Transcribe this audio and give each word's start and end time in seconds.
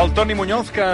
El 0.00 0.14
Toni 0.14 0.34
Muñoz, 0.34 0.70
que 0.72 0.84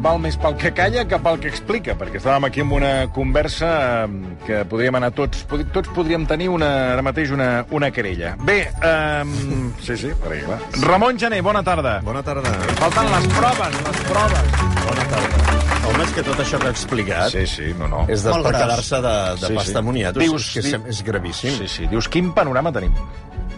val 0.00 0.18
més 0.22 0.36
pel 0.40 0.54
que 0.56 0.70
calla 0.72 1.02
que 1.04 1.18
pel 1.20 1.36
que 1.42 1.50
explica, 1.50 1.92
perquè 1.98 2.16
estàvem 2.22 2.46
aquí 2.48 2.62
amb 2.64 2.72
una 2.78 2.92
conversa 3.12 3.68
eh, 4.06 4.36
que 4.46 4.62
podríem 4.70 4.96
anar 4.96 5.10
tots... 5.12 5.42
Tots 5.74 5.90
podríem 5.92 6.24
tenir 6.30 6.46
una, 6.48 6.70
ara 6.94 7.04
mateix 7.04 7.34
una, 7.36 7.66
una 7.76 7.90
querella. 7.92 8.32
Bé, 8.40 8.62
um, 8.80 9.68
sí, 9.84 9.98
sí, 10.00 10.14
per 10.22 10.32
aquí, 10.38 10.46
va. 10.48 10.56
Ramon 10.86 11.20
Gené, 11.20 11.42
bona 11.44 11.60
tarda. 11.66 11.98
Bona 12.06 12.22
tarda. 12.24 12.54
Falten 12.80 13.12
les 13.12 13.28
proves, 13.36 13.78
les 13.90 14.02
proves. 14.08 14.56
Bona 14.88 15.06
tarda. 15.12 15.60
Home, 15.84 16.02
és 16.08 16.16
que 16.16 16.24
tot 16.24 16.40
això 16.40 16.58
que 16.64 16.70
ha 16.70 16.72
explicat 16.72 17.28
Sí, 17.36 17.44
sí, 17.46 17.70
no, 17.76 17.90
no. 17.92 18.06
és 18.08 18.24
de, 18.24 18.32
per 18.32 18.54
quedar-se 18.56 19.02
de, 19.04 19.14
de 19.36 19.50
Sí, 19.52 19.54
pasta 19.60 19.76
sí. 19.76 19.80
amuniat. 19.84 20.16
Dius- 20.16 20.48
és, 20.48 20.50
que 20.56 20.64
és, 20.64 20.90
és 20.96 21.04
gravíssim. 21.04 21.58
Sí, 21.60 21.68
sí, 21.68 21.86
dius, 21.92 22.08
quin 22.08 22.32
panorama 22.32 22.72
tenim? 22.72 22.96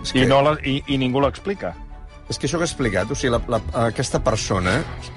És 0.03 0.11
I, 0.11 0.25
que- 0.25 0.27
no 0.35 0.43
la, 0.43 0.57
i, 0.67 0.81
I 0.91 0.99
ningú 0.99 1.23
l'explica. 1.23 1.71
És 2.29 2.41
que 2.43 2.49
això 2.49 2.59
que 2.59 2.65
ha 2.65 2.67
explicat, 2.67 3.11
o 3.11 3.15
sigui, 3.15 3.31
la, 3.31 3.39
la, 3.47 3.61
aquesta 3.87 4.19
persona 4.25 4.73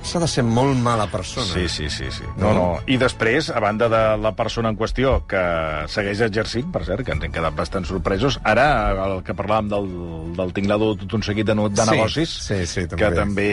s'ha 0.06 0.20
de 0.22 0.28
ser 0.30 0.44
molt 0.46 0.78
mala 0.78 1.08
persona. 1.10 1.48
Sí, 1.50 1.64
sí, 1.68 1.88
sí, 1.90 2.06
sí. 2.14 2.24
No, 2.38 2.52
no. 2.54 2.66
I 2.86 3.00
després, 3.02 3.48
a 3.50 3.58
banda 3.64 3.88
de 3.90 4.02
la 4.22 4.36
persona 4.38 4.70
en 4.70 4.78
qüestió, 4.78 5.16
que 5.26 5.42
segueix 5.90 6.22
exercint, 6.28 6.68
per 6.72 6.84
cert, 6.86 7.02
que 7.08 7.16
ens 7.16 7.26
hem 7.26 7.34
quedat 7.34 7.56
bastant 7.58 7.88
sorpresos, 7.90 8.38
ara 8.46 8.68
el 9.08 9.24
que 9.26 9.34
parlàvem 9.34 9.72
del, 9.74 9.90
del 10.38 10.54
tinglador 10.54 11.00
tot 11.02 11.18
un 11.18 11.26
seguit 11.26 11.50
de, 11.50 11.56
no- 11.58 11.66
de 11.74 11.82
Sí, 11.82 11.90
negocis, 11.96 12.36
sí, 12.46 12.60
sí, 12.70 12.86
també. 12.86 13.02
que 13.02 13.12
també 13.18 13.50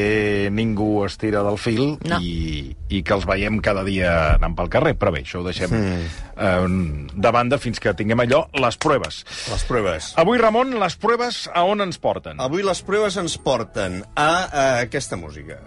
ningú 0.53 0.91
es 1.07 1.17
tira 1.17 1.41
del 1.47 1.57
fil 1.57 1.97
No. 2.05 2.21
i, 2.21 2.77
i 2.93 3.01
que 3.03 3.17
els 3.17 3.25
veiem 3.25 3.57
cada 3.65 3.83
dia 3.89 4.35
anant 4.35 4.53
pel 4.59 4.69
carrer. 4.69 4.99
Però 5.01 5.15
bé, 5.17 5.25
això 5.25 5.41
ho 5.41 5.47
deixem 5.49 5.73
Mm. 5.73 6.05
eh, 6.37 7.09
de 7.17 7.31
banda 7.33 7.57
fins 7.59 7.81
que 7.81 7.95
tinguem 7.97 8.21
allò, 8.21 8.45
les 8.61 8.77
proves. 8.77 9.25
Les 9.51 9.65
proves. 9.65 10.13
Avui, 10.21 10.37
Ramon, 10.39 10.77
les 10.79 10.97
proves 11.01 11.47
a 11.55 11.65
on 11.65 11.81
ens 11.81 11.97
porten? 11.99 12.37
Avui 12.41 12.63
les 12.63 12.83
proves 12.85 13.17
ens 13.17 13.39
porten 13.47 14.03
a, 14.17 14.31
a 14.51 14.81
aquesta 14.81 15.15
música. 15.15 15.61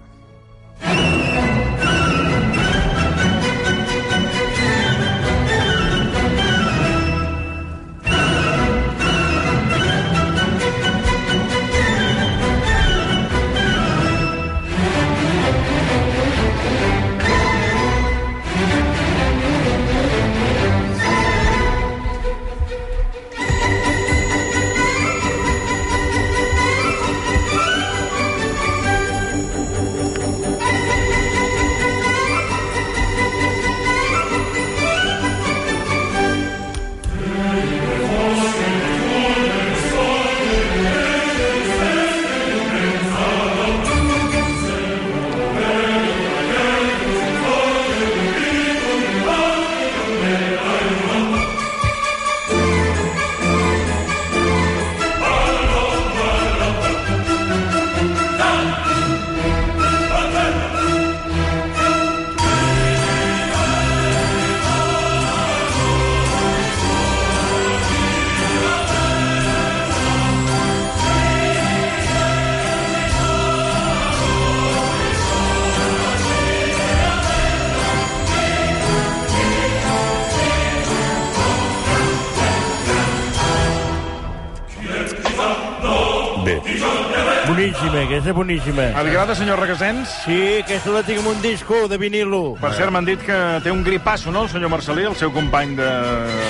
És 88.30 88.36
boníssima. 88.36 88.84
Li 89.02 89.10
agrada, 89.10 89.34
senyor 89.36 89.58
Requesens? 89.60 90.12
Sí, 90.26 90.36
aquesta 90.62 90.92
la 90.94 91.02
tinc 91.08 91.20
en 91.24 91.28
un 91.32 91.40
disco 91.42 91.88
de 91.90 91.98
vinilo. 91.98 92.54
Per 92.62 92.70
cert, 92.78 92.92
m'han 92.94 93.08
dit 93.08 93.22
que 93.26 93.38
té 93.66 93.72
un 93.74 93.82
gripasso, 93.84 94.30
no, 94.32 94.44
el 94.46 94.50
senyor 94.52 94.70
Marcelí, 94.70 95.08
el 95.10 95.16
seu 95.18 95.32
company 95.34 95.74
de... 95.80 95.88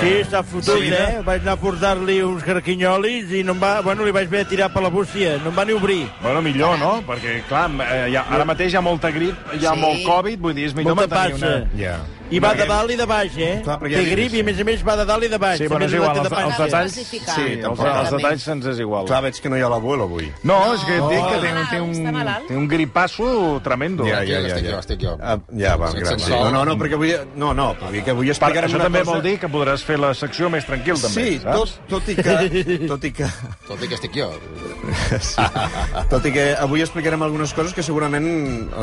Sí, 0.02 0.10
està 0.20 0.42
fotut, 0.44 0.76
vida? 0.82 1.00
eh? 1.08 1.22
Vaig 1.24 1.40
anar 1.46 1.54
a 1.56 1.60
portar-li 1.62 2.18
uns 2.26 2.44
carquinyolis 2.44 3.32
i 3.32 3.42
no 3.46 3.56
em 3.56 3.62
va... 3.62 3.72
Bueno, 3.86 4.04
li 4.04 4.12
vaig 4.12 4.28
haver 4.28 4.44
de 4.44 4.50
tirar 4.52 4.68
per 4.74 4.82
la 4.84 4.92
bústia. 4.92 5.38
No 5.40 5.54
em 5.54 5.56
va 5.56 5.64
ni 5.64 5.72
obrir. 5.72 6.02
Bueno, 6.20 6.42
millor, 6.44 6.76
no? 6.78 6.92
Perquè, 7.08 7.40
clar, 7.48 7.70
eh, 7.88 8.06
hi 8.12 8.16
ha, 8.20 8.26
ara 8.28 8.44
mateix 8.44 8.74
hi 8.74 8.76
ha 8.76 8.84
molta 8.84 9.10
grip, 9.14 9.40
hi 9.56 9.64
ha 9.64 9.72
Sí. 9.74 9.80
molt 9.80 10.04
Covid, 10.04 10.40
vull 10.40 10.54
dir, 10.54 10.66
és 10.68 10.74
millor 10.76 10.96
Molta 11.00 11.16
mantenir 11.16 11.40
passa. 11.40 11.56
una... 11.64 11.80
Ja. 11.80 11.96
I 12.30 12.40
va 12.42 12.52
de 12.54 12.66
dalt 12.68 12.92
i 12.94 12.96
de 12.98 13.06
baix, 13.10 13.36
eh? 13.38 13.52
Clar, 13.64 13.78
Té 13.82 14.02
grip 14.10 14.34
i, 14.36 14.42
a 14.44 14.46
més 14.46 14.60
a 14.62 14.66
més, 14.66 14.84
va 14.86 14.96
de 15.00 15.06
dalt 15.08 15.26
i 15.26 15.30
de 15.32 15.38
baix. 15.40 15.58
Sí, 15.58 15.68
bueno, 15.70 15.86
és 15.88 15.94
igual, 15.98 16.20
els, 16.20 16.28
de 16.28 16.42
els 16.44 16.60
detalls... 16.64 16.98
Sí, 17.10 17.46
els, 17.58 17.82
els 17.90 18.12
detalls 18.14 18.46
se'ns 18.46 18.68
és 18.72 18.82
igual. 18.84 19.08
Clar, 19.10 19.22
veig 19.26 19.40
que 19.42 19.50
no 19.52 19.58
hi 19.58 19.64
ha 19.66 19.70
l'abuelo 19.72 20.06
avui. 20.06 20.30
No, 20.46 20.58
és 20.76 20.84
que 20.86 20.98
et 20.98 21.06
dic 21.10 21.24
que 21.26 21.38
No. 21.40 21.42
té, 21.42 21.52
té, 21.70 21.80
un, 21.80 22.30
té 22.48 22.56
un 22.58 22.68
gripasso 22.70 23.26
tremendo. 23.64 24.06
Ja, 24.06 24.20
ja, 24.26 24.40
ja. 24.44 24.54
estic 24.54 24.66
ja. 24.66 24.74
jo, 24.74 24.78
estic 24.84 25.02
jo. 25.02 25.16
Ah, 25.20 25.38
ja, 25.58 25.74
va, 25.80 25.90
gràcies. 25.96 26.28
No, 26.30 26.50
no, 26.54 26.64
no, 26.68 26.76
perquè 26.80 26.98
avui... 26.98 27.14
No, 27.40 27.52
no, 27.56 27.70
perquè 27.80 28.04
que 28.06 28.14
avui 28.14 28.30
explicarem 28.32 28.70
això 28.70 28.82
també 28.82 29.02
vol 29.08 29.22
dir 29.24 29.36
que 29.42 29.50
podràs 29.50 29.84
fer 29.86 29.98
la 30.00 30.12
secció 30.14 30.50
més 30.52 30.68
tranquil, 30.68 31.00
també, 31.00 31.26
Sí, 31.30 31.40
tot 31.90 32.08
i 32.10 32.16
que... 32.18 32.36
Tot 32.90 33.04
i 33.06 33.10
que... 33.14 33.26
Tot 33.66 33.82
i 33.82 33.88
que 33.90 33.96
estic 33.98 34.16
jo. 34.16 34.30
Sí. 35.20 35.42
Tot 36.10 36.26
i 36.26 36.32
que 36.34 36.46
avui 36.58 36.82
explicarem 36.84 37.22
algunes 37.26 37.52
coses 37.56 37.74
que 37.76 37.84
segurament 37.86 38.26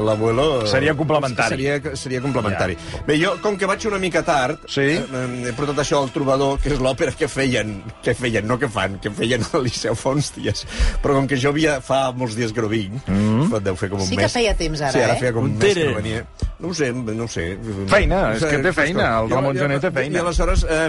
l'abuelo... 0.08 0.66
Seria 0.70 0.96
complementari. 0.98 1.58
Seria, 1.58 1.96
seria 2.00 2.22
complementari. 2.24 2.78
Bé, 3.08 3.18
jo, 3.22 3.37
com 3.42 3.58
que 3.58 3.66
vaig 3.70 3.86
una 3.88 4.00
mica 4.00 4.24
tard, 4.24 4.60
Sí. 4.68 4.82
eh, 4.82 5.44
he 5.48 5.54
portat 5.54 5.78
això 5.84 6.02
al 6.02 6.12
Trobador, 6.12 6.60
que 6.60 6.70
és 6.74 6.80
l'òpera 6.80 7.14
que 7.16 7.28
feien, 7.28 7.82
que 8.04 8.14
feien, 8.14 8.48
no 8.48 8.58
que 8.60 8.68
fan, 8.70 9.00
que 9.00 9.12
feien 9.12 9.44
al 9.54 9.64
Liceu 9.64 9.96
fa 9.96 10.10
uns 10.16 10.34
dies. 10.36 10.66
Però 11.04 11.14
com 11.14 11.28
que 11.28 11.38
jo 11.38 11.50
havia, 11.50 11.80
fa 11.82 12.12
molts 12.12 12.36
dies 12.36 12.52
que 12.54 12.62
no 12.62 12.68
vinc, 12.68 13.08
mm 13.08 13.50
-hmm. 13.50 13.60
deu 13.62 13.76
fer 13.76 13.90
com 13.90 14.00
un 14.02 14.08
Sí 14.08 14.16
mes. 14.16 14.26
que 14.26 14.40
feia 14.40 14.56
temps, 14.56 14.82
ara, 14.82 14.92
sí, 14.92 15.00
ara 15.00 15.14
eh? 15.14 15.20
feia 15.20 15.34
com 15.34 15.44
un 15.44 15.52
On 15.52 15.58
mes 15.58 15.74
que 15.74 15.86
no 15.86 15.96
venia. 15.96 16.26
No 16.60 16.70
ho 16.70 16.74
sé, 16.74 16.88
no 16.92 17.24
ho 17.24 17.28
sé. 17.30 17.56
Feina, 17.86 18.34
és 18.34 18.42
que 18.50 18.58
té 18.66 18.72
feina, 18.74 19.20
el 19.22 19.28
Jo- 19.30 19.36
Ramon 19.36 19.58
Gené 19.60 19.76
té 19.80 19.92
feina. 19.94 20.18
I 20.18 20.22
aleshores... 20.24 20.64
Eh, 20.68 20.88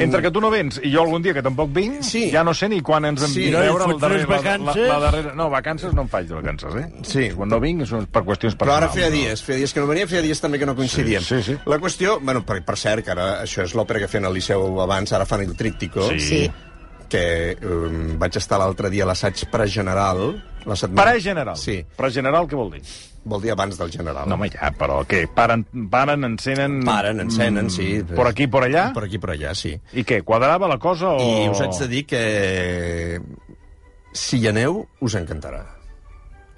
Entre 0.00 0.22
que 0.24 0.30
tu 0.32 0.40
no 0.40 0.48
vens 0.48 0.78
i 0.82 0.92
jo 0.94 1.02
algun 1.02 1.20
dia 1.20 1.34
que 1.36 1.42
tampoc 1.44 1.68
vinc, 1.76 1.98
Sí. 2.02 2.30
ja 2.32 2.40
no 2.42 2.54
sé 2.56 2.70
ni 2.72 2.80
quan 2.80 3.04
ens 3.04 3.22
en 3.26 3.28
Sí. 3.34 3.42
i 3.48 3.50
veure 3.52 3.84
el 3.84 3.98
darrer, 4.00 4.22
unes 4.24 4.28
la, 4.30 4.36
vacances? 4.38 4.88
la, 4.88 4.94
la 4.94 5.00
darrera... 5.04 5.34
No, 5.36 5.50
vacances 5.52 5.92
no 5.92 6.06
em 6.06 6.08
faig 6.08 6.26
de 6.30 6.34
vacances, 6.38 6.74
eh? 6.74 6.86
Sí. 7.02 7.26
Quan 7.36 7.50
no 7.52 7.60
vinc 7.60 7.82
és 7.84 7.92
per 8.10 8.22
qüestions 8.24 8.56
Però 8.56 8.72
ara 8.78 8.88
personals. 8.88 8.94
feia 8.94 9.10
dies, 9.10 9.42
feia 9.44 9.58
dies 9.58 9.74
que 9.76 9.80
no 9.80 9.86
venia, 9.92 10.06
feia 10.08 10.22
dies 10.24 10.40
també 10.40 10.58
que 10.58 10.64
no 10.70 10.74
coincidíem. 10.74 11.20
Sí, 11.22 11.42
sí, 11.42 11.52
sí. 11.52 11.58
La 11.66 11.78
qüestió, 11.78 12.16
bueno, 12.22 12.40
per, 12.46 12.62
per 12.64 12.78
cert, 12.80 13.04
que 13.04 13.10
ara 13.12 13.42
això 13.42 13.62
és 13.68 13.74
l'òpera 13.76 14.00
que 14.00 14.08
feien 14.08 14.24
al 14.24 14.32
Liceu 14.32 14.80
abans, 14.80 15.12
ara 15.12 15.26
fan 15.28 15.42
el 15.44 15.52
Tríptico, 15.54 16.08
Sí. 16.14 16.18
Sí. 16.20 16.50
que 17.10 17.58
um, 17.66 18.16
vaig 18.18 18.36
estar 18.38 18.56
l'altre 18.58 18.88
dia 18.88 19.02
a 19.04 19.06
l'assaig 19.12 19.44
pregeneral. 19.50 20.46
La 20.64 20.76
setmana... 20.76 21.04
Pare 21.10 21.20
general. 21.20 21.56
Sí, 21.56 21.84
Pare 21.96 22.10
general 22.12 22.46
què 22.46 22.54
vol 22.56 22.70
dir? 22.72 22.82
Vol 23.30 23.40
dir 23.44 23.52
abans 23.54 23.78
del 23.78 23.90
general. 23.94 24.26
No, 24.28 24.34
home, 24.36 24.48
ja, 24.52 24.68
però 24.76 25.00
què? 25.08 25.22
Paren, 25.34 25.62
paren 25.92 26.26
encenen... 26.28 26.80
Paren, 26.86 27.22
encenen, 27.24 27.68
mm, 27.68 27.74
sí. 27.74 27.88
Per 28.10 28.26
aquí, 28.28 28.48
per 28.50 28.64
allà? 28.66 28.88
Per 28.96 29.04
aquí, 29.06 29.20
per 29.22 29.32
allà, 29.36 29.54
sí. 29.58 29.72
I 29.94 30.04
què, 30.06 30.20
quadrava 30.26 30.68
la 30.70 30.78
cosa 30.82 31.14
o...? 31.14 31.20
I 31.22 31.48
us 31.52 31.62
haig 31.64 31.78
de 31.84 31.88
dir 31.92 32.02
que 32.10 32.24
si 34.12 34.40
hi 34.42 34.48
aneu, 34.50 34.82
us 35.06 35.14
encantarà. 35.18 35.62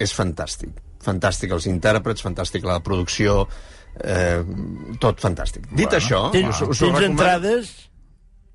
És 0.01 0.13
fantàstic. 0.17 0.73
Fantàstic 1.03 1.51
els 1.53 1.67
intèrprets, 1.69 2.23
fantàstic 2.25 2.65
la 2.65 2.79
producció, 2.83 3.43
eh, 4.01 4.39
tot 5.03 5.19
fantàstic. 5.21 5.67
Dit 5.71 5.85
Bueno, 5.91 5.99
això... 5.99 6.21
Tens, 6.33 6.61
us, 6.63 6.69
us 6.73 6.79
tens 6.85 6.97
recomano- 6.97 7.11
entrades? 7.11 7.73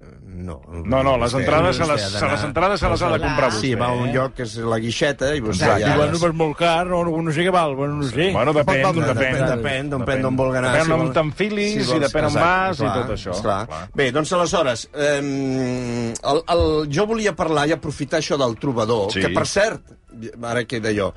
No. 0.01 0.61
No, 0.87 1.03
no, 1.03 1.17
les 1.19 1.33
entrades 1.35 1.77
se 1.77 1.87
les, 1.87 2.03
se 2.13 2.27
les 2.31 2.43
entrades 2.47 2.79
se 2.81 2.89
les 2.89 3.03
ha 3.03 3.09
de 3.11 3.19
comprar 3.19 3.49
vostè. 3.51 3.61
Sí, 3.61 3.71
va 3.75 3.89
a 3.91 3.97
un 3.99 4.07
eh? 4.09 4.13
lloc 4.15 4.37
que 4.39 4.45
és 4.47 4.53
la 4.63 4.79
guixeta 4.79 5.33
i 5.35 5.43
vostè 5.43 5.73
ja... 5.83 5.97
bueno, 5.99 6.15
és 6.15 6.37
molt 6.39 6.55
car, 6.61 6.87
no, 6.87 7.01
no 7.03 7.35
sé 7.35 7.43
què 7.49 7.53
val, 7.55 7.75
bueno, 7.75 7.97
no 7.99 8.07
sé. 8.07 8.29
Bueno, 8.37 8.55
depèn, 8.55 8.85
depèn. 8.85 9.09
Depèn, 9.09 9.43
depèn, 9.57 9.91
depèn 9.97 10.23
d'on 10.23 10.39
vulgui 10.39 10.61
anar. 10.63 10.73
Depèn 10.77 10.87
si 10.87 10.95
on 10.95 11.03
vol- 11.03 11.13
t'enfilis 11.19 11.75
si 11.83 11.97
i 11.97 12.01
depèn 12.07 12.29
on 12.31 12.39
vas 12.39 12.79
i 12.85 12.87
tot 12.87 13.13
això. 13.17 13.35
Clar. 13.43 13.61
Bé, 13.99 14.11
doncs 14.15 14.33
aleshores, 14.39 14.87
eh, 14.95 15.19
el, 15.19 16.43
el, 16.55 16.65
jo 16.95 17.09
volia 17.11 17.35
parlar 17.35 17.67
i 17.69 17.75
aprofitar 17.75 18.23
això 18.23 18.39
del 18.39 18.55
trobador, 18.63 19.11
Sí. 19.13 19.21
que 19.25 19.35
per 19.35 19.47
cert, 19.51 19.97
ara 20.43 20.63
queda 20.65 20.95
jo, 20.95 21.11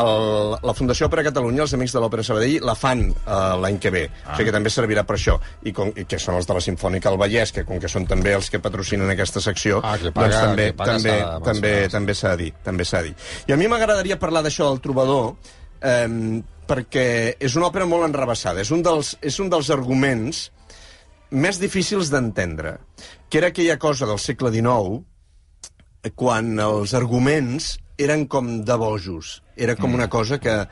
el, 0.00 0.56
la 0.66 0.74
Fundació 0.74 1.06
Òpera 1.06 1.22
Catalunya, 1.26 1.62
els 1.64 1.74
Amics 1.76 1.92
de 1.94 2.00
l'Òpera 2.02 2.24
Sabadell, 2.26 2.56
la 2.66 2.74
fan 2.74 3.04
uh, 3.12 3.54
l'any 3.62 3.78
que 3.78 3.92
ve. 3.94 4.04
Ah. 4.24 4.32
O 4.32 4.36
sigui 4.38 4.48
que 4.50 4.54
també 4.56 4.72
servirà 4.74 5.04
per 5.06 5.16
això. 5.18 5.36
I, 5.62 5.72
com, 5.76 5.92
I 5.94 6.04
que 6.10 6.18
són 6.18 6.34
els 6.40 6.48
de 6.50 6.56
la 6.56 6.62
Sinfònica 6.64 7.12
al 7.12 7.18
Vallès, 7.20 7.52
que 7.54 7.64
com 7.68 7.78
que 7.82 7.90
són 7.90 8.06
també 8.10 8.34
els 8.34 8.50
que 8.50 8.58
patrocinen 8.64 9.10
aquesta 9.14 9.40
secció, 9.44 9.80
Ah, 9.84 9.96
que 10.00 10.10
paga- 10.10 10.30
doncs 10.30 10.40
també, 10.48 10.72
paga 10.72 10.96
també, 10.96 11.14
també, 11.44 11.74
també 11.92 12.14
s'ha 12.18 12.34
de 12.34 12.42
dir. 12.44 12.50
També 12.64 12.84
s'ha 12.84 13.02
de 13.02 13.12
dir. 13.12 13.14
I 13.48 13.52
a 13.54 13.56
mi 13.60 13.68
m'agradaria 13.70 14.18
parlar 14.18 14.42
d'això 14.42 14.68
del 14.72 14.80
trobador, 14.82 15.36
eh, 15.80 16.42
perquè 16.66 17.06
és 17.38 17.54
una 17.56 17.68
òpera 17.70 17.86
molt 17.86 18.04
enrebaçada. 18.08 18.60
És 18.64 18.70
un 18.74 18.82
dels, 18.82 19.16
és 19.22 19.38
un 19.38 19.50
dels 19.52 19.70
arguments 19.70 20.50
més 21.30 21.58
difícils 21.60 22.10
d'entendre, 22.10 22.78
que 23.28 23.38
era 23.38 23.48
aquella 23.48 23.78
cosa 23.78 24.06
del 24.06 24.18
segle 24.18 24.50
XIX 24.54 25.02
quan 26.14 26.58
els 26.60 26.92
arguments 26.94 27.78
eren 27.98 28.26
com 28.26 28.64
de 28.64 28.76
bojos. 28.80 29.42
Era 29.56 29.76
com 29.76 29.94
una 29.94 30.08
cosa 30.10 30.40
que, 30.40 30.68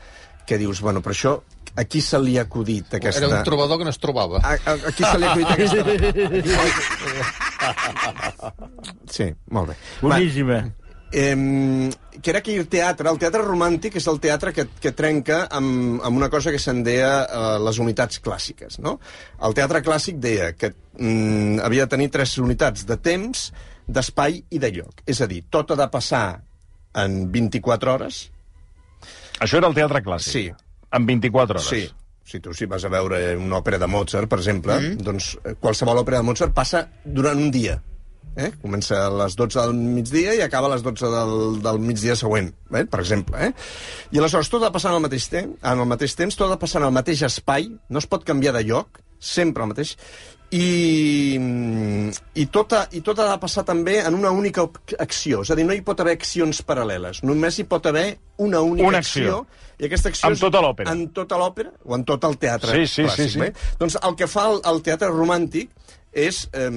que 0.47 0.59
dius, 0.59 0.81
bueno, 0.83 1.01
però 1.03 1.11
això, 1.15 1.43
a 1.75 1.85
qui 1.89 2.01
se 2.05 2.19
li 2.21 2.39
ha 2.39 2.43
acudit 2.45 2.95
aquesta... 2.99 3.21
Era 3.23 3.39
un 3.39 3.45
trobador 3.47 3.79
que 3.81 3.87
no 3.89 3.93
es 3.95 4.01
trobava. 4.03 4.39
A, 4.43 4.45
a, 4.59 4.73
a 4.75 4.91
qui 4.93 5.05
se 5.05 5.19
li 5.19 5.25
ha 5.25 5.33
acudit 5.33 5.51
aquesta... 5.57 5.83
Sí, 9.13 9.27
molt 9.53 9.69
bé. 9.71 9.75
Boníssima. 10.01 10.57
Eh, 11.13 11.37
que 12.25 12.31
era 12.33 12.41
aquell 12.41 12.65
teatre, 12.73 13.11
el 13.11 13.19
teatre 13.21 13.43
romàntic 13.45 13.97
és 14.01 14.07
el 14.09 14.17
teatre 14.23 14.53
que, 14.57 14.65
que 14.81 14.93
trenca 14.97 15.43
amb, 15.53 16.01
amb 16.01 16.17
una 16.17 16.31
cosa 16.33 16.51
que 16.55 16.61
se'n 16.61 16.81
deia 16.87 17.11
eh, 17.25 17.59
les 17.61 17.79
unitats 17.85 18.21
clàssiques, 18.25 18.79
no? 18.85 18.93
El 19.45 19.53
teatre 19.57 19.83
clàssic 19.85 20.17
deia 20.23 20.53
que 20.57 20.69
mm, 20.73 21.61
havia 21.67 21.85
de 21.85 21.91
tenir 21.97 22.09
tres 22.15 22.31
unitats 22.41 22.87
de 22.89 22.97
temps, 22.97 23.53
d'espai 23.87 24.45
i 24.51 24.59
de 24.63 24.71
lloc. 24.73 25.03
És 25.07 25.21
a 25.21 25.27
dir, 25.29 25.43
tot 25.53 25.71
ha 25.73 25.77
de 25.79 25.89
passar 25.93 26.41
en 26.95 27.31
24 27.33 27.95
hores. 27.95 28.23
Això 29.41 29.59
era 29.59 29.69
el 29.69 29.77
teatre 29.77 30.03
clàssic. 30.05 30.33
Sí. 30.33 30.75
En 30.93 31.07
24 31.09 31.59
hores. 31.59 31.69
Sí. 31.69 31.89
Si 32.25 32.41
tu 32.41 32.55
si 32.55 32.69
vas 32.71 32.85
a 32.87 32.91
veure 32.93 33.37
una 33.37 33.59
òpera 33.59 33.81
de 33.83 33.89
Mozart, 33.91 34.29
per 34.31 34.39
exemple, 34.39 34.79
mm 34.79 34.85
-hmm. 34.85 35.03
doncs 35.03 35.39
eh, 35.45 35.55
qualsevol 35.61 35.99
òpera 35.99 36.19
de 36.19 36.29
Mozart 36.29 36.55
passa 36.55 36.89
durant 37.05 37.37
un 37.37 37.51
dia. 37.51 37.83
Eh? 38.37 38.51
Comença 38.63 39.07
a 39.07 39.11
les 39.11 39.35
12 39.37 39.61
del 39.61 39.75
migdia 39.75 40.35
i 40.35 40.41
acaba 40.41 40.69
a 40.69 40.75
les 40.75 40.83
12 40.83 41.11
del, 41.13 41.63
del 41.63 41.79
migdia 41.79 42.17
següent, 42.17 42.55
eh? 42.73 42.85
per 42.89 43.01
exemple. 43.01 43.37
Eh? 43.37 43.53
I 44.13 44.19
aleshores 44.19 44.49
tot 44.49 44.63
ha 44.63 44.71
de 44.71 44.73
passar 44.73 44.93
al 44.95 45.03
mateix 45.05 45.29
temps, 45.29 45.59
en 45.61 45.79
el 45.85 45.87
mateix 45.91 46.15
temps, 46.17 46.37
tot 46.37 46.49
ha 46.49 46.55
de 46.55 46.63
passar 46.63 46.81
en 46.81 46.87
el 46.87 46.97
mateix 46.97 47.23
espai, 47.29 47.69
no 47.89 47.99
es 47.99 48.07
pot 48.07 48.25
canviar 48.25 48.55
de 48.57 48.65
lloc, 48.65 49.03
sempre 49.23 49.63
el 49.63 49.69
mateix, 49.75 49.97
i, 50.53 51.39
i, 52.35 52.45
tot 52.53 52.75
ha, 52.77 52.83
i 52.93 53.01
tot 53.05 53.19
ha 53.23 53.29
de 53.31 53.39
passar 53.41 53.65
també 53.69 53.99
en 54.05 54.17
una 54.19 54.31
única 54.37 54.65
acció. 55.01 55.43
És 55.47 55.53
a 55.53 55.57
dir, 55.57 55.65
no 55.69 55.73
hi 55.77 55.81
pot 55.85 56.01
haver 56.05 56.15
accions 56.19 56.61
paral·leles, 56.69 57.23
només 57.25 57.59
hi 57.59 57.65
pot 57.69 57.89
haver 57.89 58.07
una 58.43 58.61
única 58.61 58.89
Una 58.91 59.01
acció. 59.01 59.45
I 59.81 59.89
aquesta 59.89 60.13
acció 60.13 60.29
En 60.29 60.37
tota 60.39 60.61
l'òpera. 60.63 60.93
En 60.93 61.07
tota 61.17 61.39
l'òpera 61.41 61.73
o 61.85 61.97
en 61.97 62.05
tot 62.07 62.25
el 62.29 62.37
teatre 62.39 62.77
Sí, 62.77 62.87
sí, 62.87 63.03
clàssic. 63.07 63.25
sí, 63.25 63.31
sí. 63.35 63.41
Bé? 63.41 63.53
Doncs 63.81 63.97
el 64.03 64.15
que 64.19 64.29
fa 64.31 64.45
el, 64.53 64.61
el 64.71 64.83
teatre 64.85 65.09
romàntic 65.11 65.73
és 66.13 66.43
eh, 66.53 66.69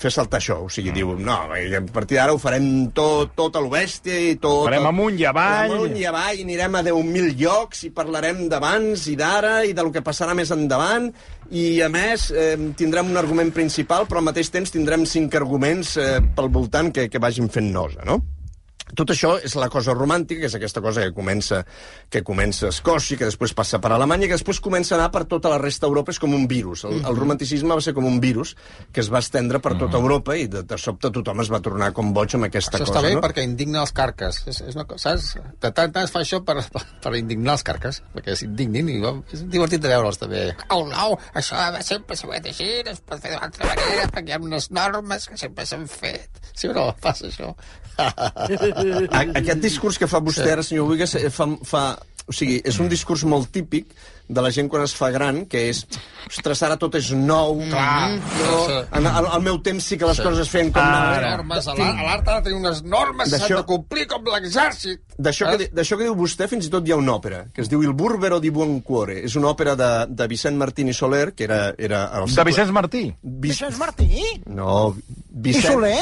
fer 0.00 0.10
saltar 0.14 0.40
això. 0.40 0.56
O 0.64 0.70
sigui, 0.72 0.90
mm. 0.90 0.96
diu, 0.96 1.12
no, 1.20 1.36
a 1.52 1.82
partir 1.92 2.16
d'ara 2.18 2.34
ho 2.34 2.40
farem 2.40 2.88
tot, 2.96 3.34
tot 3.36 3.58
a 3.58 3.62
lo 3.62 3.70
bèstia 3.72 4.16
i 4.32 4.38
tot... 4.40 4.64
Farem 4.70 4.88
amunt 4.88 5.20
i 5.20 5.28
avall. 5.28 5.76
Amunt 5.76 5.98
i 6.00 6.06
avall, 6.08 6.40
i 6.40 6.46
anirem 6.48 6.80
a 6.80 6.84
10.000 6.88 7.36
llocs 7.40 7.84
i 7.86 7.92
parlarem 7.94 8.46
d'abans 8.50 9.06
i 9.12 9.18
d'ara 9.20 9.60
i 9.68 9.76
del 9.76 9.92
que 9.94 10.04
passarà 10.06 10.34
més 10.38 10.52
endavant 10.56 11.10
i, 11.50 11.82
a 11.84 11.90
més, 11.92 12.30
eh, 12.32 12.56
tindrem 12.78 13.12
un 13.12 13.20
argument 13.20 13.52
principal, 13.52 14.08
però 14.08 14.22
al 14.22 14.30
mateix 14.30 14.52
temps 14.54 14.72
tindrem 14.72 15.04
cinc 15.08 15.36
arguments 15.36 15.96
eh, 16.00 16.18
pel 16.36 16.52
voltant 16.54 16.92
que, 16.94 17.10
que 17.12 17.22
vagin 17.22 17.50
fent 17.52 17.72
nosa, 17.74 18.06
no? 18.08 18.22
Tot 18.96 19.12
això 19.14 19.36
és 19.42 19.54
la 19.58 19.68
cosa 19.72 19.94
romàntica, 19.96 20.42
que 20.42 20.50
és 20.50 20.56
aquesta 20.58 20.82
cosa 20.84 21.04
que 21.04 21.14
comença, 21.16 21.62
que 22.10 22.22
comença 22.26 22.68
a 22.68 22.74
Escòcia, 22.74 23.18
que 23.20 23.28
després 23.28 23.54
passa 23.56 23.80
per 23.82 23.92
Alemanya, 23.94 24.28
que 24.30 24.38
després 24.38 24.60
comença 24.62 24.94
a 24.94 24.98
anar 25.00 25.10
per 25.14 25.24
tota 25.30 25.52
la 25.52 25.60
resta 25.62 25.86
d'Europa, 25.86 26.14
és 26.14 26.20
com 26.22 26.34
un 26.36 26.46
virus. 26.50 26.84
El, 26.88 27.00
el 27.04 27.18
romanticisme 27.18 27.74
va 27.74 27.84
ser 27.84 27.94
com 27.96 28.06
un 28.08 28.20
virus 28.22 28.54
que 28.92 29.02
es 29.04 29.10
va 29.12 29.22
estendre 29.22 29.60
per 29.62 29.76
tota 29.80 30.00
Europa 30.00 30.36
i 30.36 30.48
de, 30.50 30.64
de 30.66 30.78
sobte 30.80 31.10
tothom 31.14 31.44
es 31.44 31.50
va 31.52 31.62
tornar 31.64 31.92
com 31.96 32.12
boig 32.16 32.34
amb 32.38 32.48
aquesta 32.48 32.78
Això 32.78 32.88
cosa. 32.88 32.98
està 32.98 33.06
bé 33.06 33.14
no? 33.16 33.24
perquè 33.24 33.44
indigna 33.46 33.84
els 33.84 33.94
carques. 33.96 34.42
És, 34.50 34.62
és 34.66 34.78
una, 34.78 34.86
cosa, 34.88 35.16
saps? 35.16 35.36
De 35.60 35.70
tant 35.70 35.92
tant 35.94 36.06
es 36.06 36.14
fa 36.14 36.22
això 36.24 36.40
per, 36.46 36.58
per, 36.72 36.84
per 37.04 37.14
indignar 37.18 37.56
els 37.58 37.66
carques, 37.66 38.00
perquè 38.14 38.36
s'indignin 38.38 38.90
i 38.92 38.98
és 39.34 39.44
divertit 39.52 39.82
de 39.82 39.92
veure'ls 39.92 40.20
també. 40.20 40.46
Oh, 40.74 40.82
no, 40.88 41.12
això 41.38 41.60
sempre 41.86 42.18
s'ha 42.18 42.30
fet 42.30 42.50
així, 42.52 42.68
no 42.86 42.94
es 42.94 43.02
pot 43.06 43.22
fer 43.22 43.34
d'altra 43.36 43.70
manera, 43.70 44.08
perquè 44.14 44.32
hi 44.32 44.36
ha 44.36 44.42
unes 44.42 44.70
normes 44.74 45.28
que 45.30 45.38
sempre 45.40 45.66
s'han 45.68 45.86
fet. 45.90 46.42
Sí 46.54 46.70
o 46.70 46.76
no? 46.76 46.90
Passa 47.02 47.28
això. 47.30 47.54
A, 48.00 49.24
aquest 49.40 49.60
discurs 49.62 49.98
que 50.00 50.08
fa 50.10 50.20
vostè 50.24 50.50
ara, 50.54 50.64
senyor 50.66 50.88
Buigas, 50.90 51.14
eh, 51.20 51.30
fa, 51.34 51.46
fa, 51.66 51.84
o 52.26 52.32
sigui, 52.36 52.60
és 52.64 52.78
un 52.80 52.88
discurs 52.90 53.24
molt 53.28 53.50
típic 53.54 53.92
de 54.30 54.38
la 54.44 54.52
gent 54.54 54.68
quan 54.70 54.84
es 54.86 54.92
fa 54.94 55.08
gran, 55.10 55.40
que 55.50 55.64
és, 55.72 55.80
ostres, 56.28 56.60
ara 56.62 56.76
tot 56.78 56.94
és 56.94 57.08
nou, 57.18 57.56
Clar, 57.66 58.12
no, 58.14 58.58
sí. 58.68 58.76
en, 59.00 59.08
al, 59.10 59.26
al 59.26 59.42
meu 59.42 59.56
temps 59.66 59.82
sí 59.90 59.98
que 59.98 60.06
les 60.06 60.20
Sí. 60.20 60.22
coses 60.22 60.44
es 60.44 60.52
feien 60.52 60.70
com... 60.70 60.78
Ara. 60.84 61.16
Les 61.18 61.32
normes, 61.40 61.66
a 61.66 61.74
l'art 61.74 61.98
a 61.98 62.04
l'art 62.06 62.28
ha 62.30 62.36
de 62.38 62.44
tenir 62.46 62.60
unes 62.60 62.82
normes 62.86 63.26
que 63.32 63.40
s'han 63.42 63.56
de 63.58 63.64
complir 63.66 64.06
com 64.12 64.30
l'exèrcit. 64.30 65.02
D'això 65.18 65.50
que, 65.50 65.66
que 65.74 65.98
diu 66.04 66.14
vostè, 66.14 66.46
fins 66.52 66.68
i 66.68 66.70
tot 66.70 66.86
hi 66.86 66.94
ha 66.94 67.00
una 67.00 67.16
òpera, 67.18 67.42
que 67.54 67.64
es 67.64 67.72
diu 67.72 67.82
Il 67.82 67.96
Burbero 67.98 68.38
di 68.38 68.54
Buon 68.54 68.78
Cuore. 68.86 69.18
És 69.26 69.34
una 69.40 69.50
òpera 69.50 69.74
de, 69.74 69.90
de 70.14 70.28
Vicent 70.30 70.60
Martín 70.60 70.92
i 70.92 70.94
Soler, 70.94 71.32
que 71.34 71.48
era... 71.50 71.74
era 71.76 72.04
el 72.20 72.30
De 72.30 72.44
Vicenç 72.46 72.70
Martí. 72.70 73.08
Vic... 73.10 73.50
Vicenç 73.50 73.82
Martí? 73.82 74.22
No, 74.46 74.94
I 74.94 75.42
Vicent... 75.50 75.72
Soler? 75.72 75.98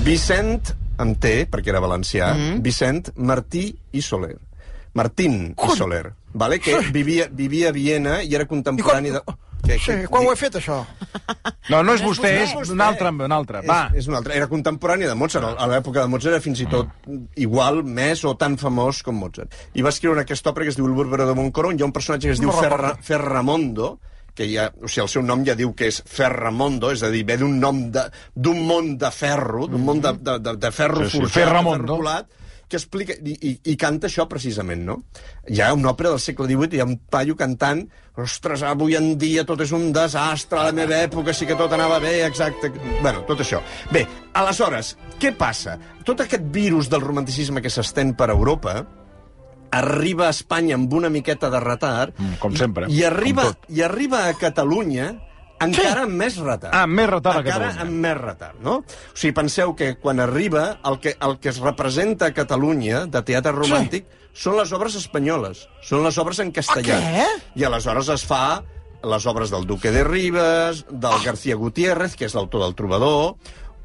Vicent, 0.00 0.72
amb 0.98 1.20
T, 1.20 1.46
perquè 1.52 1.68
era 1.68 1.80
valencià, 1.80 2.32
mm. 2.32 2.40
-hmm. 2.40 2.62
Vicent 2.62 3.12
Martí 3.16 3.76
i 3.92 4.02
Soler. 4.02 4.38
Martín 4.94 5.54
i 5.56 5.76
Soler, 5.76 6.12
vale? 6.32 6.58
que 6.58 6.78
vivia, 6.92 7.28
vivia 7.30 7.68
a 7.68 7.72
Viena 7.72 8.22
i 8.22 8.34
era 8.34 8.46
contemporani 8.46 9.10
de... 9.10 9.22
Que, 9.62 9.78
Sí, 9.78 9.92
quan 10.10 10.26
ho 10.26 10.32
he 10.32 10.36
fet, 10.36 10.56
això? 10.58 10.80
No, 11.70 11.84
no 11.86 11.94
és 11.94 12.02
vostè, 12.02 12.32
vostè, 12.32 12.42
és 12.42 12.54
vostè. 12.56 12.72
un 12.74 12.80
altre, 12.82 13.12
un 13.14 13.32
altre. 13.32 13.60
Va. 13.62 13.84
És, 13.92 14.02
és 14.02 14.08
un 14.10 14.16
altre. 14.18 14.34
Era 14.34 14.48
contemporani 14.50 15.06
de 15.06 15.14
Mozart. 15.14 15.54
A 15.54 15.68
l'època 15.70 16.02
de 16.02 16.10
Mozart 16.10 16.34
era 16.34 16.42
fins 16.42 16.64
i 16.64 16.66
tot 16.66 16.90
igual, 17.38 17.84
més 17.86 18.24
o 18.26 18.34
tan 18.34 18.56
famós 18.58 19.04
com 19.06 19.14
Mozart. 19.14 19.54
I 19.78 19.86
va 19.86 19.92
escriure 19.94 20.20
aquesta 20.20 20.50
òpera 20.50 20.66
que 20.66 20.74
es 20.74 20.76
diu 20.80 20.88
El 20.90 20.96
Burbero 20.98 21.28
de 21.28 21.36
Montcoro, 21.38 21.70
on 21.70 21.78
hi 21.78 21.82
ha 21.82 21.86
un 21.86 21.94
personatge 21.94 22.26
que 22.26 22.34
es 22.34 22.42
diu 22.42 22.50
No. 22.50 22.58
Ferra, 22.58 22.96
Ferramondo, 23.06 24.00
que 24.34 24.46
ja, 24.52 24.70
o 24.82 24.88
sigui, 24.88 25.02
el 25.04 25.08
seu 25.12 25.22
nom 25.22 25.42
ja 25.44 25.54
diu 25.58 25.74
que 25.76 25.88
és 25.92 26.02
Ferramondo, 26.08 26.90
és 26.94 27.02
a 27.04 27.10
dir, 27.12 27.24
ve 27.28 27.36
d'un 27.40 27.58
nom 27.60 27.90
de- 27.92 28.06
d'un 28.34 28.62
món 28.66 28.94
de 28.98 29.10
ferro, 29.12 29.66
d'un 29.68 29.84
món 29.84 30.00
de, 30.00 30.12
de, 30.18 30.38
de, 30.38 30.56
de 30.56 30.70
ferro 30.72 31.04
Sí, 31.04 31.10
sí, 31.10 31.18
forjat, 31.18 31.34
Ferramondo. 31.34 31.82
de 31.82 31.86
ferro 31.88 31.96
colat, 31.98 32.38
que 32.72 32.78
explica, 32.80 33.12
i, 33.20 33.34
i, 33.44 33.50
i 33.68 33.76
canta 33.76 34.08
això 34.08 34.24
precisament, 34.30 34.80
no? 34.88 34.94
Hi 35.52 35.58
ha 35.60 35.74
una 35.76 35.90
òpera 35.90 36.08
del 36.14 36.20
segle 36.24 36.46
XVIII, 36.48 36.78
hi 36.78 36.80
ha 36.80 36.86
un 36.88 36.94
paio 37.12 37.36
cantant 37.36 37.82
ostres, 38.16 38.62
avui 38.64 38.96
en 38.96 39.10
dia 39.20 39.44
tot 39.44 39.60
és 39.60 39.74
un 39.76 39.90
desastre, 39.92 40.56
a 40.58 40.64
la 40.70 40.72
meva 40.72 40.96
època 41.04 41.34
sí 41.36 41.44
que 41.44 41.54
tot 41.58 41.72
anava 41.76 41.98
bé, 42.00 42.22
exacte... 42.24 42.70
Bueno, 43.02 43.26
tot 43.28 43.44
això. 43.44 43.60
Bé, 43.92 44.06
aleshores, 44.32 44.94
què 45.20 45.34
passa? 45.36 45.76
Tot 46.08 46.24
aquest 46.24 46.48
virus 46.54 46.88
del 46.88 47.04
romanticisme 47.04 47.60
que 47.60 47.68
s'estén 47.70 48.14
per 48.16 48.30
Europa 48.32 48.78
arriba 49.72 50.26
a 50.28 50.30
Espanya 50.36 50.76
amb 50.76 50.92
una 50.92 51.08
miqueta 51.10 51.48
de 51.50 51.60
retard 51.64 52.14
Mm, 52.18 52.38
com 52.42 52.56
sempre, 52.56 52.86
i, 52.92 53.00
i, 53.00 53.04
arriba, 53.08 53.48
i 53.72 53.82
arriba 53.82 54.26
a 54.28 54.34
Catalunya 54.38 55.10
encara 55.62 56.02
amb 56.08 56.16
més 56.18 56.36
retard. 56.42 56.72
Ah, 56.74 56.82
amb 56.88 56.96
més 56.98 57.06
retard 57.08 57.38
a 57.38 57.42
encara 57.44 57.68
Catalunya. 57.70 57.82
amb 57.86 58.00
més 58.04 58.16
retard, 58.18 58.56
no? 58.66 58.74
O 58.82 59.14
sigui, 59.16 59.32
penseu 59.36 59.76
que 59.78 59.92
quan 60.02 60.18
arriba 60.20 60.64
el 60.90 60.98
que, 60.98 61.14
el 61.22 61.36
que 61.38 61.52
es 61.52 61.60
representa 61.62 62.26
a 62.32 62.34
Catalunya 62.34 63.04
de 63.06 63.22
teatre 63.22 63.52
romàntic 63.54 64.08
són 64.34 64.56
les 64.58 64.72
obres 64.74 64.96
espanyoles, 64.98 65.66
són 65.86 66.02
les 66.02 66.18
obres 66.18 66.40
en 66.42 66.50
castellà. 66.56 66.98
què? 66.98 67.26
I 67.54 67.64
aleshores 67.68 68.08
es 68.10 68.24
fa 68.26 68.62
les 69.02 69.26
obres 69.26 69.50
del 69.50 69.66
Duque 69.66 69.90
de 69.94 70.02
Rivas, 70.04 70.84
del 70.90 71.18
García 71.24 71.54
Gutiérrez, 71.58 72.16
que 72.16 72.26
és 72.26 72.34
l'autor 72.34 72.62
del 72.62 72.74
Trobador, 72.78 73.34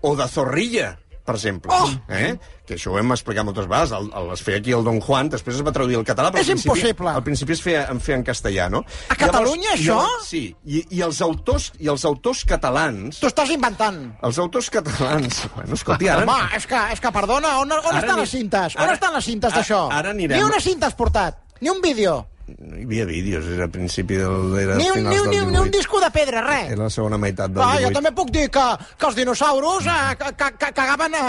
o 0.01 0.15
de 0.15 0.27
Zorrilla, 0.29 0.97
per 1.27 1.35
exemple. 1.35 1.71
Oh! 1.75 1.89
Eh? 2.07 2.37
Que 2.67 2.75
això 2.77 2.93
ho 2.93 2.97
hem 2.99 3.11
explicat 3.13 3.43
moltes 3.47 3.67
vegades. 3.67 3.91
El, 3.95 4.07
el, 4.15 4.29
es 4.33 4.41
feia 4.43 4.61
aquí 4.61 4.71
el 4.75 4.83
Don 4.87 4.97
Juan, 5.03 5.29
després 5.31 5.57
es 5.59 5.63
va 5.67 5.73
traduir 5.75 5.97
al 5.99 6.05
català, 6.07 6.31
però 6.31 6.39
És 6.41 6.47
al 6.49 6.55
principi, 6.55 6.71
impossible. 6.79 7.13
al 7.19 7.23
principi 7.25 7.55
es 7.55 7.61
feia, 7.63 7.81
en 7.91 7.99
feia 8.03 8.17
en 8.17 8.23
castellà, 8.27 8.69
no? 8.71 8.81
A 9.11 9.15
Catalunya, 9.19 9.73
això? 9.75 9.99
sí, 10.25 10.41
i, 10.65 10.81
i, 10.97 11.01
els 11.05 11.19
autors, 11.25 11.69
i 11.83 11.91
els 11.91 12.05
autors 12.07 12.45
catalans... 12.47 13.19
T'ho 13.21 13.27
estàs 13.31 13.51
inventant. 13.55 13.99
Els 14.23 14.39
autors 14.43 14.69
catalans... 14.73 15.43
Bueno, 15.55 15.75
escolti, 15.75 16.09
ara... 16.11 16.23
Home, 16.23 16.39
és 16.57 16.65
que, 16.71 16.79
és 16.95 17.03
que 17.03 17.11
perdona, 17.15 17.57
on, 17.61 17.71
on 17.75 17.91
Ara 17.91 17.99
estan 18.05 18.15
ni- 18.15 18.23
les 18.25 18.33
cintes? 18.35 18.75
On 18.79 18.83
ara- 18.87 18.95
estan 18.99 19.13
les 19.19 19.25
cintes 19.31 19.51
ara- 19.53 19.61
d'això? 19.61 19.83
ara 19.91 20.15
anirem- 20.15 20.39
Ni 20.39 20.47
una 20.47 20.59
cinta 20.63 20.87
has 20.87 20.95
portat, 20.95 21.43
ni 21.61 21.69
un 21.71 21.79
vídeo. 21.83 22.23
No 22.47 22.77
hi 22.79 22.85
havia 22.85 23.03
vídeos, 23.05 23.45
era 23.51 23.65
a 23.67 23.71
principi 23.71 24.15
del... 24.15 24.53
Era 24.61 24.75
Ni 24.79 24.85
un, 24.87 24.93
finals 25.01 25.15
ni, 25.15 25.19
un, 25.19 25.29
ni, 25.29 25.39
un, 25.39 25.51
ni 25.51 25.57
un 25.59 25.65
18. 25.67 25.77
disco 25.77 25.99
de 25.99 26.09
pedra, 26.15 26.41
res. 26.45 26.69
Era 26.71 26.83
la 26.85 26.89
segona 26.93 27.17
meitat 27.19 27.51
del 27.51 27.63
Ah, 27.63 27.73
jo 27.75 27.89
18. 27.89 27.97
també 27.97 28.11
puc 28.15 28.31
dir 28.31 28.45
que, 28.55 28.63
que 28.97 29.07
els 29.09 29.17
dinosaurus 29.19 29.89
eh, 29.91 30.31
cagaven 30.77 31.17
eh, 31.19 31.25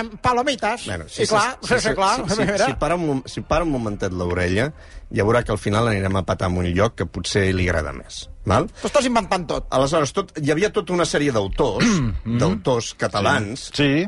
eh, 0.00 0.04
palomites. 0.24 0.86
Bueno, 0.88 1.04
sí, 1.12 1.26
clar, 1.28 1.58
sí, 1.60 1.78
sí, 1.84 1.92
clar. 1.98 2.24
Si, 2.24 2.38
si, 2.40 2.58
si, 2.64 2.72
para 2.80 2.96
un, 2.96 3.22
si 3.28 3.42
para 3.44 3.68
un 3.68 3.74
momentet 3.76 4.16
l'orella, 4.16 4.70
ja 5.12 5.28
veurà 5.28 5.44
que 5.44 5.52
al 5.52 5.60
final 5.60 5.92
anirem 5.92 6.16
a 6.16 6.24
patar 6.24 6.48
en 6.48 6.56
un 6.64 6.70
lloc 6.72 6.96
que 6.96 7.04
potser 7.06 7.50
li 7.52 7.68
agrada 7.68 7.92
més. 7.92 8.22
Val? 8.48 8.70
Tu 8.80 8.88
estàs 8.88 9.04
inventant 9.10 9.44
tot. 9.50 9.68
Aleshores, 9.76 10.14
tot, 10.16 10.32
hi 10.40 10.50
havia 10.56 10.72
tota 10.72 10.96
una 10.96 11.04
sèrie 11.04 11.36
d'autors, 11.36 11.84
d'autors 12.40 12.94
catalans, 12.96 13.68
Sí. 13.76 14.06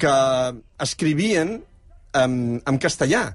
que 0.00 0.16
escrivien 0.80 1.58
en, 2.16 2.62
en 2.64 2.78
castellà 2.80 3.26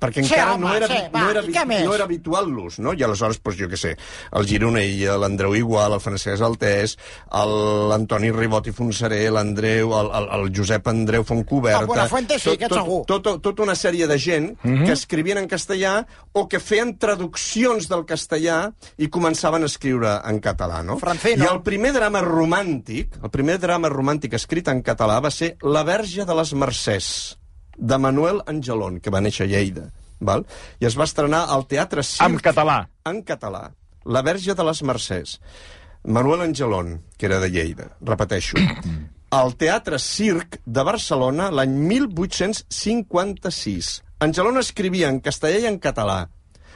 perquè 0.00 0.22
Sí, 0.22 0.34
encara 0.34 0.54
home, 0.54 0.66
no, 0.66 0.74
era, 0.76 0.86
sí, 0.90 0.98
va, 1.14 1.20
no, 1.22 1.30
era, 1.30 1.42
no 1.86 1.94
era 1.94 2.04
habitual 2.04 2.50
l'ús, 2.52 2.78
no? 2.84 2.92
I 2.92 3.02
aleshores, 3.06 3.38
doncs, 3.42 3.56
jo 3.58 3.68
què 3.72 3.78
sé, 3.80 3.94
el 4.36 4.46
Gironell, 4.46 5.04
l'Andreu 5.22 5.54
Igual, 5.56 5.94
el 5.96 6.02
Francesc 6.04 6.42
Altés, 6.44 6.96
el- 7.32 7.88
l'Antoni 7.90 8.30
Ribot 8.34 8.66
i 8.68 8.74
Fonseré, 8.76 9.22
l'Andreu, 9.32 9.94
el, 9.96 10.10
el, 10.20 10.28
el 10.36 10.50
Josep 10.56 10.86
Andreu 10.92 11.24
Fontcoberta... 11.24 11.80
El 11.80 11.86
Buenafuente 11.86 12.38
sí, 12.38 12.50
aquest 12.58 12.74
segur. 12.76 13.00
Tot, 13.08 13.22
tot, 13.24 13.40
tota 13.44 13.62
una 13.64 13.74
sèrie 13.78 14.06
de 14.10 14.18
gent 14.20 14.50
que 14.62 14.92
escrivien 14.92 15.38
en 15.40 15.48
castellà 15.48 15.94
o 16.36 16.44
que 16.48 16.60
feien 16.60 16.96
traduccions 17.00 17.88
del 17.88 18.04
castellà 18.04 18.58
i 19.00 19.08
començaven 19.08 19.64
a 19.64 19.70
escriure 19.70 20.18
en 20.28 20.40
català, 20.44 20.82
no? 20.84 20.98
Francino. 21.00 21.44
I 21.44 21.48
el 21.54 21.62
primer 21.64 21.94
drama 21.96 22.20
romàntic, 22.24 23.16
el 23.22 23.30
primer 23.32 23.56
drama 23.62 23.88
romàntic 23.92 24.36
escrit 24.36 24.68
en 24.68 24.82
català 24.84 25.18
va 25.24 25.30
ser 25.32 25.54
La 25.64 25.82
Verge 25.88 26.24
de 26.28 26.34
les 26.36 26.52
Mercès, 26.52 27.08
de 27.76 27.98
Manuel 27.98 28.40
Angelon, 28.46 29.00
que 29.00 29.12
va 29.12 29.20
néixer 29.20 29.46
a 29.46 29.50
Lleida. 29.50 29.90
Val? 30.20 30.46
I 30.80 30.86
es 30.88 30.96
va 30.98 31.04
estrenar 31.04 31.46
al 31.52 31.66
Teatre 31.68 32.02
Circ... 32.02 32.28
En 32.28 32.38
català. 32.40 32.88
En 33.08 33.22
català. 33.22 33.70
La 34.06 34.22
Verge 34.22 34.54
de 34.54 34.64
les 34.64 34.82
Mercès. 34.82 35.40
Manuel 36.06 36.40
Angelon, 36.44 37.00
que 37.18 37.26
era 37.26 37.40
de 37.42 37.50
Lleida, 37.50 37.90
repeteixo. 38.00 38.56
Al 39.36 39.56
Teatre 39.58 39.98
Circ 39.98 40.60
de 40.64 40.82
Barcelona 40.86 41.50
l'any 41.50 41.74
1856. 41.90 44.02
Angelon 44.22 44.62
escrivia 44.62 45.10
en 45.10 45.18
castellà 45.20 45.58
i 45.64 45.66
en 45.68 45.80
català. 45.82 46.28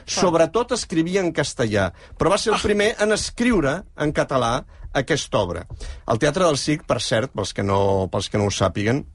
Sobretot 0.05 0.71
escrivia 0.75 1.21
en 1.23 1.31
castellà, 1.31 1.93
però 2.19 2.29
va 2.33 2.37
ser 2.41 2.51
el 2.51 2.59
primer 2.61 2.95
en 2.99 3.11
escriure 3.15 3.83
en 3.95 4.11
català 4.11 4.65
aquesta 4.91 5.39
obra. 5.39 5.63
El 6.11 6.19
Teatre 6.19 6.43
del 6.43 6.59
Circ, 6.59 6.83
per 6.89 6.99
cert, 6.99 7.31
pels 7.31 7.55
que 7.55 7.63
no, 7.63 8.09
pels 8.11 8.27
que 8.29 8.37
no 8.41 8.45
ho 8.49 8.51
sàpiguen, 8.51 9.05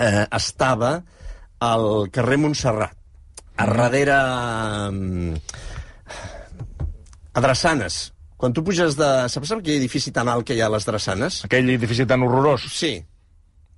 eh, 0.00 0.26
estava 0.36 1.02
al 1.62 2.08
carrer 2.14 2.38
Montserrat, 2.42 2.96
a 3.56 3.66
darrere... 3.68 4.18
mm, 4.90 5.36
a 7.32 7.40
Drassanes. 7.40 8.12
Quan 8.36 8.52
tu 8.52 8.64
puges 8.66 8.96
de... 8.98 9.08
Saps 9.30 9.52
aquell 9.54 9.78
edifici 9.78 10.10
tan 10.12 10.28
alt 10.28 10.44
que 10.46 10.56
hi 10.56 10.60
ha 10.60 10.66
a 10.66 10.74
les 10.74 10.84
Drassanes? 10.88 11.44
Aquell 11.46 11.70
edifici 11.70 12.06
tan 12.08 12.24
horrorós. 12.26 12.66
Sí. 12.74 12.96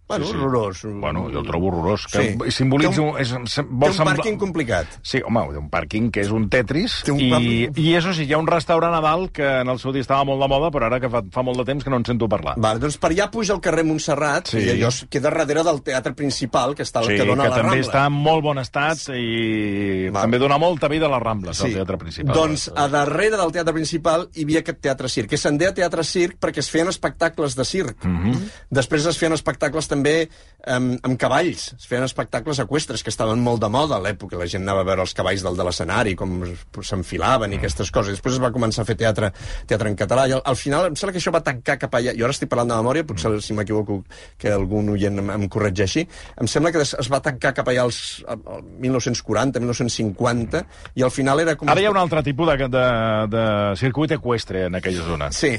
Bueno, 0.07 0.27
Sí, 0.27 0.33
sí. 0.33 0.37
horrorós. 0.37 0.83
Bueno, 0.85 1.31
jo 1.33 1.39
el 1.41 1.47
trobo 1.47 1.69
horrorós. 1.69 2.07
Que 2.13 2.37
Sí. 2.45 2.51
simbolitza... 2.51 2.95
Té 2.95 3.01
un- 3.01 3.19
és, 3.19 3.31
Té 3.55 3.63
vol 3.63 3.89
un 3.89 3.95
semblar- 3.97 4.17
pàrquing 4.19 4.37
complicat. 4.39 4.87
Sí, 5.03 5.21
home, 5.25 5.41
té 5.51 5.59
un 5.59 5.71
pàrquing 5.71 6.11
que 6.13 6.21
és 6.21 6.31
un 6.31 6.49
Tetris 6.51 7.03
Té 7.05 7.11
un 7.13 7.21
i, 7.21 7.31
pàrquing- 7.31 7.79
i 7.79 7.95
això 7.97 8.13
sí, 8.13 8.25
hi 8.25 8.33
ha 8.35 8.39
un 8.39 8.47
restaurant 8.47 8.95
a 8.95 9.01
dalt 9.01 9.33
que 9.33 9.61
en 9.63 9.69
el 9.69 9.79
seu 9.79 9.93
dia 9.93 10.03
estava 10.03 10.23
molt 10.25 10.43
de 10.43 10.49
moda, 10.49 10.71
però 10.71 10.87
ara 10.87 11.01
que 11.01 11.09
fa, 11.09 11.23
fa 11.31 11.43
molt 11.43 11.57
de 11.59 11.65
temps 11.65 11.83
que 11.83 11.89
no 11.91 11.97
en 11.97 12.05
sento 12.05 12.29
parlar. 12.29 12.55
Vale, 12.59 12.79
doncs 12.81 12.99
per 12.99 13.11
allà 13.13 13.31
puja 13.31 13.55
el 13.55 13.61
carrer 13.61 13.85
Montserrat 13.85 14.49
Sí. 14.49 14.59
i 14.59 14.71
allò 14.77 14.91
queda 15.09 15.31
darrere 15.31 15.63
del 15.65 15.83
teatre 15.83 16.13
principal, 16.13 16.75
que, 16.75 16.83
està, 16.83 17.03
Sí, 17.03 17.17
que 17.17 17.25
dona 17.25 17.45
que 17.45 17.47
a 17.47 17.51
la 17.51 17.57
també 17.57 17.71
Rambla. 17.77 17.87
està 17.91 18.07
en 18.07 18.13
molt 18.13 18.43
bon 18.43 18.59
estat 18.59 18.99
i 19.15 20.09
Val. 20.11 20.23
també 20.23 20.39
dona 20.39 20.59
molta 20.59 20.89
vida 20.89 21.07
a 21.07 21.09
les 21.11 21.23
Rambles, 21.23 21.57
sí. 21.57 21.65
al 21.65 21.73
teatre 21.81 21.97
principal. 21.99 22.35
Doncs 22.35 22.71
a 22.77 22.89
darrere 22.89 23.37
del 23.39 23.53
teatre 23.53 23.73
principal 23.73 24.29
hi 24.35 24.45
havia 24.45 24.61
aquest 24.61 24.81
teatre 24.81 25.09
circ, 25.09 25.31
que 25.31 25.39
se'n 25.39 25.57
deia 25.59 25.73
teatre 25.75 26.05
circ 26.05 26.39
perquè 26.41 26.59
es 26.59 26.71
feien 26.71 26.89
espectacles 26.89 27.57
de 27.57 27.65
circ. 27.65 28.05
Mm. 28.05 28.19
-hmm. 28.33 28.39
Després 28.71 29.07
es 29.07 29.19
feien 29.19 29.33
espectacles 29.33 29.89
també 29.95 30.17
amb, 30.65 30.97
amb 31.05 31.19
cavalls, 31.21 31.67
es 31.77 31.87
feien 31.89 32.05
espectacles 32.07 32.61
equestres 32.63 33.05
que 33.05 33.13
estaven 33.13 33.43
molt 33.45 33.63
de 33.63 33.69
moda 33.73 33.99
a 33.99 34.03
l'època, 34.03 34.39
la 34.41 34.49
gent 34.51 34.65
anava 34.65 34.85
a 34.85 34.89
veure 34.89 35.05
els 35.05 35.15
cavalls 35.17 35.45
del 35.45 35.59
de 35.59 35.67
l'escenari, 35.67 36.15
com 36.19 36.37
s'enfilaven 36.81 37.53
i 37.55 37.59
aquestes 37.61 37.93
coses. 37.95 38.17
Després 38.17 38.39
es 38.39 38.43
va 38.43 38.53
començar 38.55 38.85
a 38.85 38.89
fer 38.89 38.97
teatre, 39.01 39.31
teatre 39.69 39.93
en 39.93 39.99
català, 39.99 40.27
i 40.31 40.37
al, 40.37 40.43
al 40.45 40.59
final 40.59 40.89
em 40.89 40.97
sembla 40.99 41.15
que 41.15 41.23
això 41.23 41.35
va 41.35 41.43
tancar 41.45 41.77
cap 41.83 41.99
allà, 41.99 42.15
jo 42.17 42.27
ara 42.27 42.37
estic 42.37 42.51
parlant 42.53 42.73
de 42.73 42.81
memòria, 42.81 43.07
potser 43.09 43.35
si 43.45 43.57
m'equivoco 43.57 44.01
que 44.41 44.53
algun 44.55 44.95
oient 44.95 45.21
em, 45.23 45.33
em 45.37 45.47
corregeixi, 45.53 46.07
em 46.41 46.51
sembla 46.51 46.73
que 46.75 46.83
es, 46.85 46.95
es 47.01 47.13
va 47.13 47.21
tancar 47.25 47.55
cap 47.57 47.69
allà 47.71 47.85
als 47.85 48.01
al 48.29 48.65
1940, 48.65 49.61
1950, 49.65 50.65
i 50.97 51.05
al 51.05 51.13
final 51.15 51.45
era 51.45 51.59
com... 51.61 51.69
Ara 51.73 51.85
hi 51.85 51.89
ha 51.91 51.95
un 51.95 52.01
altre 52.01 52.25
tipus 52.25 52.55
de, 52.55 52.69
de, 52.73 52.87
de 53.35 53.47
circuit 53.81 54.17
equestre 54.17 54.69
en 54.71 54.81
aquella 54.81 55.05
zona. 55.05 55.31
Sí, 55.35 55.57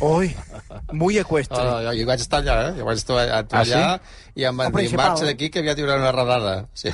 Ui, 0.00 0.36
muy 0.92 1.18
equestre. 1.18 1.58
Uh, 1.58 1.82
jo, 1.86 1.94
jo 2.00 2.06
vaig 2.08 2.22
estar 2.22 2.42
allà, 2.42 2.56
eh? 2.68 2.74
Jo 2.78 2.86
vaig 2.86 3.00
estar 3.00 3.16
Ah, 3.28 3.64
allà 3.78 4.00
i 4.34 4.44
em 4.44 4.56
van 4.60 4.74
El 4.74 4.86
dir, 4.86 4.96
marxa 4.98 5.24
d'aquí 5.28 5.48
que 5.50 5.62
aviat 5.64 5.78
hi 5.78 5.86
haurà 5.86 5.96
una 6.02 6.12
redada. 6.12 6.56
Sí. 6.74 6.92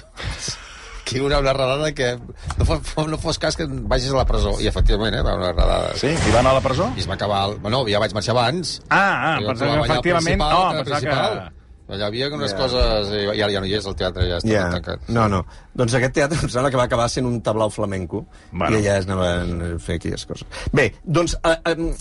que 1.04 1.18
hi 1.18 1.20
haurà 1.20 1.38
una 1.42 1.52
redada 1.52 1.90
que 1.92 2.14
no 2.56 2.64
fos, 2.64 3.06
no 3.10 3.18
fos 3.20 3.38
cas 3.38 3.56
que 3.60 3.66
vagis 3.68 4.10
a 4.12 4.16
la 4.16 4.24
presó. 4.24 4.54
I 4.60 4.68
efectivament, 4.70 5.14
eh, 5.18 5.22
va 5.26 5.34
una 5.36 5.50
redada. 5.52 5.90
Sí? 6.00 6.08
I 6.14 6.32
van 6.32 6.46
a 6.48 6.54
la 6.56 6.62
presó? 6.64 6.86
I 6.96 7.00
es 7.04 7.08
va 7.10 7.14
acabar... 7.18 7.42
El... 7.50 7.58
Bueno, 7.60 7.82
ja 7.90 8.00
vaig 8.00 8.14
marxar 8.16 8.32
abans. 8.36 8.78
Ah, 8.88 9.34
ah, 9.34 9.36
I 9.40 9.44
pensava 9.50 9.74
que 9.82 9.92
efectivament... 9.92 10.40
Oh, 10.46 10.62
al 10.70 10.80
pensava 10.84 11.00
que... 11.04 11.50
Allà 11.84 11.98
hi 11.98 12.02
havia 12.06 12.30
unes 12.32 12.54
Ja. 12.54 12.56
coses... 12.62 13.10
I 13.12 13.26
ja, 13.36 13.50
ja 13.52 13.60
no 13.60 13.66
hi 13.68 13.74
és, 13.76 13.84
el 13.84 13.94
teatre 14.00 14.24
ja 14.30 14.38
està 14.40 14.48
Ja, 14.48 14.62
tancat. 14.72 15.02
no, 15.12 15.26
no. 15.28 15.42
Doncs 15.76 15.92
aquest 15.98 16.14
teatre 16.16 16.38
em 16.40 16.48
sembla 16.48 16.70
que 16.72 16.80
va 16.80 16.86
acabar 16.88 17.10
sent 17.12 17.28
un 17.28 17.42
tablau 17.44 17.68
flamenco 17.68 18.22
Bueno. 18.52 18.78
i 18.78 18.86
allà 18.86 18.94
es 19.02 19.04
anaven 19.04 19.52
a 19.60 19.68
fer 19.84 19.98
aquelles 20.00 20.24
coses. 20.24 20.48
Bé, 20.72 20.94
doncs, 21.04 21.36
eh, 21.44 21.58
eh, 21.74 21.92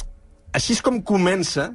així 0.56 0.78
és 0.78 0.82
com 0.82 1.02
comença 1.04 1.74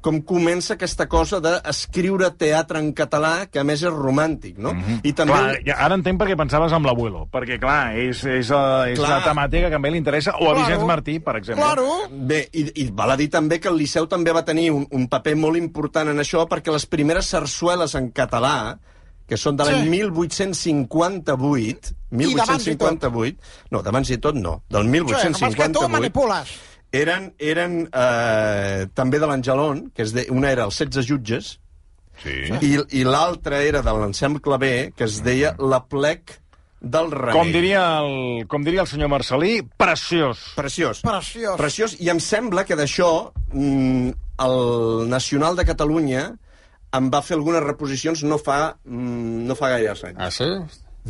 com 0.00 0.20
comença 0.22 0.74
aquesta 0.76 1.08
cosa 1.10 1.40
d'escriure 1.42 2.28
teatre 2.38 2.78
en 2.78 2.92
català, 2.94 3.48
que 3.50 3.58
a 3.58 3.64
més 3.66 3.82
és 3.82 3.90
romàntic, 3.92 4.56
no? 4.58 4.72
Mm 4.74 4.80
-hmm. 4.82 5.00
I 5.02 5.12
també... 5.12 5.32
Clar, 5.32 5.58
ja, 5.66 5.74
ara 5.84 5.94
entenc 5.94 6.18
per 6.18 6.28
què 6.28 6.36
pensaves 6.36 6.72
amb 6.72 6.86
l'abuelo, 6.86 7.26
perquè, 7.32 7.58
clar, 7.58 7.96
és, 7.96 8.24
és, 8.24 8.50
uh, 8.50 8.86
és 8.86 8.98
Clar. 8.98 9.10
la 9.10 9.24
temàtica 9.24 9.68
que 9.68 9.74
a 9.74 9.78
mi 9.78 9.90
li 9.90 9.98
interessa, 9.98 10.30
o 10.32 10.50
a 10.50 10.54
Claro. 10.54 10.58
Vicenç 10.58 10.84
Martí, 10.86 11.20
per 11.20 11.36
exemple. 11.36 11.64
Claro. 11.64 11.86
Bé, 12.10 12.48
i, 12.52 12.82
i 12.82 12.90
val 12.92 13.10
a 13.10 13.16
dir 13.16 13.28
també 13.28 13.58
que 13.58 13.68
el 13.68 13.76
Liceu 13.76 14.06
també 14.06 14.32
va 14.32 14.44
tenir 14.44 14.70
un, 14.70 14.86
un 14.90 15.08
paper 15.08 15.36
molt 15.36 15.56
important 15.56 16.08
en 16.08 16.18
això, 16.18 16.46
perquè 16.48 16.72
les 16.72 16.86
primeres 16.86 17.26
sarsueles 17.26 17.94
en 17.94 18.12
català, 18.12 18.78
que 19.28 19.36
són 19.36 19.56
de 19.56 19.64
l'any 19.64 19.82
Sí. 19.84 19.90
1858, 19.90 21.92
I 22.10 22.34
d'abans 22.34 22.66
i 22.66 22.76
tot. 22.76 22.90
1858, 22.90 23.36
no, 23.70 23.82
d'abans 23.82 24.10
i 24.10 24.18
tot 24.18 24.34
no, 24.34 24.62
del 24.70 24.82
Sí, 24.82 24.88
només 24.88 25.22
que 25.22 25.28
tu 25.28 25.38
1858, 25.38 25.88
manipules. 25.88 26.48
Eren, 26.92 27.32
eren 27.38 27.80
eh, 27.92 28.86
també 28.94 29.20
de 29.20 29.26
l'Angelon, 29.30 29.88
que 29.94 30.02
es 30.06 30.12
de, 30.16 30.26
una 30.32 30.50
era 30.50 30.64
els 30.68 30.78
16 30.80 31.06
jutges, 31.08 31.56
Sí. 32.18 32.32
i, 32.66 32.72
i 32.98 33.04
l'altra 33.06 33.60
era 33.62 33.78
de 33.86 33.92
l'ensemble 33.94 34.40
clavé, 34.42 34.90
que 34.96 35.04
es 35.06 35.20
deia 35.22 35.52
La 35.62 35.84
plec 35.86 36.32
del 36.80 37.12
Remei. 37.12 37.36
Com 37.36 37.52
diria, 37.54 37.82
el, 38.02 38.42
com 38.50 38.64
diria 38.66 38.82
el 38.82 38.88
senyor 38.90 39.10
Marcelí, 39.12 39.60
preciós. 39.78 40.40
Preciós. 40.58 41.02
Preciós. 41.06 41.54
Preciós. 41.60 41.94
I 42.02 42.10
em 42.10 42.18
sembla 42.18 42.64
que 42.66 42.74
d'això 42.78 43.30
mm, 43.52 44.10
el 44.42 44.58
Nacional 45.10 45.54
de 45.58 45.66
Catalunya 45.68 46.24
em 46.98 47.08
va 47.12 47.22
fer 47.22 47.36
algunes 47.38 47.62
reposicions 47.62 48.22
no 48.26 48.38
fa, 48.42 48.74
mm, 48.82 49.46
no 49.46 49.54
fa 49.58 49.70
gaires 49.76 50.02
anys. 50.08 50.18
Ah, 50.18 50.30
sí? 50.34 50.46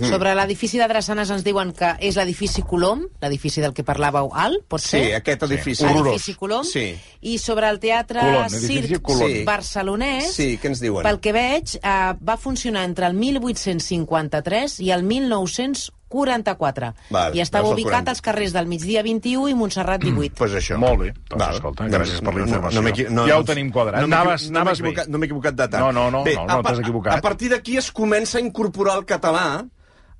Sobre 0.06 0.34
l'edifici 0.34 0.78
de 0.78 0.86
Drassanes 0.88 1.30
ens 1.30 1.42
diuen 1.44 1.72
que 1.72 1.94
és 2.00 2.14
l'edifici 2.16 2.62
Colom, 2.62 3.06
l'edifici 3.20 3.60
del 3.60 3.72
que 3.74 3.82
parlàveu 3.84 4.30
alt, 4.32 4.62
pot 4.68 4.80
Sí, 4.80 4.88
ser? 4.88 5.14
aquest 5.16 5.42
edifici. 5.42 5.84
L'edifici 5.84 6.34
Colom. 6.34 6.64
Sí. 6.64 6.94
I 7.22 7.38
sobre 7.38 7.68
el 7.68 7.78
teatre 7.80 8.20
Colom, 8.20 8.48
Circ 8.48 9.02
Colom. 9.02 9.28
Sí. 9.28 9.44
barcelonès, 9.44 10.32
Sí, 10.34 10.58
què 10.62 10.66
ens 10.68 10.80
diuen? 10.80 11.02
pel 11.02 11.18
que 11.20 11.32
veig, 11.32 11.76
eh, 11.82 12.14
va 12.22 12.36
funcionar 12.36 12.84
entre 12.84 13.06
el 13.06 13.14
1853 13.14 14.78
i 14.80 14.90
el 14.92 15.02
1944. 15.02 16.94
Val, 17.10 17.36
I 17.36 17.40
estava 17.40 17.68
ubicat 17.68 17.90
40. 17.90 18.10
als 18.12 18.22
carrers 18.22 18.52
del 18.52 18.66
Migdia 18.66 19.02
21 19.02 19.48
i 19.48 19.54
Montserrat 19.54 20.00
18. 20.02 20.34
Pues 20.38 20.52
això. 20.52 20.78
Molt 20.78 21.00
bé. 21.00 21.12
Doncs, 21.28 21.38
Val. 21.44 21.54
escolta, 21.54 21.84
gràcies 21.88 22.20
per 22.20 22.32
la 22.34 22.40
No- 22.40 22.46
informació. 22.46 22.80
No, 22.80 22.82
m'he 22.82 22.90
equi- 22.94 23.28
Ja 23.28 23.38
ho 23.38 23.44
tenim 23.44 23.70
quadrat. 23.70 24.00
No 24.00 24.06
m'he 24.08 24.14
Anaves- 24.16 24.46
no 24.50 24.52
m'he 24.52 24.58
anaves 24.60 24.80
bé. 24.80 24.88
equivocat, 24.88 25.08
no 25.08 25.18
m'he 25.18 25.26
equivocat 25.26 25.54
de 25.54 25.68
tant. 25.68 25.82
No, 25.84 25.92
no, 25.92 26.10
no, 26.10 26.24
Bé, 26.24 26.34
no, 26.34 26.46
no, 26.46 26.62
pa- 26.62 26.70
t'has 26.70 26.78
equivocat. 26.80 27.14
A 27.18 27.20
partir 27.20 27.50
d'aquí 27.50 27.76
es 27.76 27.92
comença 27.92 28.38
a 28.38 28.40
incorporar 28.40 28.96
el 28.98 29.04
català 29.04 29.66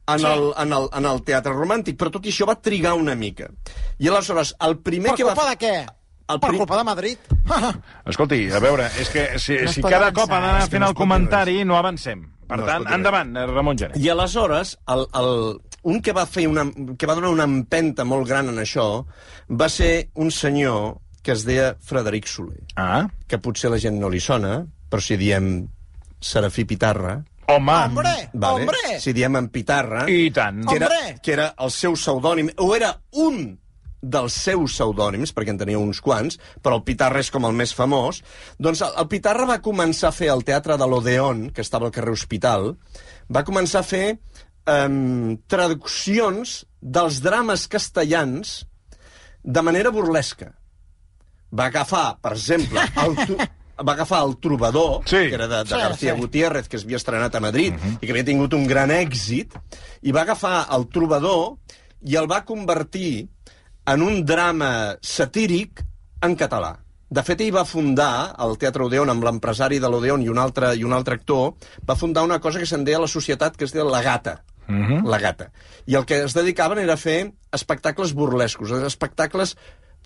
en, 0.09 0.19
Sí. 0.23 0.27
el, 0.27 0.49
en, 0.65 0.73
el, 0.73 0.88
en 0.99 1.07
el 1.12 1.23
teatre 1.29 1.53
romàntic, 1.53 1.97
però 2.00 2.11
tot 2.15 2.25
i 2.27 2.33
això 2.33 2.47
va 2.49 2.57
trigar 2.61 2.95
una 2.97 3.15
mica. 3.15 3.50
I 3.99 4.09
aleshores, 4.09 4.55
el 4.65 4.79
primer 4.81 5.12
Per 5.12 5.17
que 5.21 5.29
va... 5.29 5.35
culpa 5.37 5.50
de 5.50 5.59
què? 5.67 5.75
El 6.29 6.41
Per 6.41 6.50
culpa 6.57 6.77
de 6.77 6.85
Madrid. 6.85 7.19
Escolti, 8.09 8.43
a 8.53 8.59
veure, 8.61 8.88
és 9.00 9.09
que 9.12 9.23
si, 9.41 9.57
No 9.65 9.73
si 9.73 9.81
cada 9.85 10.09
avançar, 10.09 10.15
cop 10.19 10.33
ha 10.35 10.41
d'anar 10.43 10.67
fent 10.69 10.83
no 10.85 10.91
el 10.93 10.97
comentari, 10.99 11.55
no 11.65 11.79
avancem. 11.79 12.27
Per 12.49 12.59
No 12.61 12.67
tant, 12.69 12.87
endavant, 12.97 13.35
eh, 13.37 13.47
Ramon 13.49 13.79
Gené. 13.81 13.97
I 14.00 14.09
aleshores, 14.12 14.75
el, 14.88 15.07
el, 15.21 15.33
un 15.88 16.00
que 16.05 16.12
va, 16.17 16.27
fer 16.29 16.47
una, 16.49 16.65
que 16.99 17.09
va 17.09 17.17
donar 17.17 17.31
una 17.33 17.45
empenta 17.49 18.05
molt 18.09 18.29
gran 18.29 18.49
en 18.53 18.61
això 18.61 18.87
va 19.49 19.69
ser 19.73 20.09
un 20.17 20.31
senyor 20.33 20.99
que 21.25 21.33
es 21.33 21.45
deia 21.45 21.75
Frederic 21.85 22.29
Soler, 22.31 22.62
Ah, 22.77 23.07
que 23.29 23.38
potser 23.43 23.71
la 23.73 23.81
gent 23.81 23.99
no 24.00 24.09
li 24.09 24.21
sona, 24.21 24.62
però 24.88 25.00
si 25.05 25.17
diem 25.21 25.67
Serafí 26.21 26.65
Pitarra, 26.65 27.19
Home, 27.49 27.73
Hombre, 27.73 28.12
Vale? 28.35 28.62
hombre. 28.67 28.99
Si 29.00 29.12
diem 29.17 29.37
en 29.40 29.49
Pitarra, 29.49 30.02
i 30.11 30.31
tant. 30.31 30.64
que 30.69 30.76
era, 30.76 30.87
Hombre. 30.93 31.14
que 31.25 31.33
era 31.33 31.47
el 31.64 31.71
seu 31.73 31.95
pseudònim, 31.97 32.50
o 32.61 32.75
era 32.76 32.90
un 33.25 33.59
dels 34.00 34.35
seus 34.45 34.75
pseudònims, 34.76 35.33
perquè 35.35 35.50
en 35.50 35.59
tenia 35.59 35.78
uns 35.81 35.99
quants, 36.05 36.37
però 36.62 36.76
el 36.78 36.85
Pitarra 36.87 37.19
és 37.25 37.31
com 37.35 37.47
el 37.49 37.57
més 37.57 37.73
famós, 37.75 38.21
doncs 38.61 38.83
el, 38.85 38.93
el 39.00 39.09
Pitarra 39.11 39.47
va 39.49 39.57
començar 39.64 40.12
a 40.12 40.14
fer 40.14 40.28
al 40.31 40.45
Teatre 40.47 40.76
de 40.78 40.87
l'Odeon, 40.87 41.49
que 41.50 41.64
estava 41.64 41.88
al 41.88 41.95
carrer 41.97 42.12
Hospital, 42.14 42.75
va 43.33 43.43
començar 43.49 43.81
a 43.81 43.88
fer 43.88 44.05
um, 44.69 45.35
traduccions 45.50 46.61
dels 46.81 47.19
drames 47.25 47.67
castellans 47.67 48.59
de 49.43 49.62
manera 49.67 49.90
burlesca. 49.90 50.52
Va 51.50 51.71
agafar, 51.73 52.19
per 52.21 52.35
exemple, 52.37 52.85
el, 53.02 53.17
tu- 53.25 53.40
va 53.87 53.92
agafar 53.94 54.23
el 54.26 54.37
Trobador, 54.38 55.02
Sí. 55.06 55.16
que 55.28 55.35
era 55.35 55.47
de, 55.49 55.58
de 55.64 55.70
Sí, 55.70 55.75
García 55.80 56.14
sí. 56.14 56.20
Gutiérrez, 56.20 56.68
que 56.68 56.76
es 56.76 56.85
havia 56.85 56.97
estrenat 56.97 57.35
a 57.35 57.40
Madrid 57.40 57.75
i 58.00 58.06
que 58.06 58.11
havia 58.12 58.25
tingut 58.25 58.54
un 58.54 58.66
gran 58.66 58.90
èxit, 58.90 59.54
i 60.02 60.12
va 60.12 60.23
agafar 60.23 60.66
el 60.75 60.88
Trobador 60.88 61.56
i 62.02 62.16
el 62.16 62.26
va 62.30 62.44
convertir 62.44 63.28
en 63.87 64.02
un 64.02 64.25
drama 64.26 64.97
satíric 65.02 65.82
en 66.23 66.35
català. 66.37 66.76
De 67.08 67.23
fet, 67.25 67.40
ell 67.40 67.54
va 67.54 67.64
fundar, 67.64 68.35
al 68.37 68.58
Teatre 68.61 68.85
Odeon, 68.85 69.08
amb 69.08 69.25
l'empresari 69.25 69.78
de 69.80 69.88
l'Odeon 69.88 70.20
i 70.23 70.28
un 70.28 70.37
altre, 70.38 70.75
i 70.76 70.85
un 70.85 70.92
altre 70.92 71.14
actor, 71.16 71.54
va 71.88 71.97
fundar 71.97 72.23
una 72.26 72.37
cosa 72.38 72.58
que 72.61 72.66
se'n 72.68 72.85
deia 72.85 72.99
a 72.99 73.00
la 73.00 73.08
societat, 73.08 73.56
que 73.56 73.64
es 73.64 73.73
deia 73.73 73.87
La 73.88 74.02
Gata. 74.04 74.42
La 74.68 75.16
Gata. 75.18 75.47
I 75.88 75.94
el 75.97 76.04
que 76.04 76.18
es 76.26 76.35
dedicaven 76.37 76.76
era 76.82 76.99
a 76.99 77.00
fer 77.00 77.32
espectacles 77.56 78.12
burlescos, 78.12 78.70
espectacles 78.85 79.56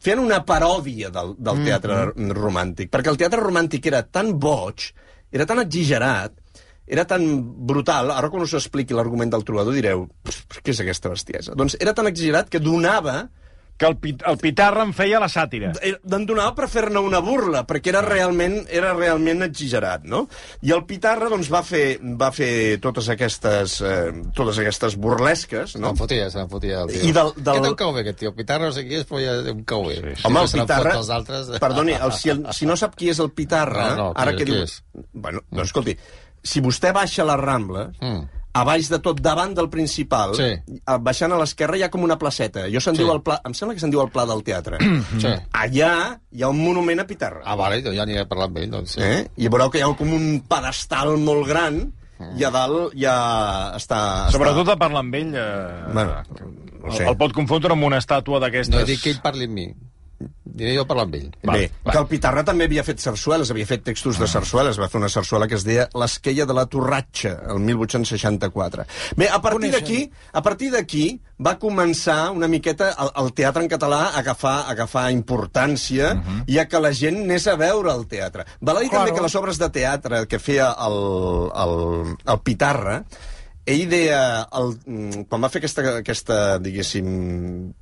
fent 0.02 0.22
una 0.22 0.42
paròdia 0.46 1.10
del, 1.14 1.34
del 1.38 1.64
teatre 1.66 1.98
romàntic. 2.34 2.90
Perquè 2.92 3.12
el 3.12 3.20
teatre 3.20 3.42
romàntic 3.42 3.86
era 3.90 4.02
tan 4.02 4.34
boig, 4.42 4.88
era 5.32 5.46
tan 5.48 5.62
exagerat, 5.62 6.34
era 6.92 7.04
tan 7.08 7.22
brutal, 7.68 8.10
ara 8.10 8.30
quan 8.32 8.42
us 8.44 8.56
expliqui 8.58 8.96
l'argument 8.96 9.30
del 9.30 9.44
trobador 9.46 9.76
direu, 9.76 10.08
"Pff, 10.26 10.60
què 10.60 10.74
és 10.74 10.80
aquesta 10.82 11.12
bestiesa? 11.12 11.54
Doncs 11.54 11.76
era 11.80 11.94
tan 11.94 12.10
exagerat 12.10 12.50
que 12.50 12.60
donava 12.60 13.30
Que 13.78 13.88
el, 13.88 13.96
pit, 13.98 14.20
el 14.28 14.36
Pitarra 14.38 14.84
en 14.86 14.92
feia 14.94 15.18
la 15.18 15.26
sàtira. 15.32 15.72
eh, 15.82 15.96
en 16.12 16.26
donava 16.26 16.52
per 16.54 16.68
fer-ne 16.70 17.00
una 17.02 17.18
burla, 17.18 17.64
perquè 17.66 17.88
era 17.90 18.02
realment, 18.04 18.60
era 18.70 18.92
realment 18.94 19.42
exagerat, 19.42 20.04
no? 20.04 20.28
I 20.62 20.70
el 20.76 20.84
Pitarra, 20.86 21.28
doncs, 21.32 21.48
va 21.50 21.64
fer, 21.66 21.98
va 22.20 22.28
fer 22.30 22.78
totes 22.84 23.08
aquestes, 23.10 23.80
eh, 23.80 24.12
totes 24.36 24.58
aquestes 24.62 24.94
burlesques, 24.96 25.74
no? 25.80 25.88
Se'n 25.88 25.96
fotia, 25.98 26.28
se'n 26.30 26.48
fotia 26.52 26.82
el 26.84 26.92
tio. 26.92 27.02
I 27.08 27.12
del- 27.16 27.32
del- 27.36 27.56
Què 27.58 27.62
té 27.62 27.68
un 27.72 27.74
cau 27.80 27.92
bé, 27.96 28.00
aquest 28.04 28.18
tio? 28.20 28.34
Pitarra 28.36 28.66
no 28.66 28.72
sé 28.76 28.84
qui 28.86 28.94
és, 29.00 29.06
però 29.08 29.18
ja 29.24 29.52
un 29.52 29.64
cau 29.64 29.82
bé. 29.88 29.96
Sí, 30.14 30.26
Home, 30.28 30.44
el 30.44 30.52
Pitarra... 30.60 30.94
Els 31.00 31.10
altres... 31.10 31.48
Perdoni, 31.58 31.92
el, 31.98 32.12
si, 32.12 32.30
el, 32.30 32.46
si 32.52 32.66
no 32.66 32.76
sap 32.76 32.94
qui 32.94 33.10
és 33.10 33.18
el 33.18 33.32
Pitarra... 33.32 33.88
No, 33.96 33.96
no, 33.96 34.12
ara 34.14 34.30
qui- 34.36 34.44
que 34.44 34.44
qui 34.44 34.52
diu... 34.52 34.62
és? 34.62 34.78
Bueno, 35.12 35.40
doncs 35.50 35.72
escolti, 35.72 35.96
si 36.44 36.60
vostè 36.62 36.92
baixa 36.92 37.24
la 37.26 37.36
Rambla, 37.36 37.88
Mm. 38.00 38.22
A 38.54 38.64
baix 38.68 38.88
de 38.92 38.98
tot, 39.00 39.20
davant 39.24 39.54
del 39.56 39.68
principal, 39.72 40.34
Sí. 40.36 40.50
baixant 41.00 41.32
a 41.32 41.38
l'esquerra 41.40 41.78
hi 41.78 41.82
ha 41.86 41.90
com 41.90 42.02
una 42.04 42.18
placeta. 42.20 42.66
Jo 42.72 42.80
se'n 42.84 42.94
Sí. 42.96 43.02
diu 43.02 43.12
el 43.14 43.22
pla... 43.24 43.40
Em 43.48 43.54
sembla 43.56 43.74
que 43.74 43.80
se'n 43.80 43.90
diu 43.90 44.02
el 44.02 44.10
Pla 44.12 44.26
del 44.28 44.42
Teatre. 44.44 44.78
Sí. 45.18 45.32
Allà 45.62 46.18
hi 46.30 46.42
ha 46.42 46.48
un 46.52 46.60
monument 46.62 47.00
a 47.00 47.06
Pitarra. 47.08 47.40
Ah, 47.44 47.54
vale, 47.56 47.80
doncs 47.82 47.96
ja 47.96 48.02
aniré 48.04 48.20
a 48.20 48.28
parlar 48.28 48.50
amb 48.50 48.58
ell, 48.58 48.70
doncs. 48.70 48.92
Sí. 48.98 49.00
Eh? 49.02 49.22
I 49.36 49.48
veureu 49.48 49.70
que 49.72 49.78
hi 49.80 49.86
ha 49.86 49.90
com 49.96 50.12
un 50.12 50.42
pedestal 50.48 51.16
molt 51.18 51.46
gran 51.48 51.80
i 52.38 52.44
a 52.44 52.50
dalt 52.54 52.92
ja 52.94 53.14
està... 53.78 54.28
Sobretot 54.30 54.68
a 54.68 54.76
parlar 54.76 55.00
amb 55.02 55.14
ell... 55.18 55.32
Eh, 55.34 55.88
Bueno, 55.92 56.20
no 56.82 56.90
el, 56.90 56.96
sé. 56.96 57.06
el 57.08 57.16
pot 57.16 57.32
confondre 57.32 57.72
amb 57.72 57.84
una 57.88 57.98
estàtua 57.98 58.38
d'aquestes... 58.44 58.74
No 58.76 58.82
he 58.84 58.90
dit 58.92 59.00
que 59.02 59.10
ell 59.16 59.22
parli 59.24 59.48
amb 59.48 59.54
mi. 59.58 59.66
Diré 60.44 60.74
jo 60.76 60.84
parlar 60.88 61.06
amb 61.08 61.16
ell. 61.16 61.28
Bé, 61.42 61.70
va. 61.86 61.92
que 61.92 61.98
el 61.98 62.06
Pitarra 62.10 62.44
també 62.44 62.66
havia 62.68 62.84
fet 62.86 63.00
sarsueles, 63.02 63.50
havia 63.50 63.66
fet 63.68 63.84
textos 63.86 64.18
de 64.20 64.28
sarsueles, 64.28 64.78
va 64.80 64.88
fer 64.92 65.00
una 65.00 65.10
sarsuela 65.12 65.48
que 65.48 65.56
es 65.58 65.64
deia 65.66 65.88
L'esquella 65.98 66.46
de 66.48 66.56
la 66.56 66.66
Torratxa, 66.66 67.34
el 67.54 67.60
1864. 67.64 68.86
Bé, 69.16 69.28
a 69.28 69.40
partir 69.42 69.72
d'aquí, 69.72 70.00
a 70.32 70.42
partir 70.42 70.70
d'aquí 70.74 71.04
va 71.42 71.56
començar 71.58 72.30
una 72.34 72.48
miqueta 72.48 72.92
el, 73.02 73.10
el 73.24 73.32
teatre 73.38 73.64
en 73.64 73.70
català 73.72 74.02
a 74.10 74.20
agafar, 74.20 74.58
a 74.62 74.76
agafar 74.76 75.08
importància 75.12 76.12
uh 76.14 76.20
-huh. 76.20 76.44
i 76.46 76.58
a 76.58 76.68
que 76.68 76.80
la 76.80 76.92
gent 76.92 77.22
anés 77.24 77.46
a 77.46 77.56
veure 77.56 77.92
el 77.92 78.06
teatre. 78.06 78.44
Val 78.60 78.76
a 78.76 78.80
dir 78.80 78.90
Claro. 78.90 79.04
també 79.04 79.16
que 79.16 79.22
les 79.22 79.34
obres 79.34 79.58
de 79.58 79.70
teatre 79.70 80.26
que 80.26 80.38
feia 80.38 80.74
el, 80.78 81.50
el, 81.54 82.16
el 82.26 82.40
Pitarra 82.40 83.04
ell 83.66 83.84
deia, 83.90 84.20
el, 84.58 84.74
mm, 84.86 85.24
quan 85.30 85.44
va 85.44 85.50
fer 85.52 85.62
aquesta, 85.62 85.84
aquesta, 86.02 86.38
diguéssim, 86.62 87.08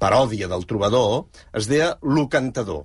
paròdia 0.01 0.49
del 0.51 0.66
trobador, 0.69 1.27
es 1.57 1.69
deia 1.71 1.95
Lo 2.03 2.29
Cantador. 2.29 2.85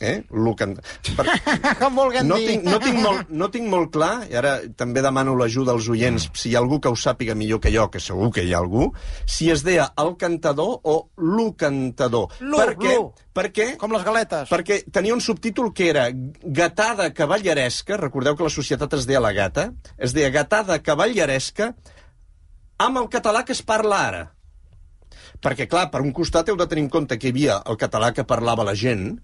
Eh? 0.00 0.22
Cant... 0.58 0.76
Per... 1.16 1.24
Com 1.80 1.96
vulguem 1.98 2.26
No 2.28 2.36
dir. 2.38 2.46
tinc, 2.52 2.64
no, 2.70 2.78
tinc 2.82 3.00
molt, 3.02 3.30
no 3.34 3.48
tinc 3.50 3.66
molt 3.70 3.90
clar, 3.94 4.12
i 4.30 4.36
ara 4.38 4.52
també 4.78 5.02
demano 5.02 5.34
l'ajuda 5.34 5.72
als 5.74 5.88
oients, 5.90 6.28
si 6.38 6.52
hi 6.52 6.54
ha 6.54 6.60
algú 6.62 6.78
que 6.80 6.88
ho 6.92 6.94
sàpiga 6.98 7.34
millor 7.34 7.58
que 7.64 7.72
jo, 7.74 7.88
que 7.90 7.98
segur 8.02 8.30
que 8.34 8.44
hi 8.46 8.52
ha 8.54 8.60
algú, 8.62 8.92
si 9.26 9.50
es 9.50 9.64
deia 9.66 9.88
el 9.98 10.14
cantador 10.20 10.78
o 10.84 10.96
lo 11.16 11.48
cantador. 11.58 12.28
Lo, 12.40 12.60
per 12.62 12.76
què? 12.78 12.94
lo. 12.94 13.12
Perquè, 13.38 13.66
Com 13.78 13.92
les 13.94 14.02
galetes. 14.02 14.48
perquè 14.50 14.80
tenia 14.90 15.14
un 15.14 15.20
subtítol 15.22 15.68
que 15.72 15.90
era 15.92 16.08
Gatada 16.42 17.12
cavalleresca, 17.14 17.96
recordeu 18.00 18.34
que 18.34 18.42
la 18.46 18.50
societat 18.50 18.94
es 18.98 19.06
deia 19.06 19.20
la 19.22 19.30
gata, 19.32 19.68
es 19.98 20.14
deia 20.14 20.30
Gatada 20.34 20.80
cavalleresca 20.82 21.72
amb 22.78 22.98
el 22.98 23.06
català 23.10 23.44
que 23.46 23.54
es 23.54 23.62
parla 23.62 24.00
ara. 24.08 24.24
Perquè, 25.42 25.68
clar, 25.70 25.86
per 25.92 26.00
un 26.02 26.10
costat 26.14 26.48
heu 26.50 26.56
de 26.58 26.66
tenir 26.66 26.82
en 26.86 26.90
compte 26.90 27.18
que 27.18 27.28
hi 27.28 27.34
havia 27.34 27.60
el 27.70 27.76
català 27.78 28.10
que 28.14 28.24
parlava 28.26 28.64
la 28.66 28.74
gent, 28.74 29.20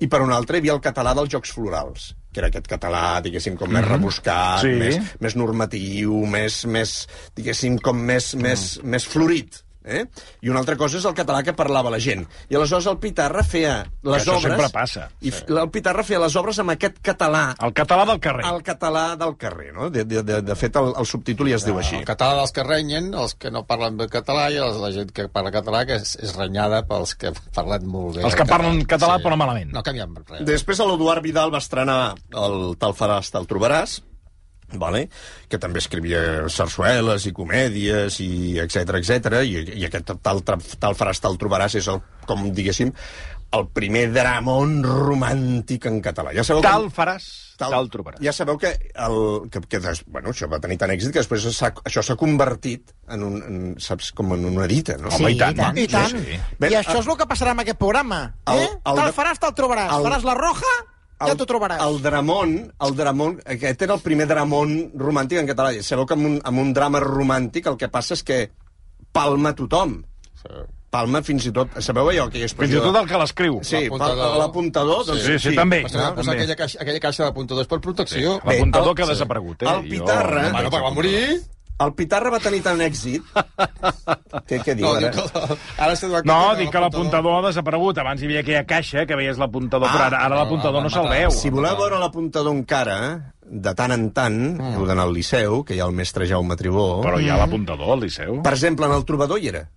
i 0.00 0.06
per 0.08 0.20
un 0.22 0.32
altre 0.32 0.56
hi 0.58 0.60
havia 0.62 0.74
el 0.76 0.80
català 0.84 1.14
dels 1.18 1.30
Jocs 1.32 1.52
Florals, 1.56 2.14
que 2.32 2.40
era 2.42 2.48
aquest 2.52 2.68
català, 2.70 3.20
diguéssim, 3.24 3.56
com 3.58 3.70
més 3.72 3.86
rebuscat, 3.86 4.60
Sí. 4.62 4.74
més, 4.78 4.98
més 5.20 5.34
normatiu, 5.36 6.20
més, 6.26 6.64
més 6.66 7.06
diguéssim, 7.34 7.78
com 7.82 7.96
més, 7.98 8.34
més, 8.34 8.78
més 8.84 9.06
florit. 9.06 9.64
Eh? 9.88 10.04
I 10.44 10.50
una 10.52 10.60
altra 10.60 10.76
cosa 10.76 10.98
és 11.00 11.06
el 11.08 11.14
català 11.16 11.40
que 11.46 11.54
parlava 11.56 11.90
la 11.90 11.98
gent. 11.98 12.26
I 12.52 12.56
aleshores 12.58 12.86
el 12.90 12.98
Pitarra 13.00 13.42
feia 13.44 13.78
les 14.04 14.20
això 14.22 14.34
obres... 14.36 14.44
sempre 14.52 14.68
passa. 14.74 15.06
I 15.24 15.32
f- 15.32 15.46
el 15.48 15.70
Pitarra 15.72 16.04
feia 16.04 16.20
les 16.20 16.36
obres 16.36 16.58
amb 16.60 16.74
aquest 16.74 16.98
català, 17.04 17.54
El 17.64 17.72
català 17.76 18.04
del 18.10 18.20
carrer. 18.20 18.44
el 18.50 18.62
català 18.66 19.04
del 19.16 19.36
carrer, 19.40 19.72
no? 19.72 19.88
De, 19.90 20.04
de, 20.04 20.22
de, 20.22 20.40
de 20.42 20.56
fet, 20.60 20.76
el, 20.76 20.92
el 21.00 21.06
subtítol 21.08 21.48
ja 21.50 21.56
es 21.56 21.64
diu 21.66 21.78
així. 21.80 21.96
El 22.02 22.06
català 22.08 22.36
dels 22.42 22.52
que 22.52 22.64
renyen, 22.66 23.12
els 23.14 23.34
que 23.40 23.50
no 23.54 23.64
parlen 23.66 23.96
bé 23.96 24.08
català, 24.12 24.48
i 24.52 24.60
els, 24.60 24.76
la 24.82 24.92
gent 24.94 25.10
que 25.16 25.28
parla 25.32 25.52
català, 25.54 25.84
que 25.88 25.96
és, 26.02 26.16
és 26.22 26.34
renyada 26.36 26.82
pels 26.88 27.14
que 27.18 27.32
parlen 27.56 27.86
molt 27.88 28.18
bé. 28.18 28.24
Els 28.26 28.34
el 28.34 28.38
que 28.42 28.48
parlen 28.50 28.82
català, 28.88 29.16
però 29.24 29.36
malament. 29.40 29.72
No 29.74 29.82
canviem 29.86 30.14
res. 30.28 30.44
Després 30.48 30.78
l'Eduard 30.84 31.22
Vidal 31.24 31.50
va 31.54 31.62
estrenar 31.64 32.14
el 32.36 32.74
Tal 32.78 32.92
faràs, 32.94 33.30
tal 33.34 33.46
trobaràs, 33.48 33.98
vale? 34.74 35.08
que 35.48 35.58
també 35.58 35.78
escrivia 35.80 36.48
sarsueles 36.52 37.24
i 37.26 37.32
comèdies 37.32 38.20
i 38.20 38.58
etc 38.60 38.98
etc 39.00 39.40
i, 39.46 39.56
i 39.80 39.84
aquest 39.88 40.12
tal, 40.22 40.42
tal, 40.44 40.60
tal 40.78 40.94
faràs, 40.98 41.20
tal 41.24 41.38
trobaràs 41.40 41.74
és 41.80 41.88
el, 41.88 42.02
com 42.28 42.50
diguéssim 42.52 42.92
el 43.56 43.64
primer 43.72 44.10
dramón 44.12 44.82
romàntic 44.84 45.86
en 45.88 46.02
català. 46.04 46.34
Ja 46.36 46.42
sabeu 46.44 46.60
Tal 46.60 46.82
com- 46.84 46.92
faràs, 46.92 47.24
tal, 47.56 47.88
trobaràs. 47.88 48.20
Ja 48.20 48.32
sabeu 48.36 48.58
que, 48.60 48.74
el, 48.92 49.48
que, 49.48 49.62
que 49.64 49.80
des, 49.80 50.02
bueno, 50.06 50.34
això 50.34 50.50
va 50.52 50.58
tenir 50.60 50.76
tant 50.76 50.92
èxit 50.92 51.14
que 51.14 51.22
després 51.22 51.46
això 51.48 52.02
s'ha 52.04 52.16
convertit 52.20 52.92
en, 53.08 53.24
un, 53.24 53.38
en, 53.48 53.62
saps, 53.80 54.10
com 54.12 54.34
en 54.36 54.44
una 54.50 54.66
dita, 54.68 54.98
no? 55.00 55.08
Sí, 55.16 55.22
Home, 55.24 55.32
i 55.32 55.38
tant. 55.40 55.56
i 55.56 55.62
tant. 55.64 55.80
I 55.80 55.86
tant. 55.94 56.12
Sí, 56.12 56.20
sí. 56.36 56.40
Bé, 56.60 56.70
I 56.74 56.76
això 56.82 56.98
és 57.00 57.08
el 57.08 57.16
que 57.16 57.28
passarà 57.32 57.54
amb 57.56 57.64
aquest 57.64 57.80
programa. 57.80 58.20
el- 58.52 58.66
Eh? 58.66 58.68
el 58.84 59.00
de- 59.00 59.16
faràs, 59.16 59.40
te'l 59.40 59.56
trobaràs. 59.56 59.96
el- 59.96 60.04
Faràs 60.10 60.28
la 60.28 60.34
roja, 60.36 60.74
ja 61.26 61.34
t'ho 61.34 61.46
trobaràs. 61.46 61.80
El 61.82 62.00
Dramón, 62.02 62.72
el 62.80 62.94
Dramón, 62.96 63.40
aquest 63.44 63.82
era 63.82 63.94
el 63.94 64.00
primer 64.00 64.26
Dramón 64.30 64.92
romàntic 64.94 65.38
en 65.40 65.46
català. 65.48 65.72
I 65.74 65.82
Sabeu 65.82 66.06
que 66.06 66.14
amb 66.14 66.26
un, 66.26 66.40
amb 66.44 66.58
un 66.58 66.72
drama 66.72 67.00
romàntic 67.00 67.66
el 67.66 67.76
que 67.76 67.88
passa 67.88 68.14
és 68.14 68.22
que 68.22 68.50
palma 69.12 69.54
tothom. 69.54 70.04
Palma 70.90 71.20
fins 71.20 71.44
i 71.44 71.50
tot... 71.52 71.68
Sabeu 71.84 72.08
allò 72.08 72.30
que 72.32 72.38
hi 72.40 72.44
ha 72.46 72.48
Fins 72.48 72.72
i 72.72 72.78
tot 72.80 72.96
el 72.96 73.08
que 73.10 73.18
l'escriu. 73.20 73.58
Sí, 73.62 73.76
L'apuntador. 73.82 74.22
pal- 74.24 74.38
l'apuntador. 74.40 75.02
Doncs, 75.04 75.20
Sí, 75.26 75.34
sí, 75.38 75.54
també. 75.54 75.82
Però 75.84 75.98
no, 76.00 76.14
posar 76.16 76.32
també. 76.32 76.36
aquella 76.38 76.56
caixa, 76.56 76.78
aquella 76.80 77.00
caixa 77.04 77.24
d'apuntadors 77.26 77.68
per 77.68 77.78
protecció. 77.84 78.38
Sí, 78.38 78.46
L'apuntador 78.48 78.88
el- 78.88 78.94
que 78.96 79.02
ha 79.02 79.06
sí. 79.06 79.12
desaparegut, 79.12 79.62
eh? 79.62 79.68
El 79.74 79.88
Pitarra- 79.90 80.46
Jo- 80.46 80.52
Bueno, 80.56 80.70
va 80.70 80.90
morir. 80.96 81.42
El 81.78 81.92
Pitarra 81.94 82.30
va 82.34 82.40
tenir 82.42 82.58
tant 82.64 82.80
èxit... 82.82 83.22
què, 84.48 84.58
què 84.66 84.74
diu, 84.74 84.86
No, 84.88 84.94
ara? 84.98 85.10
que, 85.14 85.24
ara 85.78 85.94
d'acord 85.94 86.26
No, 86.26 86.38
que 86.50 86.56
dic 86.64 86.72
que 86.74 86.82
l'apuntador 86.82 87.36
ha 87.38 87.42
desaparegut. 87.46 88.00
Abans 88.02 88.22
hi 88.22 88.26
havia 88.26 88.42
aquella 88.42 88.64
caixa 88.66 89.04
que 89.06 89.18
veies 89.18 89.38
l'apuntador, 89.38 89.86
Ah, 89.86 89.94
però 89.94 90.06
ara, 90.08 90.20
ara 90.26 90.34
no, 90.34 90.40
l'apuntador 90.42 90.82
no 90.82 90.90
se'l 90.90 91.06
veu. 91.12 91.30
Si 91.34 91.52
voleu 91.54 91.78
veure 91.78 92.00
l'apuntador 92.02 92.54
encara, 92.56 92.98
de 93.46 93.74
tant 93.78 93.94
en 93.94 94.08
tant, 94.16 94.40
heu 94.74 94.86
d'anar 94.90 95.06
al 95.06 95.14
Liceu, 95.14 95.62
que 95.64 95.76
hi 95.78 95.80
ha 95.80 95.86
el 95.86 95.94
mestre 95.94 96.26
Jaume 96.26 96.58
Tribó. 96.58 96.88
Però 97.06 97.20
hi 97.22 97.30
ha 97.30 97.38
l'apuntador 97.44 97.94
al 97.94 98.02
Liceu. 98.08 98.40
Per 98.42 98.54
exemple, 98.58 98.90
en 98.90 98.98
el 98.98 99.06
Trobador 99.06 99.38
hi 99.38 99.52
era. 99.54 99.68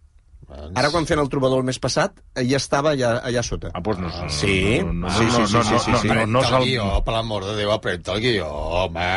Ara, 0.52 0.90
quan 0.92 1.06
feien 1.08 1.22
el 1.22 1.30
Trobador 1.32 1.62
el 1.62 1.70
mes 1.70 1.78
passat, 1.80 2.18
ja 2.36 2.58
estava 2.58 2.92
allà, 2.92 3.14
allà 3.24 3.40
sota. 3.46 3.70
Ah, 3.78 3.80
doncs 3.86 4.02
no, 4.02 4.10
no, 4.26 4.30
Sí, 4.36 4.82
no, 4.84 4.92
no, 5.06 5.10
sí, 5.16 5.30
sí, 5.30 5.40
no, 5.40 5.48
sí, 5.48 5.56
no, 5.56 5.64
sí, 5.64 5.78
sí, 5.86 5.92
no, 5.94 6.02
sí. 6.02 6.08
no, 6.10 6.16
no, 6.26 6.26
no 6.34 6.42
el 6.42 6.50
se'l... 6.50 6.66
guió, 6.66 6.88
per 7.06 7.14
l'amor 7.16 7.46
de 7.48 7.56
Déu, 7.62 7.72
apreta 7.72 8.18
el 8.18 8.26
guió, 8.26 8.50
home. 8.82 9.08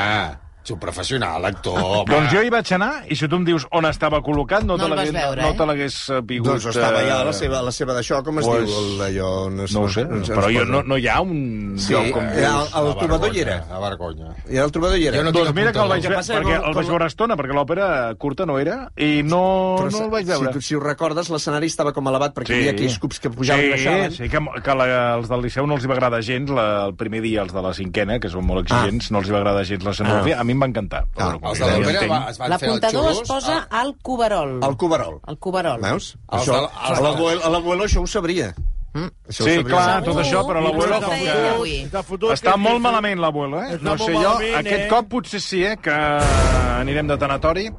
Si 0.64 0.72
un 0.72 0.78
professional, 0.80 1.44
actor... 1.44 1.76
home. 1.76 2.04
Doncs 2.08 2.30
jo 2.32 2.40
hi 2.40 2.48
vaig 2.48 2.70
anar, 2.72 3.02
i 3.12 3.16
si 3.20 3.28
tu 3.28 3.36
em 3.36 3.44
dius 3.44 3.66
on 3.76 3.84
estava 3.84 4.22
col·locat, 4.24 4.62
no, 4.64 4.78
No 4.78 4.78
te 4.80 4.86
el 4.88 4.94
l'hagués 4.96 5.12
veure, 5.12 5.42
no 5.44 5.50
eh? 5.52 5.56
te 5.58 5.66
l'hagués 5.68 5.96
sabut... 6.08 6.46
Doncs 6.46 6.66
estava 6.72 7.02
eh, 7.02 7.08
ja 7.10 7.18
a 7.20 7.26
la 7.28 7.34
seva, 7.36 7.58
a 7.58 7.66
la 7.66 7.72
seva 7.76 7.92
d'això, 7.98 8.22
com 8.24 8.40
es 8.40 8.46
pues, 8.48 8.64
diu? 8.64 8.78
El 8.80 8.94
d'allò... 9.02 9.28
No, 9.52 9.66
No 9.74 9.82
ho 9.84 9.90
sé, 9.92 10.04
però 10.30 10.48
jo, 10.54 10.64
no, 10.64 10.80
no 10.88 10.96
hi 10.96 11.04
ha 11.12 11.18
un 11.20 11.74
Sí, 11.76 11.92
lloc 11.92 12.08
com... 12.16 12.24
eh, 12.32 12.46
el, 12.48 12.64
el 12.80 12.88
La 12.88 12.94
trobador 13.02 13.34
hi 13.36 13.42
era. 13.44 13.58
La 13.68 13.80
vergonya. 13.84 14.32
I 14.48 14.56
el 14.64 14.72
trobador 14.72 14.96
hi 14.98 15.06
era. 15.10 15.18
Jo 15.20 15.26
no 15.28 15.32
Doncs 15.36 15.52
mira 15.54 15.72
que 15.76 15.82
el 15.84 15.92
vaig 15.92 16.02
veure, 16.08 16.16
passa 16.22 16.38
perquè 16.38 16.56
com- 16.56 16.68
el 16.70 16.78
vaig 16.80 16.90
veure 16.94 17.10
estona, 17.12 17.36
perquè 17.42 17.58
l'òpera 17.60 17.88
curta 18.24 18.46
no 18.48 18.56
era, 18.62 18.78
i 18.96 19.10
no, 19.26 19.42
Però 19.82 19.90
no 19.92 20.02
el 20.06 20.10
vaig 20.16 20.26
veure. 20.32 20.54
Si, 20.56 20.64
si 20.70 20.78
ho 20.78 20.80
recordes, 20.80 21.28
l'escenari 21.34 21.68
estava 21.68 21.92
com 21.92 22.08
elevat 22.08 22.32
perquè 22.40 22.54
hi 22.56 22.62
havia 22.62 22.74
aquells 22.78 22.96
cubs 23.04 23.20
que 23.20 23.28
pujaven 23.34 23.60
sí, 23.64 23.68
i 23.68 23.74
baixaven. 23.76 24.16
Sí, 24.16 24.30
que, 24.32 24.42
que 24.64 24.78
la, 24.80 24.88
els 25.18 25.28
del 25.28 25.44
Liceu 25.44 25.68
no 25.68 25.76
els 25.76 25.84
hi 25.84 25.92
va 25.92 25.98
agradar 25.98 26.22
gens, 26.24 26.48
la, 26.54 26.66
el 26.88 26.96
primer 26.96 27.20
dia, 27.26 27.42
els 27.44 27.52
de 27.52 27.60
la 27.68 27.74
cinquena, 27.76 28.16
que 28.22 28.32
són 28.32 28.46
molt 28.48 28.64
exigents, 28.64 29.10
no 29.12 29.20
els 29.20 29.28
hi 29.28 29.36
va 29.36 29.42
agradar 29.44 29.66
gens 29.68 29.84
l'escenografia. 29.84 30.40
A 30.40 30.44
mi 30.46 30.53
em 30.54 30.60
va 30.64 30.66
encantar. 30.70 31.04
Però, 31.14 31.38
Ah, 31.42 31.48
Els 31.50 31.58
que 31.58 31.64
de 31.64 31.70
l'òpera 31.78 32.08
va- 32.08 32.30
es 32.30 32.38
van 32.38 32.58
fer 32.58 32.68
els 32.68 32.80
L'apuntador 32.80 33.10
es 33.10 33.20
posa 33.28 33.56
Ah, 33.70 33.80
al 33.80 33.94
cuberol. 34.02 34.60
El 34.62 34.76
cuberol. 34.76 35.20
El 35.26 35.38
cuberol. 35.38 35.80
Veus? 35.82 36.16
Els 36.32 36.42
Això, 36.42 36.54
de- 36.60 36.94
de- 36.96 37.02
l'abuelo 37.02 37.50
l'abuelo 37.50 37.84
això 37.84 38.00
ho 38.02 38.06
sabria. 38.06 38.54
Mm. 38.94 39.08
Això 39.28 39.42
Sí, 39.44 39.64
clar, 39.64 40.04
tot 40.04 40.16
això, 40.16 40.44
però 40.46 40.60
l'abuelo 40.62 41.00
feia 41.02 41.54
avui. 41.54 41.88
Està 42.30 42.56
molt 42.56 42.80
malament 42.80 43.18
l'abuelo, 43.18 43.60
eh? 43.62 43.78
No 43.82 43.98
sé 43.98 44.12
jo, 44.12 44.20
malament, 44.20 44.54
aquest 44.56 44.84
eh? 44.84 44.88
cop 44.88 45.08
potser 45.08 45.40
sí, 45.40 45.64
eh, 45.64 45.76
que 45.82 45.90
anirem 45.90 47.08
de 47.08 47.16
tanatori. 47.18 47.70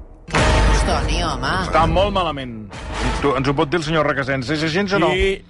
Toni, 0.86 1.24
home. 1.24 1.48
Està 1.66 1.88
molt 1.90 2.12
malament. 2.14 2.70
Tu, 3.22 3.32
ens 3.36 3.48
ho 3.50 3.54
pot 3.58 3.70
dir 3.72 3.80
el 3.80 3.84
senyor 3.88 4.06
Requesens. 4.06 4.50
És 4.54 4.62
així 4.68 4.84
o 4.94 5.00
no? 5.00 5.10
I 5.16 5.44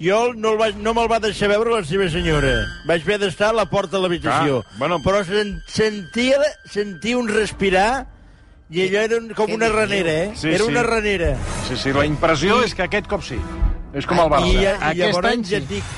jo 0.00 0.20
no, 0.34 0.54
el 0.54 0.58
vaig, 0.60 0.78
no 0.80 0.94
me'l 0.96 1.10
va 1.10 1.18
deixar 1.20 1.50
veure 1.52 1.74
la 1.74 1.82
seva 1.84 2.08
senyora. 2.12 2.54
Vaig 2.88 3.02
haver 3.04 3.18
d'estar 3.24 3.50
a 3.50 3.56
la 3.60 3.66
porta 3.70 3.98
de 3.98 4.02
l'habitació. 4.04 4.62
Ah, 4.64 4.78
bueno. 4.78 5.00
Però 5.04 5.20
sen, 5.28 5.58
sentia, 5.68 6.40
sentia 6.72 7.18
un 7.20 7.28
respirar 7.28 8.06
i 8.70 8.84
allò 8.86 9.00
era 9.02 9.16
un, 9.18 9.32
com 9.34 9.50
una 9.52 9.68
ranera, 9.68 10.12
eh? 10.26 10.30
Sí, 10.38 10.48
era 10.48 10.64
sí. 10.64 10.70
una 10.70 10.84
ranera. 10.86 11.34
Sí, 11.68 11.76
sí, 11.76 11.92
la 11.92 12.06
impressió 12.06 12.62
és 12.64 12.74
que 12.74 12.86
aquest 12.86 13.08
cop 13.10 13.24
sí. 13.26 13.38
És 13.92 14.06
com 14.06 14.20
el 14.22 14.28
I, 14.28 14.30
Barça. 14.30 14.46
i 14.54 14.66
Aquest 14.70 15.00
llavors 15.02 15.32
any 15.32 15.42
ja 15.42 15.56
sí. 15.56 15.60
et 15.62 15.68
dic, 15.68 15.96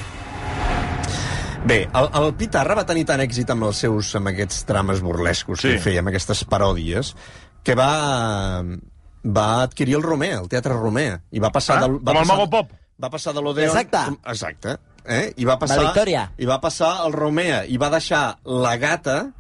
Bé, 1.63 1.77
el, 1.95 2.09
el 2.19 2.33
Pitarra 2.35 2.75
va 2.75 2.83
tenir 2.89 3.05
tant 3.07 3.21
èxit 3.23 3.51
amb 3.55 3.69
els 3.69 3.79
seus 3.85 4.09
amb 4.19 4.33
aquests 4.33 4.65
trames 4.67 4.99
burlescos 5.05 5.61
Sí. 5.63 5.77
que 5.77 5.83
feia, 5.85 6.01
amb 6.03 6.11
aquestes 6.11 6.43
paròdies, 6.51 7.13
que 7.63 7.77
va, 7.79 8.65
va 9.23 9.45
adquirir 9.63 9.95
el 10.01 10.03
Romea, 10.03 10.41
el 10.41 10.49
Teatre 10.51 10.75
Romea, 10.75 11.21
i 11.31 11.39
va 11.45 11.53
passar... 11.55 11.77
Ah, 11.79 11.85
del, 11.87 12.01
va 12.01 12.17
com 12.17 12.17
el 12.17 12.25
passar, 12.25 12.37
Mago 12.41 12.49
Pop. 12.51 12.73
Va 13.01 13.09
passar 13.11 13.33
de 13.35 13.41
l'Odeon... 13.43 13.69
Exacte. 13.71 14.03
Exacte. 14.31 14.77
Eh? 15.05 15.33
I 15.37 15.45
va 15.45 15.57
passar... 15.59 15.79
La 15.81 15.89
Victòria. 15.93 16.27
I 16.39 16.47
va 16.47 16.59
passar 16.61 16.91
al 17.03 17.13
Romea, 17.13 17.65
i 17.67 17.77
va 17.81 17.89
deixar 17.91 18.39
la 18.45 18.77
gata 18.77 19.33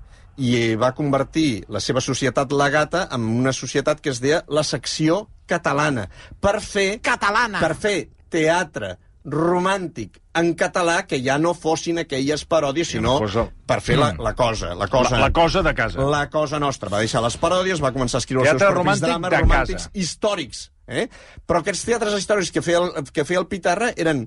i 0.43 0.75
va 0.81 0.93
convertir 0.97 1.65
la 1.69 1.79
seva 1.85 2.01
societat 2.01 2.51
la 2.57 2.71
gata 2.73 3.05
en 3.13 3.27
una 3.29 3.53
societat 3.53 4.01
que 4.01 4.11
es 4.11 4.19
deia 4.21 4.43
la 4.49 4.63
secció 4.65 5.27
catalana 5.47 6.07
per 6.41 6.57
fer 6.65 7.01
Catalana. 7.05 7.61
per 7.61 7.75
fer 7.77 8.09
teatre 8.33 8.95
romàntic 9.29 10.17
en 10.35 10.55
català 10.59 11.03
que 11.07 11.21
ja 11.23 11.37
no 11.39 11.53
fossin 11.55 12.01
aquelles 12.03 12.43
paròdies, 12.49 12.89
sinó 12.97 13.19
cosa- 13.21 13.45
per 13.69 13.81
fer 13.85 13.99
la, 14.01 14.13
Mm. 14.15 14.21
la 14.25 14.33
cosa, 14.35 14.75
la 14.75 14.89
cosa... 14.89 15.11
La, 15.17 15.21
la 15.29 15.31
cosa 15.33 15.63
de 15.63 15.75
casa. 15.75 16.01
La 16.01 16.29
cosa 16.31 16.59
nostra. 16.59 16.89
Va 16.89 16.99
deixar 16.99 17.23
les 17.23 17.37
paròdies, 17.39 17.81
va 17.85 17.93
començar 17.93 18.17
a 18.17 18.25
escriure 18.25 18.45
Teatre 18.49 18.67
els 18.69 18.75
seus 18.75 18.83
propis 18.85 19.01
drames 19.01 19.31
de 19.31 19.37
romàntics 19.39 19.83
casa. 19.85 19.91
històrics. 19.95 20.72
Eh? 20.87 21.07
Però 21.47 21.63
aquests 21.63 21.85
teatres 21.89 22.17
històrics 22.19 22.51
que 22.55 22.63
feia 22.65 22.83
el, 22.83 23.07
que 23.15 23.27
feia 23.29 23.41
el 23.43 23.49
Pitarra 23.51 23.93
eren, 23.97 24.27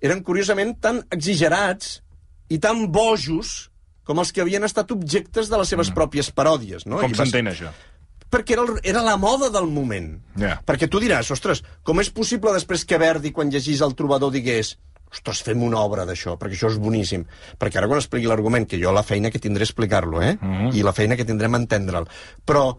eren 0.00 0.24
curiosament 0.26 0.76
tan 0.80 1.02
exagerats 1.12 2.00
i 2.50 2.58
tan 2.58 2.88
bojos 2.92 3.70
com 4.08 4.18
els 4.18 4.32
que 4.34 4.42
havien 4.42 4.64
estat 4.66 4.90
objectes 4.90 5.50
de 5.52 5.60
les 5.60 5.70
seves 5.70 5.92
pròpies 5.94 6.32
paròdies. 6.34 6.86
No? 6.88 6.98
Com 7.04 7.14
s'entén, 7.14 7.52
això? 7.52 7.70
perquè 8.30 8.54
era, 8.54 8.62
el, 8.62 8.78
era 8.86 9.02
la 9.02 9.16
moda 9.18 9.50
del 9.50 9.66
moment. 9.66 10.12
Ja. 10.38 10.54
Perquè 10.66 10.88
tu 10.90 11.00
diràs, 11.02 11.32
ostres, 11.34 11.64
com 11.82 12.00
és 12.02 12.12
possible 12.14 12.54
després 12.54 12.86
que 12.86 12.98
Verdi, 13.02 13.34
quan 13.34 13.50
llegís 13.50 13.82
el 13.82 13.96
trobador, 13.98 14.30
digués 14.30 14.76
ostres, 15.10 15.40
fem 15.42 15.62
una 15.66 15.80
obra 15.82 16.04
d'això, 16.06 16.36
perquè 16.38 16.54
això 16.54 16.70
és 16.70 16.78
boníssim. 16.78 17.24
Perquè 17.58 17.80
ara 17.80 17.88
quan 17.90 17.98
expliqui 17.98 18.30
l'argument, 18.30 18.66
que 18.70 18.78
jo 18.78 18.92
la 18.94 19.02
feina 19.02 19.32
que 19.34 19.42
tindré 19.42 19.66
explicar-lo, 19.66 20.22
eh? 20.22 20.36
Mhm. 20.38 20.70
I 20.78 20.84
la 20.86 20.94
feina 20.94 21.16
que 21.18 21.26
tindrem 21.26 21.54
a 21.54 21.58
entendre'l. 21.58 22.06
Però 22.46 22.78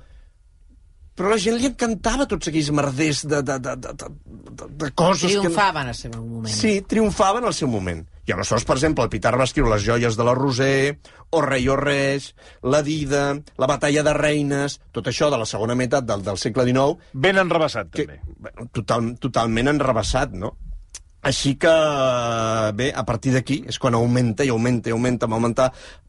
però 1.16 1.28
a 1.30 1.36
la 1.36 1.42
gent 1.44 1.58
li 1.60 1.68
encantava 1.68 2.26
tots 2.30 2.48
aquells 2.50 2.70
merders 2.76 3.26
de, 3.28 3.42
de, 3.46 3.58
de, 3.60 3.76
de, 3.84 3.92
de, 4.00 4.70
de 4.86 4.90
coses 4.98 5.34
Triomfaven 5.36 5.92
al 5.92 5.98
seu 5.98 6.14
moment. 6.16 6.48
que... 6.48 6.54
Sí, 6.56 6.74
triomfaven 6.88 7.46
al 7.46 7.54
seu 7.58 7.68
moment. 7.72 8.06
I 8.30 8.36
aleshores, 8.36 8.64
per 8.70 8.76
exemple, 8.78 9.04
el 9.04 9.10
Pitar 9.12 9.34
va 9.38 9.48
escriure 9.50 9.72
Les 9.74 9.84
joies 9.84 10.16
de 10.18 10.24
la 10.24 10.34
Roser, 10.38 10.98
O 11.32 11.42
rei 11.42 11.68
o 11.70 11.76
res, 11.76 12.32
La 12.64 12.82
dida, 12.86 13.36
La 13.58 13.68
batalla 13.68 14.04
de 14.08 14.14
reines, 14.14 14.80
tot 14.94 15.08
això 15.10 15.30
de 15.34 15.40
la 15.42 15.48
segona 15.50 15.76
meitat 15.76 16.06
del, 16.08 16.24
del 16.24 16.38
segle 16.38 16.66
XIX, 16.70 17.12
Ben 17.14 17.40
enrebaçat, 17.42 17.90
que, 17.92 18.06
també. 18.08 18.68
total, 18.72 19.16
totalment 19.20 19.74
enrebaçat, 19.74 20.32
no? 20.38 20.54
Així 21.22 21.54
que, 21.62 21.72
bé, 22.74 22.92
a 22.98 23.04
partir 23.06 23.36
d'aquí 23.36 23.60
és 23.70 23.78
quan 23.78 23.94
augmenta 23.98 24.46
i 24.46 24.50
augmenta 24.50 24.90
i 24.90 24.96
augmenta, 24.96 25.28
va 25.30 25.38
augmentar 25.38 25.68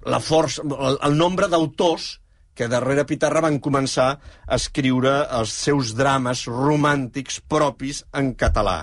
la 0.08 0.20
força, 0.24 0.64
el, 0.64 0.96
el 1.04 1.16
nombre 1.18 1.48
d'autors 1.52 2.14
que 2.54 2.68
darrere 2.68 3.06
Pitarra 3.08 3.42
van 3.44 3.58
començar 3.64 4.08
a 4.12 4.58
escriure 4.58 5.12
els 5.38 5.52
seus 5.64 5.94
drames 5.96 6.44
romàntics 6.50 7.40
propis 7.48 8.02
en 8.12 8.34
català. 8.38 8.82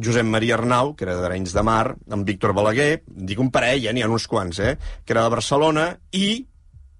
Josep 0.00 0.24
Maria 0.24 0.56
Arnau, 0.56 0.94
que 0.96 1.04
era 1.04 1.16
d'Arenys 1.20 1.54
de 1.56 1.64
Mar, 1.66 1.94
en 2.08 2.24
Víctor 2.24 2.54
Balaguer, 2.56 3.02
dic 3.06 3.40
un 3.40 3.50
parell, 3.52 3.86
eh, 3.86 3.92
n'hi 3.92 4.04
ha 4.04 4.08
uns 4.08 4.28
quants, 4.30 4.60
eh, 4.60 4.76
que 5.04 5.12
era 5.16 5.24
de 5.26 5.34
Barcelona, 5.34 5.86
i 6.12 6.46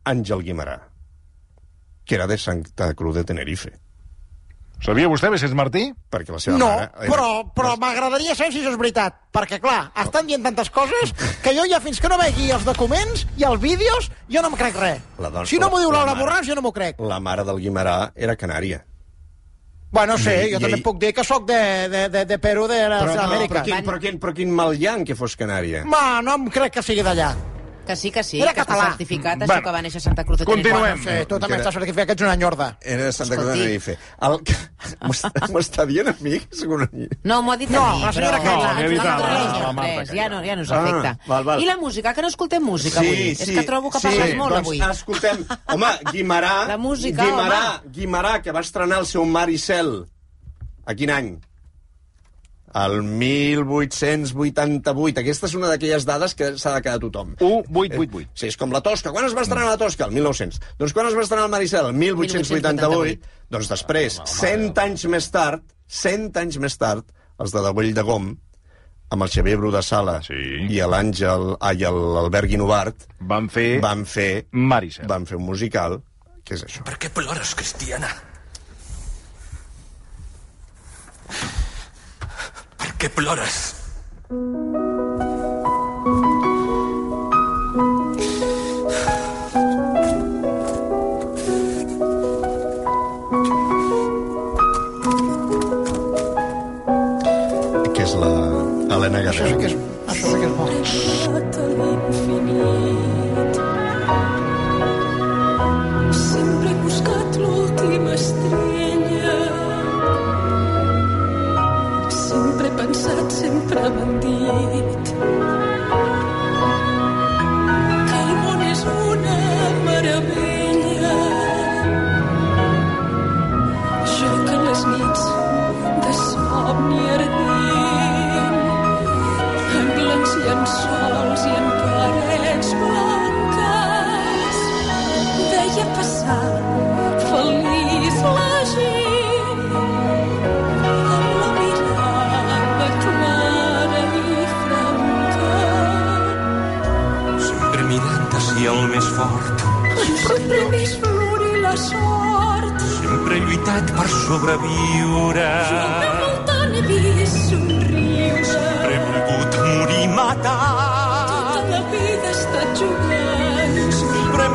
Àngel 0.05 0.43
Guimarà, 0.45 0.81
que 2.05 2.17
era 2.19 2.27
de 2.27 2.37
Santa 2.39 2.93
Cruz 2.95 3.15
de 3.17 3.25
Tenerife, 3.25 3.73
Sabia 4.81 5.09
vostè, 5.13 5.29
Vicent 5.31 5.53
Martí? 5.55 5.83
perquè 6.11 6.33
la 6.33 6.39
seva 6.41 6.57
No, 6.57 6.67
mare... 6.73 6.91
era- 7.05 7.11
però, 7.13 7.27
però 7.55 7.75
m'agradaria 7.77 8.35
saber 8.35 8.53
si 8.53 8.61
això 8.63 8.71
és 8.73 8.79
veritat. 8.81 9.19
Perquè, 9.31 9.59
clar, 9.61 9.91
estan 10.03 10.27
dient 10.27 10.43
tantes 10.43 10.71
coses 10.73 11.13
que 11.45 11.53
jo 11.55 11.67
ja 11.69 11.81
fins 11.85 12.01
que 12.01 12.09
no 12.09 12.17
vegi 12.19 12.51
els 12.51 12.65
documents 12.65 13.27
i 13.37 13.45
els 13.45 13.61
vídeos, 13.61 14.09
jo 14.29 14.41
no 14.43 14.49
em 14.49 14.57
crec 14.57 14.79
res. 14.81 15.03
La 15.19 15.29
dona- 15.29 15.45
si 15.47 15.59
no 15.61 15.69
m'ho 15.69 15.81
diu 15.83 15.91
la 15.93 15.99
Laura 16.05 16.15
mare. 16.15 16.25
Borràs, 16.25 16.49
jo 16.49 16.55
no 16.57 16.63
m'ho 16.65 16.73
crec. 16.73 16.99
La 17.01 17.21
mare 17.21 17.45
del 17.45 17.61
Guimarà 17.61 18.13
era 18.17 18.37
canària. 18.37 18.85
Bueno, 19.93 20.17
sé, 20.19 20.47
I- 20.47 20.53
jo 20.53 20.59
i 20.59 20.63
també 20.63 20.77
ell- 20.79 20.83
puc 20.87 20.99
dir 21.03 21.13
que 21.13 21.25
sóc 21.25 21.45
de, 21.47 21.89
de, 21.91 22.09
de, 22.09 22.25
de 22.25 22.39
Perú, 22.39 22.67
de 22.71 22.89
les 22.89 23.03
Però, 23.03 23.15
no, 23.17 23.47
però, 23.49 23.63
quin, 23.65 23.85
però, 23.85 23.99
quin, 24.01 24.19
però 24.23 24.33
quin 24.35 24.51
mal 24.55 24.73
hi 24.79 24.87
ha 24.87 24.97
que 25.05 25.17
fos 25.19 25.37
canària? 25.37 25.85
Ma, 25.85 26.23
no 26.23 26.35
em 26.39 26.49
crec 26.49 26.73
que 26.79 26.83
sigui 26.83 27.03
d'allà. 27.03 27.35
Que 27.91 27.97
sí, 27.97 28.11
que 28.15 28.23
sí, 28.23 28.39
Era 28.41 28.53
que 28.55 28.61
està 28.63 28.73
català. 28.75 28.89
certificat, 28.93 29.39
Bueno, 29.39 29.53
això 29.55 29.65
que 29.65 29.73
va 29.75 29.81
néixer 29.83 29.99
a 29.99 30.05
Santa 30.05 30.25
Cruz 30.25 30.39
de 30.39 30.45
continuem. 30.47 30.83
Tenerife. 30.83 31.19
Sí, 31.21 31.27
tu 31.27 31.39
també 31.41 31.55
era- 31.57 31.63
estàs 31.65 31.75
certificat 31.75 32.07
que 32.07 32.13
ets 32.13 32.23
una 32.23 32.37
nyorda. 32.37 32.69
Era 32.81 33.05
de 33.09 33.13
Santa 33.13 33.35
Cruz 33.35 33.47
de 33.47 33.53
Escolti. 33.53 33.61
Tenerife. 33.61 33.99
El... 34.23 34.37
M'ho 35.03 35.15
està- 35.17 35.49
M'ho 35.51 35.59
està 35.61 35.87
dient 35.91 36.09
a 36.09 36.15
mi? 36.21 36.39
que 36.39 36.57
sóc 36.57 36.71
una... 36.77 36.87
No, 37.25 37.43
m'ho 37.43 37.53
ha 37.53 37.57
dit 37.57 37.69
No, 37.71 37.83
a 37.85 37.97
mi, 37.97 38.03
la 38.05 38.13
senyora 38.13 38.39
però... 38.41 38.55
No, 38.55 38.89
dit 38.89 39.01
a 39.01 39.05
la- 39.05 39.69
a 39.69 39.73
Marta 39.73 40.15
ja 40.15 40.29
no, 40.31 40.39
ja 40.47 40.55
no 40.57 40.63
ens 40.63 40.71
Ah, 40.71 40.81
afecta. 40.85 41.19
val, 41.27 41.45
val. 41.45 41.61
I 41.61 41.67
la 41.67 41.77
música, 41.77 42.15
que 42.15 42.23
no 42.23 42.29
escoltem 42.29 42.63
música 42.63 43.01
avui. 43.01 43.31
És 43.35 43.45
que 43.51 43.63
trobo 43.67 43.91
que 43.91 43.99
sí, 43.99 44.07
parles 44.07 44.37
molt 44.37 44.55
doncs, 44.55 44.67
avui. 44.69 44.81
Escoltem, 44.91 45.45
home, 45.75 45.93
Guimarà... 46.13 46.55
La 46.69 46.79
música, 46.79 47.25
Guimarà, 47.25 47.61
home. 47.83 47.91
Guimarà, 47.93 48.41
que 48.41 48.53
va 48.53 48.61
estrenar 48.61 49.01
el 49.03 49.07
seu 49.07 49.25
Mar 49.27 49.49
i 49.51 49.59
Cel. 49.59 50.07
A 50.87 50.95
quin 50.95 51.11
any? 51.11 51.33
El 52.73 53.03
1888. 53.03 55.19
Aquesta 55.21 55.47
és 55.49 55.55
una 55.59 55.67
d'aquelles 55.73 56.05
dades 56.07 56.35
que 56.39 56.53
s'ha 56.57 56.71
de 56.77 56.83
quedar 56.85 57.01
tothom. 57.03 57.33
1888. 57.41 58.31
Sí, 58.35 58.47
és 58.53 58.57
com 58.61 58.71
la 58.71 58.81
Tosca. 58.85 59.11
Quan 59.11 59.25
es 59.27 59.35
va 59.35 59.43
estrenar 59.43 59.67
la 59.73 59.77
Tosca? 59.81 60.05
El 60.07 60.13
1900. 60.15 60.61
Doncs 60.79 60.93
quan 60.95 61.07
es 61.11 61.17
va 61.19 61.23
estrenar 61.27 61.47
el 61.49 61.51
Maricel? 61.51 61.87
El 61.91 61.95
1888. 61.99 63.19
Doncs 63.51 63.69
després, 63.73 64.21
100 64.25 64.79
anys 64.79 65.05
més 65.11 65.27
tard, 65.35 65.65
100 65.89 66.37
anys 66.39 66.59
més 66.63 66.79
tard, 66.79 67.03
els 67.43 67.51
de 67.51 67.61
Davull 67.65 67.91
de 67.97 68.03
Gom, 68.07 68.29
amb 69.11 69.23
el 69.27 69.31
Xavier 69.35 69.57
Bru 69.59 69.73
de 69.75 69.83
Sala 69.83 70.21
Sí. 70.23 70.39
i 70.71 70.79
l'Àngel, 70.79 71.57
el- 71.59 71.99
l'Albert 72.15 72.47
Guinovart, 72.53 72.95
Van 73.21 73.49
fer 73.51 73.81
van 73.83 74.07
fer, 74.07 74.47
Maricel. 74.53 75.07
van 75.11 75.27
fer 75.27 75.37
un 75.37 75.43
musical, 75.51 75.99
que 76.45 76.55
és 76.55 76.63
això. 76.65 76.85
Per 76.85 76.95
què 76.99 77.11
plores, 77.11 77.55
Cristiana? 77.57 78.15
Què 83.01 83.09
plores? 83.09 83.55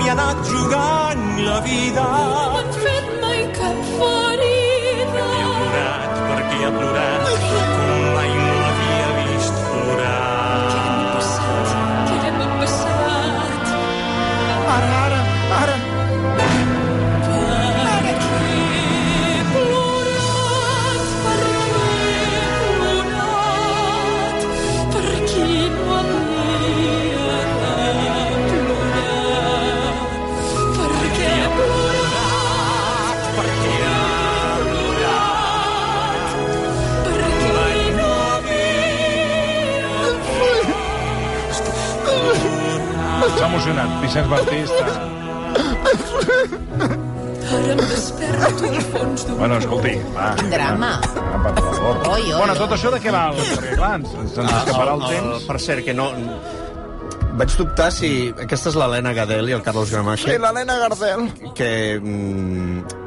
M'hi 0.05 0.11
ha 0.11 0.13
anat 0.13 0.41
jugant 0.47 1.23
la 1.45 1.55
vida. 1.65 2.03
No 2.33 2.41
m'han 2.55 2.67
fet 2.81 3.07
mai 3.23 3.39
cap 3.55 3.79
ferida. 3.93 5.23
He 5.39 5.47
plorat 5.55 6.21
perquè 6.27 6.59
ha 6.67 6.71
plorat 6.77 7.54
S'ha 43.45 43.51
emocionat. 43.53 43.91
Vicenç 44.01 44.25
Martí 44.31 44.57
està... 44.65 44.85
Ara 47.45 47.73
em 47.75 47.81
desperto 47.91 48.69
al 48.71 48.79
fons 48.89 49.25
d'un 49.27 49.37
Bueno, 49.37 49.59
escolti, 49.61 49.91
va. 50.15 50.31
Quin 50.39 50.49
drama. 50.49 50.89
Va, 51.05 51.37
per 51.45 51.53
favor. 51.61 51.99
Oi, 52.15 52.23
oi, 52.23 52.31
bueno, 52.39 52.55
tot 52.57 52.73
això 52.73 52.89
de 52.95 52.99
què 53.03 53.13
val? 53.13 53.37
Perquè, 53.37 53.75
clar, 53.77 53.91
ens, 53.99 54.15
ens 54.23 54.39
Ah, 54.41 54.63
escaparà 54.63 54.95
el, 54.97 55.03
el- 55.05 55.13
temps. 55.13 55.45
Per 55.51 55.57
cert, 55.61 55.85
que 55.85 55.93
no... 55.93 56.07
Vaig 57.37 57.53
dubtar 57.59 57.91
si... 57.93 58.09
Aquesta 58.47 58.71
és 58.73 58.79
l'Helena 58.81 59.13
Gadel 59.13 59.51
i 59.51 59.55
el 59.59 59.61
Carlos 59.61 59.93
Gramache. 59.93 60.25
Sí, 60.31 60.39
l'Helena 60.41 60.79
Gardel. 60.81 61.27
que 61.53 61.69
mm, 62.01 62.64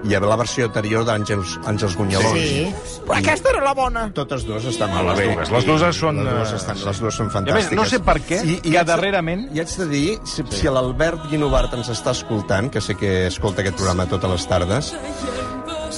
hi 0.08 0.14
havia 0.16 0.28
la 0.28 0.36
versió 0.40 0.64
anterior 0.66 1.04
d'Àngels 1.04 1.58
Àngels 1.68 1.96
Gunyalons. 1.98 2.38
Sí. 2.40 3.00
Però 3.06 3.18
aquesta 3.18 3.50
era 3.52 3.60
la 3.64 3.74
bona. 3.74 4.06
Totes 4.16 4.44
dues 4.48 4.64
estan 4.64 4.90
Ah, 4.90 5.02
molt 5.02 5.08
les 5.10 5.18
bé. 5.28 5.34
dues. 5.34 5.50
Les 5.50 5.66
dues 5.66 5.96
són, 5.96 6.16
Les 6.24 6.32
dues, 6.34 6.52
eh, 6.52 6.56
estan, 6.56 6.76
sí. 6.78 6.84
les 6.86 7.00
dues 7.00 7.14
són 7.14 7.26
I 7.26 7.28
a 7.28 7.32
més, 7.54 7.64
fantàstiques. 7.68 7.76
no 7.76 7.84
sé 7.84 8.00
per 8.00 8.16
què, 8.20 8.40
que 8.42 8.78
haig 8.78 8.86
de- 8.86 8.92
darrerament- 8.92 9.48
I 9.54 9.60
haig 9.60 9.76
de 9.76 9.86
dir, 9.86 10.18
si, 10.24 10.42
si 10.50 10.66
l'Albert 10.66 11.28
Guinovart 11.30 11.74
ens 11.74 11.88
està 11.90 12.10
escoltant, 12.12 12.70
que 12.70 12.80
sé 12.80 12.94
que 12.96 13.26
escolta 13.26 13.60
aquest 13.62 13.76
programa 13.76 14.06
totes 14.06 14.30
les 14.30 14.46
tardes, 14.48 14.94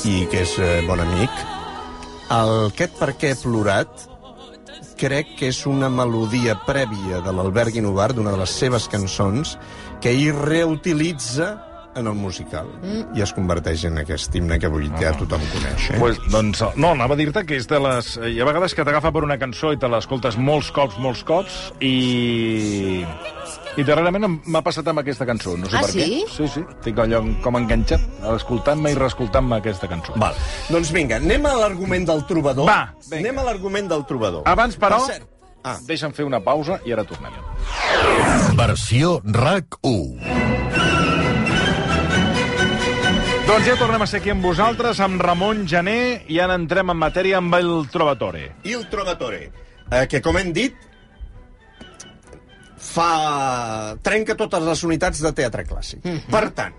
i 0.04 0.26
que 0.30 0.42
és 0.42 0.58
eh, 0.58 0.82
bon 0.86 1.00
amic, 1.00 1.30
el 2.30 2.66
Aquest 2.68 2.98
per 2.98 3.14
què 3.18 3.30
he 3.32 3.36
plorat 3.36 3.88
crec 4.96 5.34
que 5.38 5.48
és 5.48 5.64
una 5.66 5.88
melodia 5.88 6.54
prèvia 6.66 7.22
de 7.24 7.32
l'Albert 7.32 7.72
Guinovart, 7.72 8.14
d'una 8.14 8.30
de 8.32 8.36
les 8.36 8.50
seves 8.50 8.86
cançons, 8.88 9.56
que 10.00 10.10
ell 10.10 10.34
reutilitza 10.36 11.69
en 11.96 12.06
el 12.06 12.14
musical 12.14 12.68
mm. 12.82 13.16
i 13.18 13.22
es 13.24 13.32
converteix 13.34 13.82
en 13.88 13.98
aquest 14.02 14.34
himne 14.38 14.58
que 14.62 14.68
avui 14.70 14.86
ja 15.00 15.10
tothom 15.18 15.42
coneix. 15.52 15.88
Eh? 15.90 15.98
Pues, 15.98 16.20
doncs, 16.30 16.62
no, 16.78 16.92
anava 16.94 17.16
a 17.16 17.18
dir-te 17.18 17.42
que 17.48 17.58
és 17.58 17.66
de 17.70 17.80
les... 17.82 18.12
Hi 18.30 18.38
ha 18.40 18.46
vegades 18.46 18.74
que 18.76 18.84
t'agafa 18.86 19.10
per 19.14 19.24
una 19.26 19.38
cançó 19.40 19.72
i 19.74 19.80
te 19.80 19.90
l'escoltes 19.90 20.38
molts 20.38 20.70
cops, 20.76 20.98
molts 21.02 21.24
cops, 21.26 21.58
i... 21.82 23.02
I 23.78 23.84
darrerament 23.86 24.26
m'ha 24.50 24.62
passat 24.66 24.86
amb 24.90 25.02
aquesta 25.02 25.26
cançó, 25.28 25.56
no 25.58 25.68
sé 25.70 25.78
Ah, 25.78 25.82
per 25.86 25.92
sí? 25.94 26.02
què. 26.02 26.20
Sí, 26.34 26.48
sí, 26.54 26.62
estic 26.76 26.98
allò 27.02 27.22
com 27.44 27.58
enganxat, 27.58 28.02
escoltant-me 28.34 28.92
i 28.94 28.98
reescoltant-me 28.98 29.58
aquesta 29.60 29.90
cançó. 29.90 30.14
Val. 30.20 30.38
Doncs 30.70 30.90
vinga, 30.94 31.18
anem 31.22 31.46
a 31.46 31.54
l'argument 31.64 32.06
del 32.10 32.24
trobador. 32.30 32.66
Va, 32.70 32.80
vinga. 33.06 33.22
Anem 33.24 33.42
a 33.42 33.46
l'argument 33.50 33.90
del 33.90 34.06
trobador. 34.10 34.46
Abans, 34.50 34.78
però, 34.78 34.98
Per 35.06 35.14
cert, 35.14 35.26
ah, 35.62 35.78
deixa'm 35.86 36.14
fer 36.16 36.26
una 36.26 36.42
pausa 36.42 36.80
i 36.86 36.94
ara 36.94 37.06
tornem. 37.08 37.34
Versió 38.58 39.20
RAC 39.24 39.78
1. 39.86 40.79
Doncs 43.50 43.66
ja 43.66 43.72
tornem 43.74 43.98
a 43.98 44.06
ser 44.06 44.20
aquí 44.20 44.30
amb 44.30 44.44
vosaltres, 44.46 45.00
amb 45.02 45.18
Ramon 45.26 45.64
Gené, 45.66 46.22
i 46.30 46.36
ara 46.38 46.54
entrem 46.54 46.92
en 46.92 46.98
matèria 47.00 47.40
amb 47.40 47.56
el 47.56 47.88
Trovatore. 47.90 48.44
Il 48.62 48.84
Trovatore, 48.92 49.40
eh, 49.90 50.04
que 50.06 50.20
com 50.22 50.36
hem 50.38 50.52
dit, 50.54 50.76
fa... 52.78 53.08
trenca 54.06 54.36
totes 54.38 54.62
les 54.68 54.84
unitats 54.86 55.22
de 55.24 55.32
teatre 55.40 55.64
clàssic. 55.66 55.98
Mm 56.04 56.12
-hmm. 56.12 56.30
Per 56.30 56.50
tant, 56.60 56.76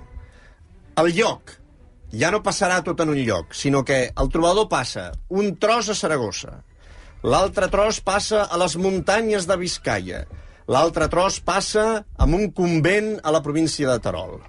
el 1.03 1.11
lloc 1.17 1.51
ja 2.23 2.31
no 2.31 2.39
passarà 2.39 2.79
tot 2.81 3.03
en 3.03 3.09
un 3.09 3.19
lloc, 3.19 3.51
sinó 3.53 3.83
que 3.83 4.13
el 4.15 4.29
trobador 4.29 4.69
passa 4.69 5.11
un 5.27 5.57
tros 5.59 5.89
a 5.89 5.93
Saragossa, 5.93 6.63
l'altre 7.21 7.67
tros 7.67 7.99
passa 7.99 8.43
a 8.43 8.57
les 8.57 8.77
muntanyes 8.77 9.45
de 9.45 9.57
Vizcaya, 9.57 10.23
l'altre 10.67 11.09
tros 11.09 11.41
passa 11.41 12.05
amb 12.17 12.33
un 12.33 12.49
convent 12.51 13.19
a 13.23 13.31
la 13.31 13.41
província 13.41 13.91
de 13.91 13.99
Terol. 13.99 14.39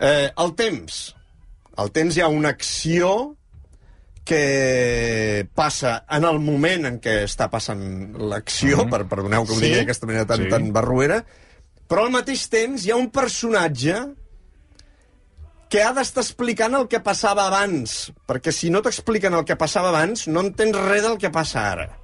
Eh, 0.00 0.30
el 0.36 0.54
temps. 0.58 1.14
El 1.78 1.90
temps 1.94 2.16
hi 2.16 2.20
ha 2.22 2.28
una 2.28 2.50
acció 2.54 3.36
que 4.24 5.46
passa 5.54 6.04
en 6.16 6.24
el 6.24 6.38
moment 6.40 6.86
en 6.88 7.00
què 7.02 7.24
està 7.26 7.50
passant 7.52 8.14
l'acció, 8.16 8.78
mm 8.78 8.80
-hmm. 8.86 8.90
per, 8.90 9.06
perdoneu 9.08 9.44
que 9.44 9.52
ho 9.52 9.56
Sí. 9.56 9.60
digui 9.66 9.76
d'aquesta 9.80 10.06
manera 10.06 10.24
tan, 10.26 10.38
Sí. 10.38 10.44
sí. 10.44 10.50
tan 10.50 10.72
barruera, 10.72 11.24
però 11.88 12.04
al 12.04 12.10
mateix 12.10 12.48
temps 12.48 12.86
hi 12.86 12.90
ha 12.90 12.96
un 12.96 13.10
personatge 13.10 13.94
que 15.68 15.82
ha 15.82 15.92
d'estar 15.92 16.22
explicant 16.22 16.74
el 16.74 16.88
que 16.88 17.00
passava 17.00 17.46
abans, 17.46 18.12
perquè 18.26 18.52
si 18.52 18.70
no 18.70 18.80
t'expliquen 18.80 19.34
el 19.34 19.44
que 19.44 19.56
passava 19.56 19.88
abans, 19.88 20.28
no 20.28 20.40
entens 20.40 20.76
res 20.76 21.02
del 21.02 21.18
que 21.18 21.30
passa 21.30 21.70
ara. 21.72 21.98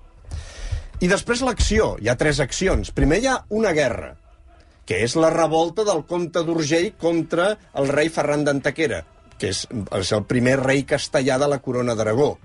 I 1.01 1.09
després 1.09 1.41
l'acció. 1.41 1.97
Hi 2.01 2.09
ha 2.09 2.17
tres 2.17 2.41
accions. 2.41 2.91
Primer 2.91 3.21
hi 3.23 3.27
ha 3.27 3.45
una 3.49 3.73
guerra, 3.73 4.17
que 4.87 5.01
és 5.05 5.17
la 5.17 5.31
revolta 5.35 5.87
del 5.87 6.05
comte 6.09 6.43
d'Urgell 6.47 6.93
contra 7.01 7.53
el 7.79 7.91
rei 7.91 8.11
Ferran 8.13 8.45
d'Antequera, 8.47 9.03
que 9.39 9.53
és, 9.55 9.67
és 9.97 10.15
el 10.17 10.25
primer 10.29 10.59
rei 10.63 10.85
castellà 10.89 11.39
de 11.41 11.49
la 11.51 11.61
corona 11.65 11.97
d'Aragó. 11.99 12.37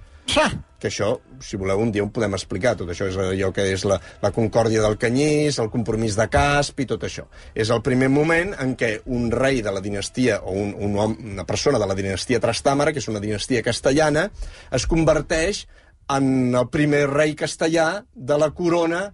Que 0.82 0.90
això, 0.90 1.12
si 1.42 1.58
voleu, 1.58 1.80
un 1.82 1.92
dia 1.94 2.04
ho 2.04 2.10
podem 2.14 2.34
explicar. 2.38 2.74
Tot 2.78 2.90
això 2.92 3.08
és 3.10 3.18
allò 3.22 3.52
que 3.54 3.64
és 3.72 3.86
la, 3.88 3.98
la 4.22 4.32
concòrdia 4.34 4.82
del 4.84 4.98
Canyís, 5.02 5.60
el 5.62 5.70
compromís 5.74 6.18
de 6.18 6.26
Casp 6.34 6.82
i 6.82 6.88
tot 6.90 7.06
això. 7.08 7.28
És 7.54 7.72
el 7.74 7.82
primer 7.86 8.10
moment 8.14 8.54
en 8.62 8.76
què 8.78 8.92
un 9.06 9.30
rei 9.34 9.62
de 9.66 9.74
la 9.74 9.84
dinastia, 9.86 10.42
o 10.44 10.54
un, 10.54 10.74
un 10.76 10.98
home, 11.00 11.18
una 11.36 11.46
persona 11.48 11.82
de 11.82 11.88
la 11.90 11.98
dinastia 11.98 12.42
Trastàmara, 12.44 12.94
que 12.94 13.02
és 13.04 13.10
una 13.12 13.24
dinastia 13.24 13.64
castellana, 13.66 14.28
es 14.74 14.86
converteix 14.90 15.66
en 16.14 16.54
el 16.54 16.70
primer 16.74 17.06
rei 17.14 17.34
castellà 17.38 18.04
de 18.14 18.38
la 18.38 18.52
corona 18.54 19.08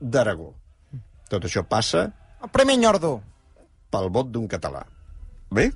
d'Aragó. 0.00 0.54
Tot 1.28 1.44
això 1.44 1.64
passa 1.68 2.08
El 2.42 2.50
primer 2.54 2.78
nyordo. 2.78 3.20
pel 3.90 4.10
vot 4.12 4.28
d'un 4.28 4.44
català. 4.48 4.82
Bé? 5.50 5.70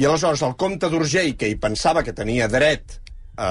I 0.00 0.06
aleshores 0.08 0.40
el 0.46 0.54
comte 0.56 0.88
d'Urgell, 0.88 1.34
que 1.36 1.50
hi 1.50 1.56
pensava 1.60 2.02
que 2.02 2.14
tenia 2.16 2.46
dret 2.48 2.94
a, 3.36 3.50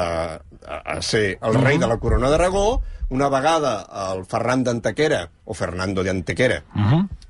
a, 0.65 0.77
a 0.95 1.01
ser 1.05 1.37
el 1.37 1.53
rei 1.61 1.77
de 1.77 1.85
la 1.87 1.99
corona 2.01 2.31
d'Aragó, 2.33 2.81
una 3.13 3.29
vegada 3.29 3.75
el 4.09 4.25
Ferran 4.25 4.63
d'Antequera, 4.65 5.21
o 5.45 5.53
Fernando 5.53 6.03
de 6.03 6.09
Antequera, 6.09 6.63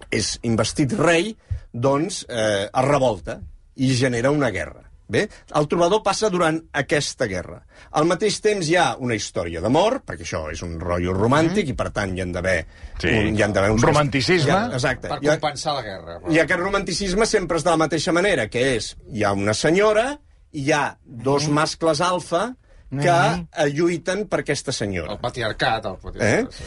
és 0.10 0.39
investit 0.47 0.95
rei, 0.95 1.36
doncs 1.73 2.23
eh, 2.30 2.69
es 2.71 2.86
revolta 2.88 3.41
i 3.76 3.91
genera 3.93 4.32
una 4.32 4.50
guerra. 4.50 4.87
Bé, 5.08 5.22
el 5.56 5.67
trobador 5.72 6.02
passa 6.04 6.28
durant 6.30 6.58
aquesta 6.76 7.28
guerra. 7.32 7.62
Al 7.96 8.06
mateix 8.10 8.41
temps 8.43 8.67
hi 8.67 8.76
ha 8.76 8.89
una 9.00 9.15
història 9.15 9.62
d'amor, 9.63 10.02
perquè 10.04 10.26
això 10.26 10.41
és 10.52 10.62
un 10.65 10.74
rotllo 10.82 11.13
romàntic, 11.15 11.70
i 11.72 11.76
per 11.80 11.89
tant 11.96 12.12
hi 12.17 12.22
han 12.26 12.34
d'haver 12.36 12.58
Sí. 13.00 13.08
un, 13.08 13.30
hi 13.38 13.41
han 13.46 13.54
d'haver 13.56 13.72
uns... 13.72 13.84
Romanticisme. 13.88 14.52
Ha, 14.52 14.65
exacte. 14.76 15.08
Per 15.08 15.20
Hi 15.24 15.30
ha- 15.30 15.38
compensar 15.39 15.76
la 15.78 15.84
guerra. 15.86 16.17
i 16.30 16.39
aquest 16.43 16.60
romanticisme 16.60 17.26
sempre 17.26 17.58
és 17.58 17.63
de 17.63 17.70
la 17.72 17.78
mateixa 17.78 18.12
manera, 18.12 18.50
que 18.52 18.65
és, 18.76 18.96
hi 19.13 19.24
ha 19.24 19.32
una 19.32 19.54
senyora 19.54 20.17
i 20.52 20.65
hi 20.67 20.72
ha 20.74 20.98
dos 21.04 21.48
mascles 21.48 22.02
alfa 22.02 22.50
que 22.89 23.15
eh, 23.15 23.70
lluiten 23.76 24.28
per 24.28 24.39
aquesta 24.43 24.72
senyora. 24.72 25.12
El 25.13 25.20
patriarcat, 25.24 25.86
el 25.86 25.96
Eh? 25.96 26.04
patriarcat. 26.04 26.52
sí. 26.54 26.63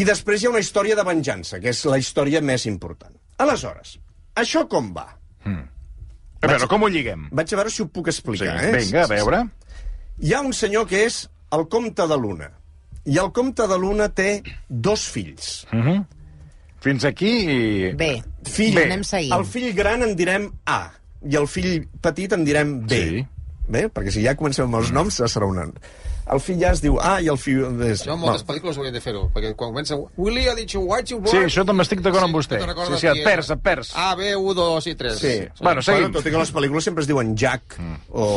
I 0.00 0.04
després 0.08 0.40
hi 0.42 0.46
ha 0.46 0.50
una 0.50 0.60
història 0.64 0.96
de 0.96 1.04
venjança, 1.04 1.60
que 1.60 1.68
és 1.68 1.84
la 1.84 1.98
història 2.00 2.40
més 2.40 2.64
important. 2.64 3.12
Aleshores, 3.36 3.98
això 4.34 4.64
com 4.68 4.94
va? 4.96 5.10
A 6.42 6.48
veure, 6.50 6.66
com 6.70 6.82
ho 6.82 6.88
lliguem? 6.90 7.28
Vaig 7.30 7.52
a 7.54 7.58
veure 7.60 7.70
si 7.70 7.82
ho 7.84 7.86
puc 7.86 8.08
Sí, 8.10 8.16
explicar, 8.16 8.56
eh? 8.64 8.72
vinga, 8.80 9.04
a 9.04 9.10
veure. 9.10 9.42
Hi 10.22 10.32
ha 10.34 10.40
un 10.42 10.52
senyor 10.52 10.88
que 10.90 11.04
és 11.06 11.20
el 11.54 11.66
comte 11.70 12.06
de 12.10 12.16
Luna. 12.18 12.48
I 13.06 13.18
el 13.18 13.30
comte 13.34 13.66
de 13.70 13.78
Luna 13.78 14.08
té 14.14 14.42
dos 14.68 15.04
fills. 15.10 15.52
Fins 16.82 17.04
aquí... 17.06 17.30
Bé, 17.98 18.16
Fill, 18.50 18.78
anem 18.82 19.04
seguint. 19.06 19.34
El 19.36 19.44
fill 19.46 19.70
gran 19.74 20.02
en 20.02 20.16
direm 20.18 20.48
A. 20.66 20.80
i 21.22 21.36
el 21.38 21.46
fill 21.46 21.84
petit 22.02 22.32
en 22.34 22.42
direm 22.44 22.80
B. 22.90 22.96
Sí. 22.98 23.20
Bé? 23.72 23.88
Perquè 23.92 24.12
si 24.14 24.24
ja 24.24 24.36
comencem 24.38 24.68
amb 24.68 24.80
els 24.82 24.92
noms, 24.94 25.22
serà 25.32 25.48
un... 25.48 25.72
El 26.32 26.38
fill 26.40 26.60
ja 26.60 26.70
es 26.70 26.80
diu 26.80 26.98
A 27.02 27.16
i 27.20 27.28
el 27.32 27.38
fill... 27.40 27.64
És... 27.88 28.04
Jo 28.06 28.14
en 28.14 28.20
moltes 28.22 28.44
pel·lícules 28.46 28.78
haurien 28.78 28.94
de 28.94 29.02
fer-ho, 29.02 29.24
perquè 29.34 29.50
quan 29.58 29.72
comença... 29.72 29.98
Willy 30.20 30.46
ha 30.48 30.54
dit 30.58 30.76
white 30.78 31.10
you 31.10 31.18
Sí, 31.26 31.40
això 31.48 31.64
també 31.68 31.84
estic 31.86 32.04
d'acord 32.04 32.28
amb 32.28 32.38
vostè. 32.38 32.60
Sí, 32.62 33.00
sí, 33.02 33.10
et 33.10 33.24
perds, 33.26 33.50
et 33.56 33.64
perds. 33.64 33.90
A, 33.98 34.12
B, 34.18 34.30
1, 34.38 34.54
2 34.60 34.88
i 34.92 34.94
3. 35.02 35.18
Sí. 35.18 35.34
Bueno, 35.58 35.82
seguim. 35.82 36.06
Bueno, 36.06 36.14
tot 36.20 36.30
i 36.30 36.34
que 36.34 36.44
les 36.44 36.54
pel·lícules 36.54 36.88
sempre 36.88 37.04
es 37.04 37.10
diuen 37.10 37.34
Jack 37.34 37.78
mm. 37.80 38.00
o... 38.14 38.28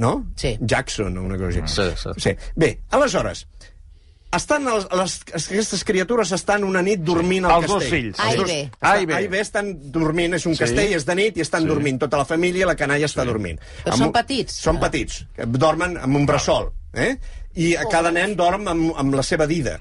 No? 0.00 0.14
Sí. 0.40 0.56
Jackson 0.58 1.20
o 1.20 1.26
una 1.28 1.36
cosa 1.38 1.60
així. 1.60 1.68
Sí, 1.70 1.90
sí. 2.00 2.14
sí. 2.24 2.32
Bé, 2.58 2.72
aleshores, 2.96 3.44
estan 4.36 4.64
les, 4.64 4.86
les, 4.92 5.14
aquestes 5.34 5.84
criatures 5.84 6.32
estan 6.32 6.64
una 6.64 6.82
nit 6.82 7.00
dormint 7.00 7.44
al 7.46 7.62
Els 7.62 7.66
dos 7.70 7.82
castell. 7.82 8.00
fills. 8.14 8.18
Els 8.20 8.36
dos- 8.36 8.46
B. 8.48 8.70
A 8.80 8.98
i 9.00 9.06
B. 9.06 9.14
A 9.14 9.20
i 9.22 9.28
B 9.28 9.40
estan 9.40 9.72
dormint, 9.92 10.34
és 10.34 10.46
un 10.46 10.54
Sí. 10.54 10.60
castell, 10.64 10.92
és 10.92 11.04
de 11.06 11.14
nit 11.14 11.36
i 11.36 11.40
estan 11.40 11.62
Sí. 11.62 11.68
dormint. 11.68 11.98
Tota 12.00 12.16
la 12.18 12.24
família, 12.24 12.66
la 12.66 12.76
canalla 12.76 13.06
està 13.06 13.24
dormint. 13.24 13.58
Però 13.84 13.92
Amb 13.92 13.98
són 13.98 14.06
un- 14.08 14.12
petits? 14.12 14.52
Són 14.52 14.80
petits, 14.80 15.26
que 15.34 15.46
dormen 15.46 15.96
amb 15.98 16.16
un 16.16 16.26
bressol. 16.26 16.72
Eh? 16.92 17.18
I 17.56 17.74
cada 17.90 18.10
nen 18.10 18.36
dorm 18.36 18.68
amb, 18.68 18.92
amb 18.96 19.14
la 19.14 19.22
seva 19.22 19.46
dida. 19.46 19.80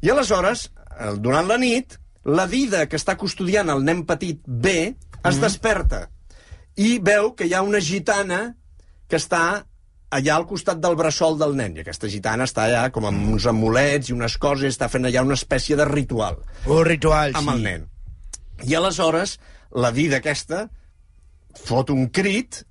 I 0.00 0.10
aleshores, 0.10 0.70
eh, 0.98 1.12
durant 1.18 1.46
la 1.48 1.58
nit, 1.58 1.98
la 2.24 2.46
dida 2.46 2.86
que 2.88 2.96
està 2.96 3.16
custodiant 3.16 3.68
el 3.70 3.84
nen 3.84 4.04
petit 4.04 4.40
B 4.46 4.94
es 5.24 5.40
desperta 5.40 6.08
i 6.76 6.98
veu 6.98 7.34
que 7.34 7.46
hi 7.46 7.54
ha 7.54 7.62
una 7.62 7.80
gitana 7.80 8.56
que 9.08 9.16
està 9.16 9.66
allà 10.14 10.36
al 10.36 10.46
costat 10.48 10.80
del 10.82 10.96
bressol 10.98 11.38
del 11.40 11.56
nen. 11.58 11.74
I 11.76 11.82
aquesta 11.84 12.10
gitana 12.10 12.46
està 12.48 12.68
allà 12.68 12.84
com 12.94 13.08
amb 13.08 13.32
uns 13.34 13.48
amulets 13.50 14.10
i 14.10 14.16
unes 14.16 14.36
coses, 14.40 14.74
està 14.74 14.90
fent 14.92 15.08
allà 15.08 15.24
una 15.26 15.38
espècie 15.38 15.76
de 15.78 15.86
ritual 15.88 16.38
Un 16.66 16.84
ritual, 16.86 17.34
amb 17.38 17.54
el 17.54 17.64
nen. 17.64 17.88
I 18.64 18.76
aleshores, 18.78 19.38
la 19.74 19.90
dida 19.94 20.22
aquesta 20.22 20.68
fot 21.64 21.92
un 21.94 22.08
crit... 22.14 22.64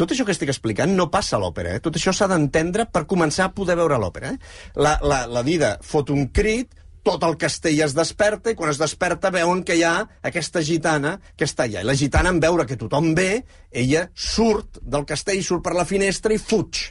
Tot 0.00 0.14
això 0.14 0.24
que 0.24 0.32
estic 0.32 0.48
explicant 0.48 0.94
no 0.96 1.10
passa 1.12 1.34
a 1.36 1.38
l'òpera, 1.42 1.74
eh? 1.76 1.80
Tot 1.84 1.98
això 1.98 2.14
s'ha 2.16 2.24
d'entendre 2.30 2.86
per 2.88 3.02
començar 3.04 3.50
a 3.50 3.52
poder 3.52 3.74
veure 3.76 3.98
l'òpera, 4.00 4.30
eh? 4.32 4.38
La, 4.80 4.94
la, 5.04 5.26
la 5.28 5.42
dida 5.44 5.74
fot 5.84 6.08
un 6.14 6.30
crit, 6.32 6.72
tot 7.06 7.24
el 7.24 7.36
castell 7.40 7.80
es 7.84 7.94
desperta, 7.96 8.52
i 8.52 8.58
quan 8.58 8.70
es 8.72 8.80
desperta 8.80 9.32
veuen 9.32 9.62
que 9.64 9.76
hi 9.78 9.84
ha 9.86 9.94
aquesta 10.26 10.62
gitana 10.64 11.16
que 11.36 11.48
està 11.48 11.66
allà. 11.66 11.82
I 11.82 11.88
la 11.88 11.96
gitana, 11.96 12.32
en 12.32 12.40
veure 12.42 12.66
que 12.68 12.78
tothom 12.80 13.12
ve, 13.16 13.42
ella 13.70 14.06
surt 14.14 14.80
del 14.82 15.06
castell, 15.08 15.42
surt 15.44 15.64
per 15.64 15.76
la 15.76 15.86
finestra 15.88 16.34
i 16.36 16.40
fuig. 16.40 16.90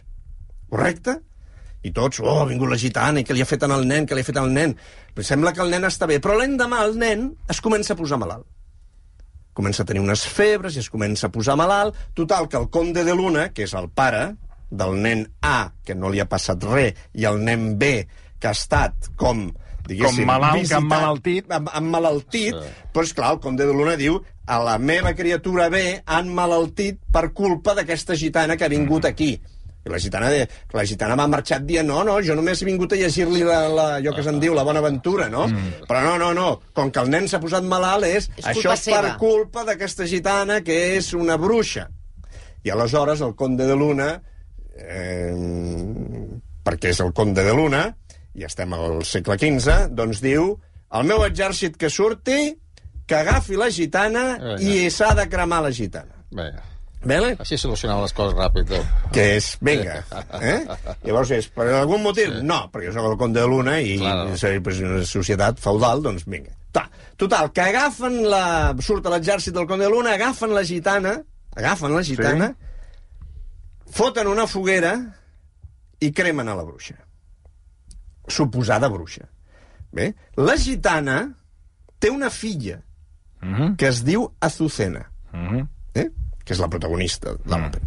Correcte? 0.69 1.19
I 1.85 1.93
tots, 1.95 2.19
oh, 2.19 2.41
ha 2.41 2.47
vingut 2.49 2.71
la 2.71 2.79
gitana, 2.79 3.21
i 3.21 3.27
què 3.27 3.35
li 3.35 3.43
ha 3.43 3.47
fet 3.47 3.63
al 3.63 3.85
nen, 3.87 4.07
què 4.07 4.17
li 4.17 4.25
ha 4.25 4.27
fet 4.27 4.39
al 4.41 4.49
nen? 4.51 4.75
Però 5.15 5.25
sembla 5.25 5.53
que 5.55 5.63
el 5.63 5.71
nen 5.71 5.87
està 5.87 6.09
bé, 6.09 6.19
però 6.19 6.35
l'endemà 6.35 6.81
el 6.83 6.97
nen 6.99 7.29
es 7.49 7.61
comença 7.63 7.95
a 7.95 7.99
posar 7.99 8.19
malalt. 8.19 8.47
Comença 9.55 9.83
a 9.83 9.87
tenir 9.87 10.01
unes 10.03 10.25
febres 10.27 10.75
i 10.75 10.83
es 10.83 10.89
comença 10.91 11.27
a 11.27 11.33
posar 11.33 11.55
malalt. 11.59 11.95
Total, 12.15 12.47
que 12.47 12.59
el 12.59 12.69
conde 12.71 13.03
de 13.03 13.15
Luna, 13.15 13.49
que 13.55 13.65
és 13.67 13.73
el 13.75 13.89
pare 13.91 14.25
del 14.69 14.99
nen 15.01 15.25
A, 15.41 15.71
que 15.85 15.95
no 15.95 16.11
li 16.11 16.21
ha 16.21 16.27
passat 16.29 16.63
res, 16.67 16.99
i 17.13 17.25
el 17.27 17.41
nen 17.43 17.73
B, 17.79 17.93
que 18.39 18.51
ha 18.51 18.55
estat 18.55 19.09
com 19.19 19.49
diguéssim, 19.89 20.23
Com 20.23 20.31
malalt, 20.31 20.55
que 20.55 20.63
visitat, 20.63 20.83
emmalaltit. 20.85 21.53
Amb, 21.59 21.69
emmalaltit, 21.81 22.57
sí. 22.57 22.73
però 22.93 23.05
esclar, 23.07 23.35
el 23.35 23.41
conde 23.43 23.67
de 23.67 23.75
Luna 23.75 23.95
diu 23.99 24.19
a 24.49 24.57
la 24.65 24.77
meva 24.81 25.13
criatura 25.17 25.69
B 25.73 25.81
han 26.05 26.33
malaltit 26.33 26.99
per 27.13 27.29
culpa 27.37 27.75
d'aquesta 27.77 28.17
gitana 28.17 28.57
que 28.57 28.65
ha 28.65 28.71
vingut 28.71 29.05
aquí. 29.09 29.35
I 29.85 29.91
la 29.91 29.99
gitana, 30.01 30.27
de, 30.29 30.41
la 30.75 30.83
gitana 30.83 31.15
m'ha 31.15 31.27
marxat 31.31 31.63
dient 31.63 31.87
no, 31.87 32.01
no, 32.03 32.17
jo 32.25 32.35
només 32.35 32.59
he 32.59 32.67
vingut 32.67 32.91
a 32.93 32.97
llegir-li 32.99 33.45
la, 33.47 33.59
la, 33.71 33.85
allò 33.99 34.11
que 34.15 34.25
se'n 34.25 34.41
diu, 34.41 34.55
la 34.57 34.65
bona 34.67 34.81
aventura, 34.83 35.29
no? 35.31 35.45
Mm. 35.47 35.85
Però 35.87 36.01
no, 36.03 36.17
no, 36.19 36.33
no, 36.35 36.49
com 36.75 36.91
que 36.91 36.99
el 36.99 37.13
nen 37.13 37.29
s'ha 37.31 37.39
posat 37.39 37.63
malalt 37.63 38.09
és, 38.09 38.27
És 38.41 38.49
això 38.51 38.73
culpa 38.73 38.75
és 38.75 38.89
per 38.89 39.13
culpa 39.21 39.63
d'aquesta 39.69 40.09
gitana 40.09 40.59
que 40.65 40.75
és 40.97 41.13
una 41.15 41.39
bruixa. 41.39 41.87
I 42.67 42.73
aleshores 42.75 43.23
el 43.23 43.37
conde 43.39 43.69
de 43.69 43.77
Luna, 43.79 44.09
eh, 44.75 45.31
perquè 46.65 46.91
és 46.91 46.99
el 47.05 47.13
conde 47.15 47.47
de 47.47 47.55
Luna, 47.55 47.85
i 48.35 48.43
estem 48.45 48.73
al 48.73 49.03
segle 49.05 49.37
XV, 49.37 49.89
doncs 49.95 50.21
diu 50.21 50.53
el 50.93 51.05
meu 51.05 51.23
exèrcit 51.25 51.77
que 51.77 51.89
surti, 51.89 52.55
que 53.09 53.15
agafi 53.15 53.55
la 53.57 53.69
gitana 53.73 54.35
Vinga. 54.37 54.59
i 54.61 54.89
s'ha 54.93 55.13
de 55.17 55.27
cremar 55.29 55.63
la 55.65 55.71
gitana. 55.71 56.13
Bé, 56.31 56.51
Vale? 57.01 57.31
així 57.39 57.55
solucionaven 57.57 58.03
les 58.03 58.13
coses 58.13 58.35
ràpid. 58.37 58.71
eh? 58.75 58.81
Que 59.15 59.23
és, 59.37 59.53
vinga, 59.61 60.03
eh? 60.41 60.65
Llavors 61.07 61.31
és, 61.31 61.47
per 61.47 61.67
algun 61.73 62.03
motiu? 62.03 62.27
Sí. 62.35 62.41
No, 62.45 62.57
perquè 62.73 62.91
sóc 62.93 63.05
el 63.07 63.17
conde 63.17 63.39
de 63.39 63.47
Luna 63.47 63.77
i 63.81 63.97
Claro. 63.97 64.33
pues, 64.63 64.79
una 64.83 65.05
societat 65.05 65.59
feudal, 65.59 66.01
doncs 66.03 66.25
vinga. 66.27 66.51
Ta. 66.71 66.89
Total, 67.17 67.51
que 67.51 67.61
agafen 67.61 68.19
la... 68.29 68.75
Surt 68.83 69.05
a 69.07 69.09
l'exèrcit 69.15 69.53
del 69.55 69.65
conde 69.65 69.85
de 69.85 69.91
Luna, 69.91 70.13
agafen 70.13 70.53
la 70.53 70.63
gitana, 70.63 71.15
agafen 71.55 71.95
la 71.95 72.03
gitana, 72.03 72.49
sí. 72.53 73.93
foten 73.95 74.27
una 74.27 74.45
foguera 74.47 74.93
i 75.99 76.11
cremen 76.13 76.47
a 76.47 76.55
la 76.55 76.63
bruixa. 76.63 76.95
Suposada 78.39 78.89
bruixa. 78.91 79.27
Bé, 79.91 80.13
la 80.37 80.55
gitana 80.55 81.23
té 81.99 82.11
una 82.13 82.29
filla 82.29 82.79
Mm 83.41 83.55
-hmm. 83.55 83.75
que 83.77 83.87
es 83.87 84.03
diu 84.03 84.33
Azucena 84.39 85.09
Mm 85.31 85.47
-hmm. 85.47 85.67
eh? 85.93 86.09
que 86.43 86.53
és 86.53 86.59
la 86.59 86.67
protagonista 86.67 87.31
de 87.45 87.55
l'òpera. 87.55 87.85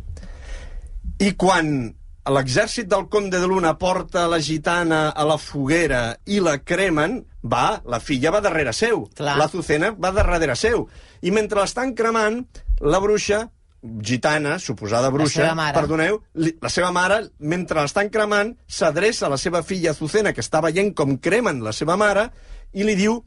I 1.18 1.34
quan 1.36 1.94
l'exèrcit 2.30 2.86
del 2.86 3.08
conde 3.08 3.38
de 3.40 3.46
Luna 3.46 3.74
porta 3.78 4.28
la 4.28 4.40
gitana 4.40 5.10
a 5.10 5.24
la 5.24 5.38
foguera 5.38 6.16
i 6.24 6.40
la 6.40 6.58
cremen, 6.58 7.24
va, 7.42 7.82
la 7.84 7.98
filla 8.00 8.30
va 8.30 8.40
darrere 8.40 8.72
seu. 8.72 9.08
Clar. 9.14 9.36
La 9.36 9.44
Azucena 9.44 9.90
va 9.98 10.10
darrere 10.10 10.54
seu. 10.56 10.88
I 11.20 11.30
mentre 11.30 11.60
l'estan 11.60 11.94
cremant, 11.94 12.46
la 12.80 13.00
bruixa, 13.00 13.50
gitana, 13.82 14.58
suposada 14.62 15.10
bruixa, 15.10 15.50
perdoneu, 15.74 16.20
li, 16.38 16.54
la 16.62 16.70
seva 16.70 16.92
mare, 16.94 17.18
mentre 17.38 17.82
l'estan 17.82 18.10
cremant, 18.14 18.54
s'adreça 18.66 19.26
a 19.26 19.32
la 19.32 19.38
seva 19.40 19.62
filla 19.66 19.90
Azucena, 19.90 20.32
que 20.32 20.44
està 20.44 20.62
veient 20.62 20.92
com 20.94 21.16
cremen 21.18 21.62
la 21.64 21.74
seva 21.74 21.96
mare, 21.98 22.28
i 22.72 22.86
li 22.86 22.94
diu, 22.98 23.18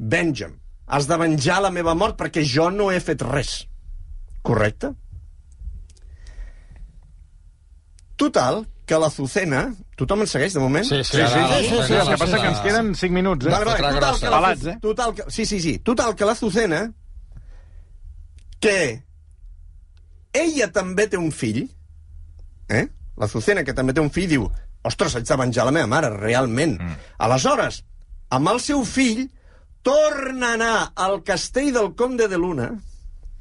venja'm, 0.00 0.56
has 0.90 1.06
de 1.06 1.20
venjar 1.20 1.60
la 1.62 1.70
meva 1.74 1.94
mort 1.94 2.16
perquè 2.18 2.42
jo 2.46 2.70
no 2.72 2.88
he 2.90 3.00
fet 3.04 3.22
res. 3.28 3.60
Correcte? 4.42 4.94
Total, 8.16 8.64
que 8.88 8.98
la 8.98 9.10
Zucena... 9.12 9.68
Tothom 10.00 10.24
ens 10.24 10.32
segueix, 10.32 10.56
de 10.56 10.60
moment? 10.64 10.84
Sí, 10.88 10.96
Sí, 11.04 11.20
sí, 11.20 11.26
sí, 11.28 11.44
sí, 11.52 11.68
sí, 11.68 11.82
sí, 11.90 11.94
el 12.00 12.08
que 12.08 12.16
passa 12.16 12.40
que 12.40 12.48
ens 12.48 12.64
queden 12.64 12.94
5 12.96 13.12
minuts, 13.12 13.46
eh? 13.46 13.52
Vale, 13.52 13.68
vale, 13.68 13.92
total, 14.00 14.18
que 14.20 14.32
la, 14.32 14.52
eh? 14.72 14.76
total 14.80 15.14
que, 15.14 15.26
sí, 15.28 15.44
sí, 15.44 15.60
sí. 15.60 15.78
Total, 15.84 16.16
que 16.16 16.24
la 16.24 16.34
Zucena, 16.34 16.80
que 18.64 19.04
ella 20.32 20.70
també 20.72 21.06
té 21.10 21.18
un 21.18 21.30
fill, 21.32 21.64
eh? 22.68 22.86
La 23.20 23.28
Zucena, 23.28 23.64
que 23.64 23.74
també 23.76 23.92
té 23.92 24.00
un 24.00 24.10
fill, 24.10 24.28
diu 24.30 24.50
ostres, 24.86 25.16
haig 25.16 25.26
de 25.28 25.36
venjar 25.36 25.66
la 25.68 25.74
meva 25.76 25.90
mare, 25.90 26.08
realment. 26.16 26.78
Mm. 26.80 26.98
Aleshores, 27.26 27.82
amb 28.32 28.48
el 28.48 28.60
seu 28.64 28.84
fill, 28.88 29.26
torna 29.82 30.52
a 30.52 30.54
anar 30.56 30.76
al 30.94 31.20
castell 31.24 31.72
del 31.74 31.94
Conde 31.96 32.28
de 32.28 32.38
Luna, 32.38 32.70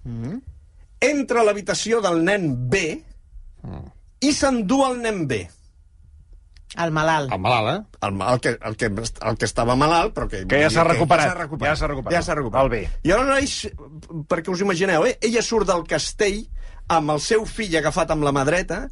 mm. 0.03 0.39
entra 1.07 1.41
a 1.41 1.47
l'habitació 1.47 2.01
del 2.03 2.23
nen 2.25 2.51
B 2.69 2.83
Mm. 3.63 3.89
i 4.23 4.33
s'endú 4.35 4.83
el 4.85 4.99
nen 5.03 5.25
B. 5.27 5.39
El 6.79 6.91
malalt. 6.93 7.31
El 7.33 7.41
malalt, 7.41 7.71
eh? 7.73 7.97
El, 8.07 8.21
el, 8.21 8.39
que, 8.39 8.51
el, 8.69 8.75
que, 8.77 8.89
el 9.29 9.37
que 9.41 9.47
estava 9.47 9.75
malalt, 9.75 10.13
però 10.15 10.27
que... 10.29 10.43
Que 10.47 10.61
ja 10.61 10.69
s'ha 10.69 10.85
recuperat. 10.85 11.25
Ja 11.25 11.33
s'ha 11.33 11.39
recuperat. 11.39 11.71
Ja 11.71 11.79
s'ha 11.79 11.89
recuperat. 11.89 12.15
Ja 12.15 12.21
s'ha 12.27 12.35
recuperat. 12.37 12.67
El 12.67 12.71
bé. 12.71 12.81
I 13.03 13.13
aleshores, 13.15 13.55
perquè 14.29 14.53
us 14.53 14.61
imagineu, 14.63 15.07
eh? 15.09 15.15
ella 15.25 15.41
surt 15.45 15.67
del 15.67 15.81
castell 15.89 16.43
amb 16.89 17.13
el 17.15 17.21
seu 17.23 17.45
fill 17.45 17.75
agafat 17.79 18.11
amb 18.15 18.25
la 18.25 18.33
mà 18.35 18.43
dreta 18.47 18.83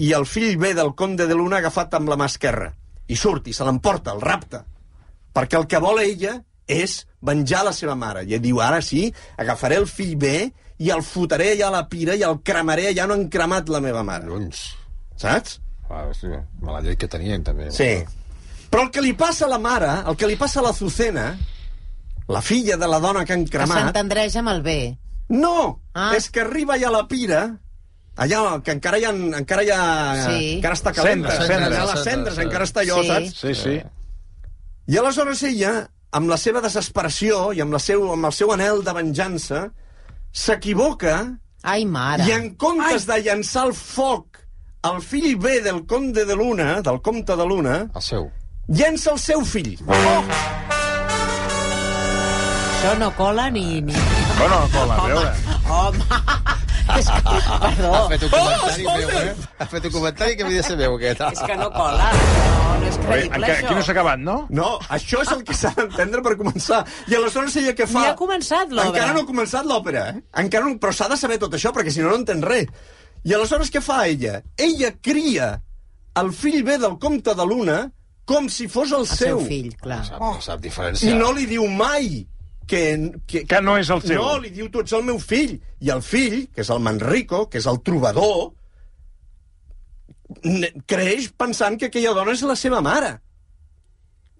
i 0.00 0.12
el 0.16 0.24
fill 0.26 0.56
bé 0.60 0.72
del 0.74 0.94
conde 0.96 1.26
de 1.28 1.36
Luna 1.36 1.60
agafat 1.60 1.94
amb 1.98 2.08
la 2.08 2.16
mà 2.16 2.26
esquerra. 2.30 2.70
I 3.12 3.16
surt, 3.18 3.48
i 3.48 3.52
se 3.52 3.64
l'emporta, 3.66 4.14
el 4.16 4.22
rapta. 4.24 4.62
Perquè 5.36 5.58
el 5.60 5.66
que 5.68 5.80
vol 5.82 6.00
ella 6.00 6.38
és 6.66 7.02
venjar 7.20 7.64
la 7.66 7.72
seva 7.76 7.94
mare. 7.98 8.22
I 8.24 8.38
diu, 8.40 8.60
ara 8.64 8.80
sí, 8.84 9.06
agafaré 9.36 9.76
el 9.82 9.88
fill 9.90 10.16
bé 10.16 10.36
i 10.82 10.90
el 10.90 11.02
fotré 11.04 11.52
allà 11.52 11.68
a 11.68 11.74
la 11.76 11.82
pira 11.90 12.16
i 12.16 12.24
el 12.26 12.40
cremaré, 12.42 12.88
ja 12.96 13.06
no 13.06 13.14
han 13.18 13.28
cremat 13.30 13.68
la 13.68 13.80
meva 13.84 14.02
mare. 14.06 14.26
Lluns. 14.30 14.62
Saps? 15.20 15.58
Ah, 15.92 16.06
sí, 16.16 16.30
mala 16.64 16.80
llei 16.80 16.96
que 16.96 17.08
tenien, 17.10 17.44
també. 17.44 17.68
Sí. 17.70 17.92
Però 18.72 18.86
el 18.86 18.90
que 18.94 19.02
li 19.04 19.12
passa 19.12 19.44
a 19.44 19.52
la 19.52 19.60
mare, 19.60 19.90
el 20.08 20.16
que 20.16 20.26
li 20.30 20.38
passa 20.40 20.62
a 20.62 20.64
la 20.64 20.72
Zucena, 20.72 21.26
la 22.32 22.40
filla 22.40 22.78
de 22.80 22.88
la 22.88 22.98
dona 23.02 23.26
que 23.28 23.34
han 23.36 23.44
Que 23.44 23.58
cremat... 23.58 23.82
s'entendreix 23.90 24.38
amb 24.40 24.48
el 24.54 24.62
bé. 24.64 24.78
No! 25.28 25.80
Ah. 25.94 26.12
És 26.16 26.30
que 26.30 26.40
arriba 26.40 26.78
ja 26.78 26.88
a 26.88 26.92
la 26.92 27.06
pira, 27.08 27.58
allà, 28.16 28.60
que 28.64 28.72
encara 28.72 28.98
hi 28.98 29.04
ha... 29.04 29.10
Encara, 29.10 29.62
hi 29.64 29.70
ha, 29.70 29.82
Sí. 30.26 30.54
encara 30.58 30.74
està 30.74 30.92
calenta. 30.92 31.30
Cendres, 31.30 31.46
cendres. 31.48 31.78
Allà 31.78 31.94
les 31.94 32.04
cendres, 32.04 32.38
encara 32.38 32.64
està 32.68 32.80
allò, 32.82 33.00
Sí. 33.02 33.08
saps? 33.08 33.40
Sí, 33.40 33.54
sí. 33.54 33.82
I 34.92 34.98
aleshores 34.98 35.42
ella, 35.48 35.88
amb 36.12 36.28
la 36.28 36.36
seva 36.36 36.60
desesperació 36.60 37.52
i 37.54 37.60
amb, 37.64 37.72
la 37.72 37.78
seu, 37.78 38.10
amb 38.12 38.26
el 38.28 38.32
seu 38.36 38.52
anel 38.52 38.82
de 38.84 38.92
venjança, 38.92 39.70
s'equivoca 40.32 41.38
Ai, 41.62 41.84
mare. 41.86 42.24
i 42.26 42.32
en 42.32 42.54
comptes 42.56 43.06
de 43.06 43.20
llançar 43.22 43.66
el 43.68 43.72
foc 43.78 44.40
al 44.82 45.00
fill 45.00 45.36
bé 45.38 45.60
del 45.62 45.86
conde 45.86 46.24
de 46.26 46.34
Luna, 46.36 46.80
del 46.82 47.00
comte 47.00 47.36
de 47.36 47.46
Luna, 47.46 47.76
El 47.94 48.02
seu. 48.02 48.30
llença 48.68 49.12
el 49.12 49.18
seu 49.18 49.44
fill. 49.44 49.78
Oh! 49.86 50.24
Això 52.82 52.98
no 52.98 53.12
cola 53.16 53.48
ni... 53.50 53.80
ni... 53.80 53.94
Bueno, 54.42 54.68
cola, 54.74 54.94
a 54.96 55.06
veure. 55.06 55.32
Home, 55.70 55.98
és 56.98 57.06
que, 57.06 57.20
perdó. 57.62 57.90
Ha 57.94 58.08
fet 58.10 58.24
un 58.26 58.30
comentari 58.32 58.86
meu, 58.88 59.10
eh? 59.20 59.34
Ha 59.62 59.66
fet 59.70 59.84
un 59.86 59.92
comentari 59.94 60.36
que 60.36 60.46
havia 60.46 60.62
de 60.62 60.66
ser 60.66 60.76
meu, 60.80 60.96
aquest. 60.98 61.22
És 61.28 61.42
que 61.46 61.56
no 61.60 61.68
cola. 61.74 62.08
No, 62.16 62.72
no 62.82 62.88
és 62.90 62.96
Bé, 62.98 63.04
creïble, 63.06 63.38
encara, 63.38 63.54
això. 63.54 63.66
aquí 63.68 63.76
no 63.78 63.84
s'ha 63.86 63.94
acabat, 63.94 64.24
no? 64.26 64.36
No, 64.50 64.70
això 64.98 65.22
és 65.22 65.30
el 65.36 65.44
que 65.46 65.54
s'ha 65.54 65.70
d'entendre 65.78 66.24
per 66.26 66.34
començar. 66.40 66.82
I 67.06 67.16
aleshores 67.20 67.56
ella 67.62 67.76
què 67.78 67.86
fa? 67.86 68.02
Ni 68.02 68.10
ha 68.10 68.16
començat 68.18 68.74
l'obra. 68.74 68.88
Encara 68.90 69.14
no 69.14 69.22
ha 69.22 69.30
començat 69.30 69.68
l'òpera, 69.70 70.04
eh? 70.10 70.24
Encara 70.42 70.66
no, 70.66 70.74
però 70.82 70.92
s'ha 70.98 71.08
de 71.14 71.20
saber 71.22 71.38
tot 71.42 71.54
això, 71.54 71.70
perquè 71.76 71.94
si 71.94 72.02
no, 72.02 72.10
no 72.10 72.18
entén 72.24 72.42
res. 72.42 72.66
I 73.22 73.36
aleshores 73.38 73.70
què 73.70 73.80
fa 73.84 74.02
ella? 74.10 74.40
Ella 74.58 74.90
cria 75.00 75.52
el 76.18 76.32
fill 76.34 76.64
bé 76.66 76.80
del 76.82 76.98
comte 76.98 77.36
de 77.38 77.46
Luna 77.46 77.78
com 78.26 78.48
si 78.50 78.66
fos 78.70 78.90
el, 78.90 79.06
El 79.06 79.06
seu 79.06 79.40
fill, 79.46 79.70
clar. 79.78 80.02
Sap, 80.10 80.20
sap 80.42 80.58
I 80.58 80.66
diferenciar. 80.66 81.14
no 81.18 81.30
li 81.36 81.46
diu 81.46 81.64
mai 81.70 82.24
que, 82.72 82.82
que, 83.28 83.44
Que 83.48 83.60
no 83.60 83.76
és 83.80 83.90
el 83.92 84.00
seu. 84.06 84.22
No, 84.22 84.38
li 84.40 84.50
diu, 84.54 84.70
tu 84.72 84.80
ets 84.80 84.94
el 84.96 85.04
meu 85.04 85.18
fill. 85.20 85.58
I 85.84 85.92
el 85.92 86.00
fill, 86.06 86.46
que 86.54 86.64
és 86.64 86.70
el 86.72 86.80
Manrico, 86.80 87.44
que 87.52 87.60
és 87.60 87.68
el 87.68 87.82
trobador, 87.84 88.52
creix 90.88 91.28
pensant 91.38 91.76
que 91.78 91.90
aquella 91.90 92.14
dona 92.16 92.32
és 92.36 92.42
la 92.48 92.56
seva 92.56 92.80
mare. 92.84 93.12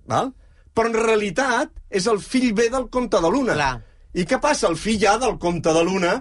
Val? 0.09 0.33
Però 0.73 0.89
en 0.89 0.97
realitat 0.97 1.73
és 1.93 2.07
el 2.09 2.21
fill 2.25 2.53
bé 2.57 2.71
del 2.73 2.89
comte 2.95 3.21
de 3.21 3.31
Luna. 3.35 3.57
Clar. 3.59 3.75
I 4.17 4.25
què 4.29 4.39
passa? 4.41 4.71
El 4.73 4.79
fill 4.81 4.99
ja 5.01 5.19
del 5.21 5.37
comte 5.41 5.73
de 5.77 5.83
Luna 5.85 6.15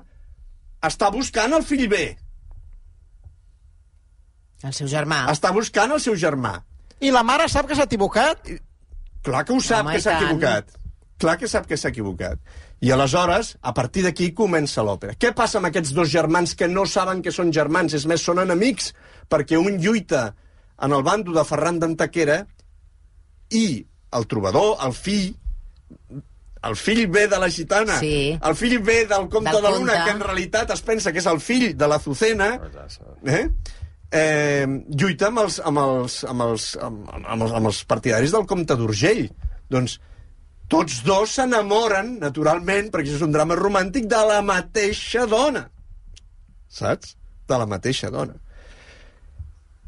està 0.83 1.11
buscant 1.13 1.55
el 1.55 1.63
fill 1.67 1.87
bé. 1.91 2.05
El 4.67 4.75
seu 4.77 4.87
germà. 4.91 5.23
Està 5.31 5.53
buscant 5.55 5.95
el 5.95 6.03
seu 6.03 6.15
germà. 6.19 6.57
I 7.01 7.09
la 7.15 7.23
mare 7.25 7.47
sap 7.49 7.67
que 7.69 7.75
s'ha 7.77 7.87
equivocat? 7.87 8.51
Clar 9.25 9.41
que 9.47 9.55
ho 9.55 9.61
sap, 9.63 9.85
Home, 9.87 9.95
que 9.95 10.03
s'ha 10.03 10.17
tant. 10.19 10.27
equivocat. 10.27 10.75
Clar 11.21 11.37
que 11.37 11.49
sap 11.49 11.67
que 11.69 11.77
s'ha 11.77 11.91
equivocat. 11.93 12.39
I 12.81 12.89
aleshores, 12.95 13.53
a 13.61 13.75
partir 13.77 14.01
d'aquí, 14.07 14.31
comença 14.33 14.81
l'òpera. 14.81 15.13
Què 15.21 15.35
passa 15.37 15.59
amb 15.59 15.69
aquests 15.69 15.93
dos 15.93 16.09
germans 16.09 16.55
que 16.57 16.69
no 16.71 16.87
saben 16.89 17.21
que 17.21 17.33
són 17.35 17.53
germans? 17.53 17.93
És 17.93 18.07
més, 18.09 18.23
són 18.25 18.41
enemics, 18.41 18.89
perquè 19.29 19.59
un 19.61 19.77
lluita 19.83 20.31
en 20.81 20.97
el 20.97 21.05
bando 21.05 21.35
de 21.35 21.43
Ferran 21.45 21.77
d'Antequera 21.79 22.39
i 23.53 23.65
el 24.17 24.25
trobador, 24.27 24.79
el 24.81 24.95
fill, 24.97 25.29
el 26.67 26.75
fill 26.75 27.05
ve 27.13 27.27
de 27.29 27.37
la 27.39 27.49
gitana, 27.49 27.99
Sí. 27.99 28.37
el 28.41 28.55
fill 28.55 28.79
ve 28.79 29.05
del 29.05 29.29
comte 29.29 29.51
Del 29.51 29.61
de 29.61 29.71
Luna, 29.77 30.03
que 30.05 30.11
en 30.11 30.19
realitat 30.25 30.71
es 30.73 30.81
pensa 30.81 31.11
que 31.13 31.19
és 31.19 31.29
el 31.29 31.39
fill 31.39 31.75
de 31.77 31.87
l'Azucena, 31.87 32.49
eh? 33.25 33.45
eh, 34.11 34.67
lluita 34.89 35.27
amb 35.27 35.45
els, 35.45 35.59
amb, 35.59 35.77
els, 35.79 36.23
amb, 36.25 36.41
els, 36.49 36.77
amb, 36.81 37.09
amb, 37.13 37.43
els, 37.43 37.51
amb 37.59 37.71
els 37.71 37.83
partidaris 37.85 38.33
del 38.35 38.45
comte 38.49 38.75
d'Urgell. 38.75 39.29
Doncs 39.71 39.99
tots 40.71 41.01
dos 41.07 41.35
s'enamoren, 41.35 42.15
naturalment, 42.21 42.91
perquè 42.93 43.09
això 43.09 43.19
és 43.19 43.25
un 43.27 43.35
drama 43.35 43.57
romàntic, 43.59 44.07
de 44.11 44.21
la 44.29 44.39
mateixa 44.45 45.25
dona. 45.29 45.65
Saps? 46.71 47.17
De 47.49 47.59
la 47.59 47.67
mateixa 47.67 48.11
dona. 48.13 48.37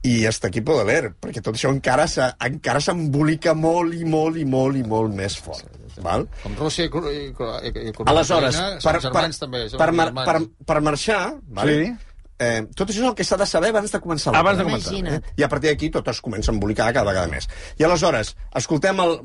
I 0.03 0.25
hasta 0.27 0.49
aquí 0.49 0.59
puedo 0.59 0.83
leer, 0.83 1.13
perquè 1.23 1.39
tot 1.39 1.55
això 1.55 1.71
encara 1.71 2.09
encara 2.43 2.81
s'embolica 2.83 3.53
molt 3.55 3.95
i 3.95 4.03
molt 4.03 4.35
i 4.35 4.43
molt 4.43 4.75
i 4.75 4.83
molt 4.83 5.15
més 5.15 5.37
fort. 5.39 5.69
Val? 6.03 6.25
Com 6.41 6.55
Rússia 6.57 6.89
i, 6.89 6.89
i, 6.89 7.69
i, 7.69 7.91
i 7.91 7.93
Aleshores, 8.09 8.57
per, 8.83 8.97
per, 9.13 9.27
també. 9.37 9.67
Per, 9.77 9.89
per, 10.17 10.35
per 10.67 10.79
marxar, 10.81 11.21
vale? 11.53 11.77
Sí. 11.77 12.12
Eh, 12.39 12.63
tot 12.75 12.89
això 12.89 13.03
és 13.03 13.09
el 13.09 13.15
que 13.17 13.25
s'ha 13.27 13.37
de 13.39 13.47
saber 13.49 13.69
abans 13.73 13.91
de 13.91 13.99
començar 14.03 14.33
Abans 14.35 14.59
de 14.59 14.65
començar. 14.67 14.93
Imagina't. 14.93 15.31
I 15.37 15.45
a 15.45 15.49
partir 15.49 15.69
d'aquí 15.71 15.89
tot 15.93 16.07
es 16.11 16.21
comença 16.21 16.51
a 16.51 16.55
embolicar 16.55 16.91
cada 16.93 17.09
vegada 17.11 17.31
més. 17.31 17.47
I 17.79 17.87
aleshores, 17.87 18.35
escoltem 18.55 18.99
el, 19.03 19.17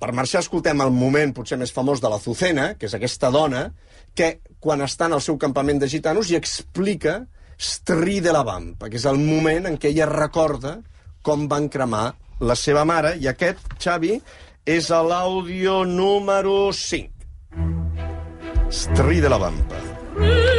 per 0.00 0.12
marxar 0.12 0.44
escoltem 0.44 0.80
el 0.84 0.92
moment 0.94 1.34
potser 1.36 1.58
més 1.60 1.72
famós 1.74 2.02
de 2.02 2.10
la 2.12 2.20
Zucena, 2.22 2.74
que 2.78 2.86
és 2.90 2.94
aquesta 2.96 3.30
dona, 3.34 3.68
que 4.14 4.38
quan 4.60 4.84
està 4.84 5.10
en 5.10 5.18
el 5.18 5.24
seu 5.24 5.38
campament 5.38 5.80
de 5.82 5.90
gitanos 5.90 6.30
i 6.30 6.38
explica 6.38 7.22
Stri 7.58 8.20
de 8.20 8.32
la 8.34 8.42
Vampa, 8.46 8.88
que 8.90 8.98
és 8.98 9.06
el 9.06 9.18
moment 9.20 9.70
en 9.70 9.78
què 9.78 9.92
ella 9.92 10.10
recorda 10.10 10.78
com 11.24 11.46
van 11.48 11.68
cremar 11.72 12.14
la 12.44 12.56
seva 12.58 12.84
mare, 12.84 13.14
i 13.22 13.28
aquest, 13.30 13.62
Xavi, 13.80 14.18
és 14.66 14.90
a 14.90 15.00
l'àudio 15.06 15.84
número 15.88 16.72
5. 16.72 17.10
Stri 18.74 19.22
de 19.22 19.30
la 19.30 19.38
Vampa. 19.38 19.80
Doncs 20.18 20.53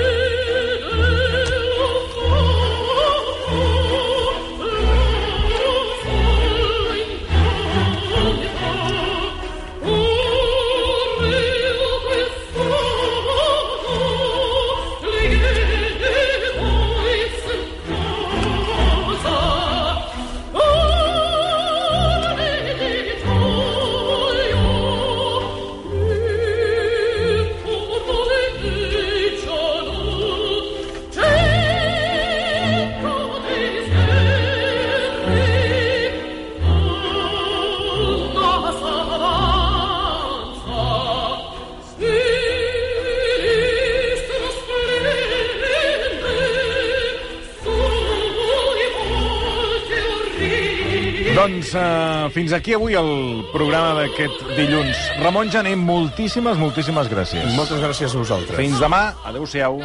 fins 52.35 52.51
aquí 52.51 52.73
avui 52.75 52.97
el 52.99 53.45
programa 53.53 53.93
d'aquest 54.01 54.41
dilluns. 54.57 54.99
Ramon 55.23 55.47
Jané, 55.53 55.75
moltíssimes, 55.79 56.59
moltíssimes 56.59 57.07
gràcies. 57.07 57.47
Moltes 57.55 57.79
gràcies 57.79 58.11
a 58.11 58.19
vosaltres. 58.19 58.57
Fins 58.59 58.81
demà. 58.83 59.13
Adéu-siau. 59.23 59.79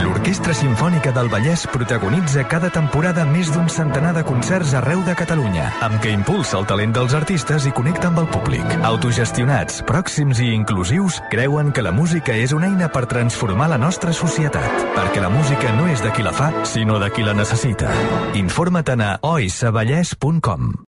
L'Orquestra 0.00 0.54
Simfònica 0.56 1.12
del 1.12 1.28
Vallès 1.32 1.66
protagonitza 1.68 2.46
cada 2.48 2.70
temporada 2.72 3.26
més 3.28 3.50
d'un 3.52 3.68
centenar 3.72 4.14
de 4.16 4.22
concerts 4.24 4.72
arreu 4.78 5.02
de 5.04 5.14
Catalunya, 5.18 5.68
amb 5.84 6.00
què 6.00 6.14
impulsa 6.16 6.56
el 6.60 6.66
talent 6.68 6.96
dels 6.96 7.12
artistes 7.16 7.68
i 7.68 7.74
connecta 7.76 8.08
amb 8.08 8.22
el 8.24 8.30
públic. 8.32 8.64
Autogestionats, 8.88 9.82
pròxims 9.88 10.40
i 10.40 10.50
inclusius, 10.56 11.20
creuen 11.32 11.72
que 11.76 11.84
la 11.84 11.92
música 11.92 12.36
és 12.36 12.56
una 12.56 12.70
eina 12.72 12.88
per 12.92 13.04
transformar 13.12 13.68
la 13.72 13.80
nostra 13.80 14.16
societat, 14.16 14.88
perquè 14.96 15.20
la 15.20 15.32
música 15.32 15.76
no 15.76 15.88
és 15.92 16.04
de 16.04 16.12
qui 16.16 16.24
la 16.24 16.32
fa, 16.36 16.52
sinó 16.64 17.00
de 17.02 17.12
qui 17.12 17.24
la 17.24 17.36
necessita. 17.36 17.92
Informa't 18.40 18.96
a 19.00 19.16
oisavallès.com 19.36 20.76